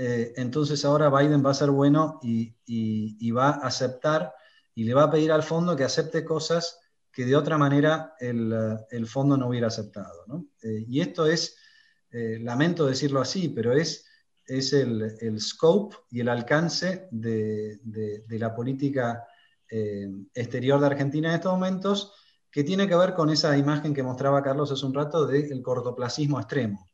[0.03, 4.33] eh, entonces ahora Biden va a ser bueno y, va a aceptar
[4.75, 6.81] y le va a pedir al fondo que acepte cosas
[7.13, 10.25] que de otra manera el, fondo no hubiera aceptado.
[10.63, 11.55] Eh, y esto es,
[12.13, 14.07] eh, lamento decirlo así, pero es,
[14.47, 17.79] el, scope y el alcance de,
[18.27, 19.27] la política
[19.69, 22.15] exterior de Argentina en estos momentos,
[22.51, 26.41] que tiene que ver con esa imagen que mostraba Carlos hace un rato del cortoplacismo
[26.41, 26.90] extremo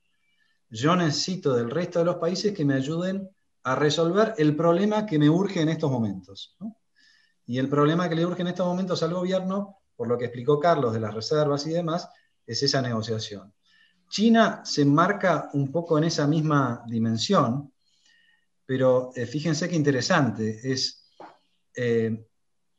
[0.68, 3.28] yo necesito del resto de los países que me ayuden
[3.62, 6.56] a resolver el problema que me urge en estos momentos.
[7.46, 10.58] Y el problema que le urge en estos momentos al gobierno, por lo que explicó
[10.58, 12.08] Carlos de las reservas y demás,
[12.46, 13.52] es esa negociación.
[14.08, 17.72] China se enmarca un poco en esa misma dimensión,
[18.64, 21.10] pero eh, fíjense qué interesante, es
[21.74, 22.26] eh,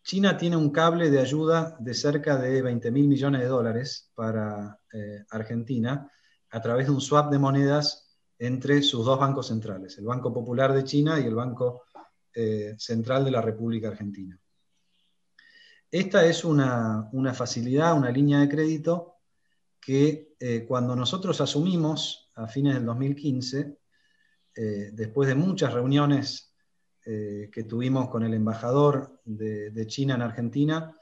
[0.04, 4.80] China tiene un cable de ayuda de cerca de 20 mil millones de dólares para
[4.94, 6.10] eh, Argentina,
[6.52, 8.08] a través de un swap de monedas
[8.40, 11.84] entre sus dos bancos centrales, el Banco Popular de China y el Banco
[12.34, 14.40] eh, Central de la República Argentina.
[15.90, 19.16] Esta es una, facilidad, una línea de crédito
[19.80, 23.78] que eh, cuando nosotros asumimos a fines del 2015,
[24.56, 26.44] eh, después de muchas reuniones
[27.10, 30.97] que tuvimos con el embajador de China en Argentina,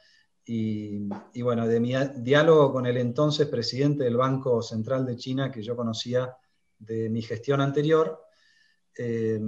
[0.48, 5.64] y, bueno, de mi diálogo con el entonces presidente del Banco Central de China, que
[5.64, 6.38] yo conocía
[6.78, 8.22] de mi gestión anterior,
[8.98, 9.40] eh,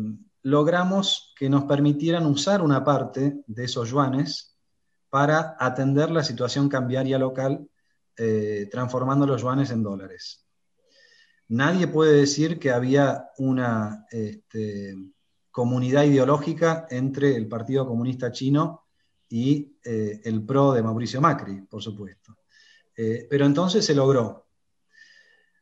[0.41, 4.57] logramos que nos permitieran usar una parte de esos yuanes
[5.09, 7.69] para atender la situación cambiaria local,
[8.17, 10.45] eh, transformando los yuanes en dólares.
[11.49, 14.95] Nadie puede decir que había una este,
[15.51, 18.86] comunidad ideológica entre el Partido Comunista Chino
[19.29, 22.37] y eh, el PRO de Mauricio Macri, por supuesto.
[22.95, 24.47] Eh, pero entonces se logró.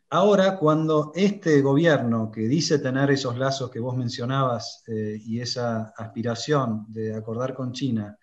[0.10, 5.94] Ahora, cuando este gobierno que dice tener esos lazos que vos mencionabas eh, y esa
[5.98, 8.18] aspiración de acordar con China,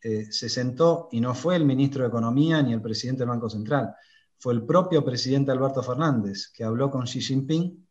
[0.00, 3.92] se sentó y no fue el ministro de Economía ni el presidente del Banco Central,
[4.38, 7.84] fue el propio presidente Alberto Fernández que habló con Xi Jinping,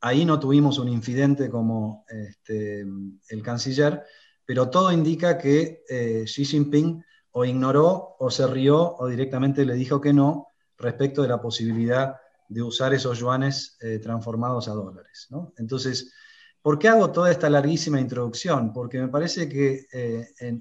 [0.00, 4.04] ahí no tuvimos un incidente como este, el canciller,
[4.50, 9.74] pero todo indica que eh, Xi Jinping o ignoró o se rió o directamente le
[9.74, 12.16] dijo que no respecto de la posibilidad
[12.48, 15.28] de usar esos yuanes eh, transformados a dólares.
[15.56, 16.12] Entonces,
[16.60, 18.72] ¿por qué hago toda esta larguísima introducción?
[18.72, 19.86] Porque me parece que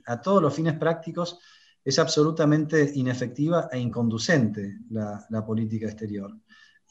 [0.06, 1.40] a todos los fines prácticos
[1.84, 6.32] es absolutamente inefectiva e inconducente la política exterior.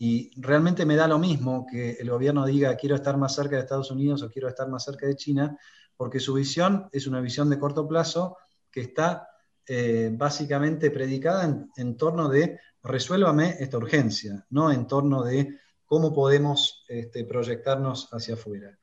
[0.01, 3.63] Y realmente me da lo mismo que el gobierno diga quiero estar más cerca de
[3.63, 5.57] Estados Unidos o quiero estar más cerca de China,
[5.99, 8.39] porque su visión es una visión de corto plazo
[8.71, 9.29] que está
[9.67, 16.87] eh, básicamente predicada en, torno de resuélvame esta urgencia, no en torno de cómo podemos
[16.89, 18.79] este, proyectarnos hacia afuera.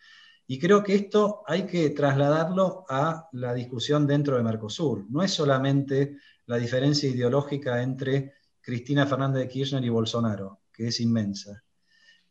[0.45, 5.05] Y creo que esto hay que trasladarlo a la discusión dentro de Mercosur.
[5.09, 10.99] No es solamente la diferencia ideológica entre Cristina Fernández de Kirchner y Bolsonaro que es
[10.99, 11.63] inmensa.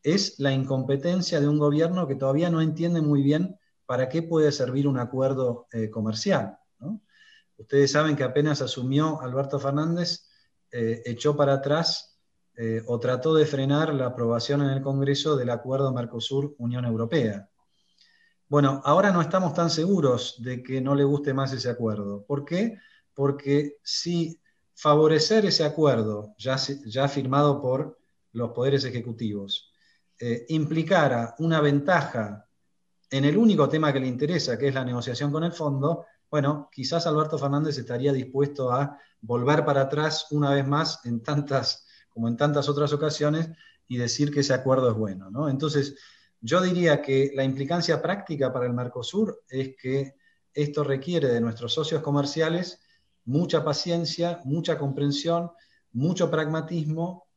[0.03, 4.53] Es la incompetencia de un gobierno que todavía no entiende muy bien para qué puede
[4.53, 6.59] servir un acuerdo eh, comercial.
[7.57, 10.29] Ustedes saben que apenas asumió Alberto Fernández,
[10.71, 12.19] eh, echó para atrás
[12.57, 17.49] eh, o trató de frenar la aprobación en el Congreso del acuerdo Mercosur-Unión Europea.
[18.49, 22.25] Bueno, ahora no estamos tan seguros de que no le guste más ese acuerdo.
[22.27, 22.79] ¿Por qué?
[23.15, 24.41] Porque si
[24.75, 26.59] favorecer ese acuerdo, ya,
[27.09, 27.99] firmado por
[28.33, 29.73] los poderes ejecutivos,
[30.49, 32.44] implicara una ventaja
[33.17, 36.69] en el único tema que le interesa, que es la negociación con el fondo, bueno,
[36.73, 42.27] quizás Alberto Fernández estaría dispuesto a volver para atrás una vez más en tantas, como
[42.27, 43.51] en tantas otras ocasiones,
[43.87, 45.31] y decir que ese acuerdo es bueno.
[45.31, 45.49] ¿no?
[45.49, 45.95] Entonces,
[46.41, 50.17] yo diría que la implicancia práctica para el Mercosur es que
[50.53, 52.81] esto requiere de nuestros socios comerciales
[53.27, 55.53] mucha paciencia, mucha comprensión,
[55.93, 57.29] mucho pragmatismo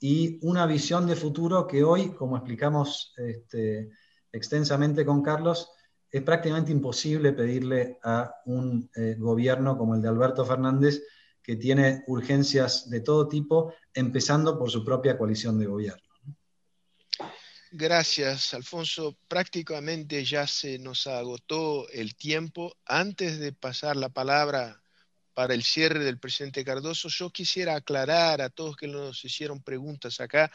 [0.00, 3.90] y una visión de futuro que hoy, como explicamos este,
[4.32, 5.70] extensamente con Carlos,
[6.10, 11.02] es prácticamente imposible pedirle a un eh, gobierno como el de Alberto Fernández,
[11.42, 16.02] que tiene urgencias de todo tipo, empezando por su propia coalición de gobierno.
[17.72, 19.16] Gracias, Alfonso.
[19.28, 22.76] Prácticamente ya se nos agotó el tiempo.
[22.84, 24.82] Antes de pasar la palabra
[25.34, 30.20] para el cierre del presidente Cardoso, yo quisiera aclarar a todos que nos hicieron preguntas
[30.20, 30.50] acá,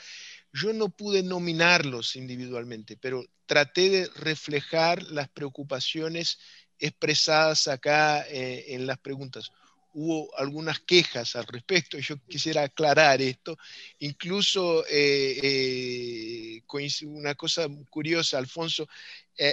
[0.55, 6.39] yo no pude nominarlos individualmente, pero traté de reflejar las preocupaciones
[6.79, 9.51] expresadas acá eh, en las preguntas.
[9.93, 13.57] Hubo algunas quejas al respecto, yo quisiera aclarar esto.
[13.99, 16.61] Incluso eh, eh,
[17.05, 18.87] una cosa curiosa, Alfonso,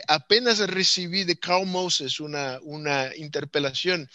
[0.09, 4.09] apenas recibí de Carl Moses una, una interpelación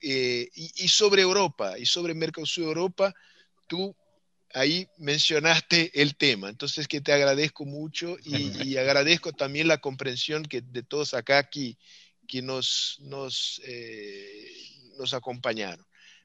[0.00, 3.14] eh, y, sobre Europa y sobre Mercosur Europa,
[3.66, 3.94] tú
[4.54, 6.48] ahí mencionaste el tema.
[6.48, 11.76] Entonces que te agradezco mucho y, agradezco también la comprensión que de todos acá que,
[12.26, 14.50] que nos, nos, eh,
[14.96, 15.84] nos acompañaron.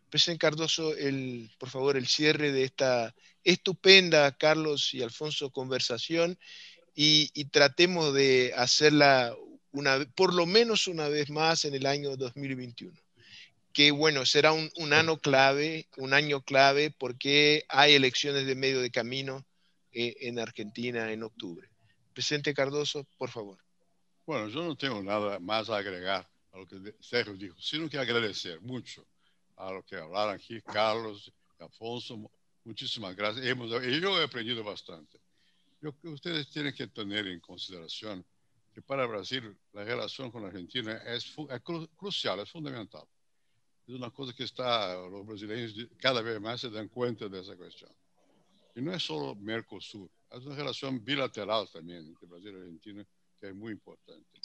[0.09, 6.39] Presidente Cardoso, el, por favor, el cierre de esta estupenda, Carlos y Alfonso, conversación
[6.95, 9.35] y, y tratemos de hacerla
[9.71, 12.99] una, por lo menos una vez más en el año 2021
[13.73, 18.91] que bueno, será un, año clave, un año clave porque hay elecciones de medio de
[18.91, 19.45] camino
[19.91, 21.69] eh, en Argentina en octubre.
[22.13, 23.57] Presidente Cardoso, por favor.
[24.25, 27.97] Bueno, yo no tengo nada más a agregar a lo que Sergio dijo, sino que
[27.97, 29.05] agradecer mucho
[29.55, 32.31] a lo que hablaron aquí Carlos, Afonso,
[32.63, 33.45] muchísimas gracias.
[33.45, 35.19] Hemos, yo he aprendido bastante.
[35.81, 38.25] Yo, ustedes tienen que tener en consideración
[38.73, 41.61] que para Brasil la relación con Argentina es, es
[41.95, 43.03] crucial, es fundamental
[43.89, 47.55] es una cosa que está, los brasileños cada vez más se dan cuenta de esa
[47.55, 47.91] cuestión.
[48.75, 53.05] Y no es solo Mercosur, es una relación bilateral también entre Brasil y Argentina
[53.39, 54.41] que es muy importante.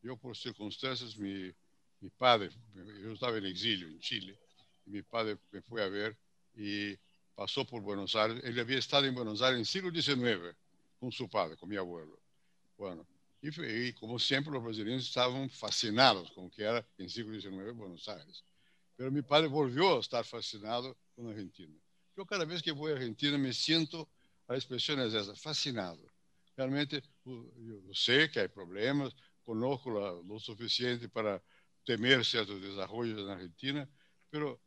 [0.00, 1.52] Yo por circunstancias, mi,
[2.00, 4.38] mi padre, yo estaba en exilio en Chile,
[4.86, 6.16] y mi padre me fue a ver
[6.54, 6.96] y
[7.34, 8.40] pasó por Buenos Aires.
[8.42, 10.56] Él había estado en Buenos Aires en el siglo XIX
[10.98, 12.18] con su padre, con mi abuelo.
[12.78, 13.06] Bueno,
[13.42, 13.48] y,
[13.88, 18.08] y como siempre los brasileños estaban fascinados con que era en el siglo XIX Buenos
[18.08, 18.44] Aires.
[18.98, 21.72] Pero mi padre volvió a estar fascinado con Argentina.
[22.16, 24.08] Yo cada vez que voy a Argentina me siento,
[24.48, 26.04] la expresión es esa, fascinado.
[26.56, 29.14] Realmente yo sé que hay problemas,
[29.44, 31.40] conozco lo suficiente para
[31.84, 33.88] temer ciertos desarrollos en Argentina,
[34.30, 34.60] pero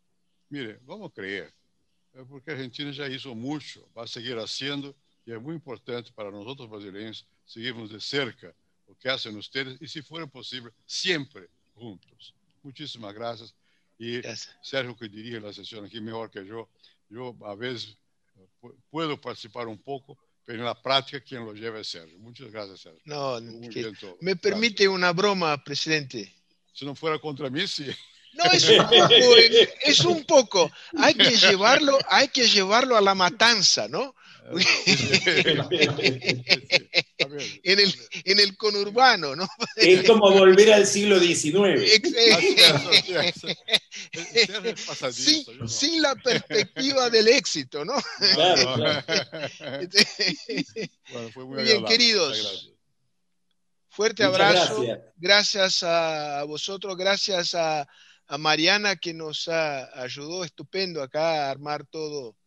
[0.48, 1.54] mire, vamos a creer,
[2.30, 4.96] porque Argentina ya hizo mucho, va a seguir haciendo
[5.26, 8.56] y es muy importante para nosotros brasileños seguirnos de cerca
[8.88, 12.34] lo que hacen ustedes y si fuera posible, siempre juntos.
[12.64, 13.54] Muchísimas gracias
[14.04, 14.22] y
[14.62, 16.70] Sergio, que dirige la sesión aquí mejor que yo,
[17.10, 17.96] yo a veces
[18.90, 22.18] puedo participar un poco, pero en la práctica quien lo lleva es Sergio.
[22.18, 23.02] Muchas gracias, Sergio.
[23.06, 23.38] No,
[23.70, 23.84] que-
[24.22, 24.40] me Gracias.
[24.42, 26.34] permite una broma, presidente.
[26.74, 27.86] Si no fuera contra mí, sí.
[28.34, 30.72] No, es un poco, eh, es un poco.
[30.98, 34.16] Hay que llevarlo, hay que llevarlo a la matanza, ¿no?
[34.86, 36.81] Está bien.
[37.64, 37.94] En el,
[38.26, 39.48] en el conurbano, ¿no?
[39.76, 41.82] Es como volver al siglo XIX.
[45.12, 45.68] Sin, no.
[45.68, 47.94] sin la perspectiva del éxito, ¿no?
[48.34, 49.04] Claro, claro.
[51.12, 52.72] Bueno, fue muy Muy bien, queridos.
[53.90, 54.82] Fuerte Muchas abrazo.
[54.82, 55.00] gracias.
[55.18, 57.86] Gracias a vosotros, gracias a,
[58.28, 62.38] a Mariana que nos ha- ayudó estupendo acá a armar todo,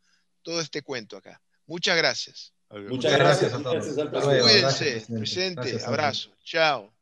[0.43, 1.41] todo este cuento acá.
[1.67, 2.54] Muchas gracias.
[2.83, 3.55] Muchas Gracias gracias.
[3.55, 3.85] a todos.
[3.85, 4.61] Presidente.
[4.61, 5.61] Gracias, presidente.
[5.61, 6.31] Gracias, abrazo.
[6.45, 6.94] Chao.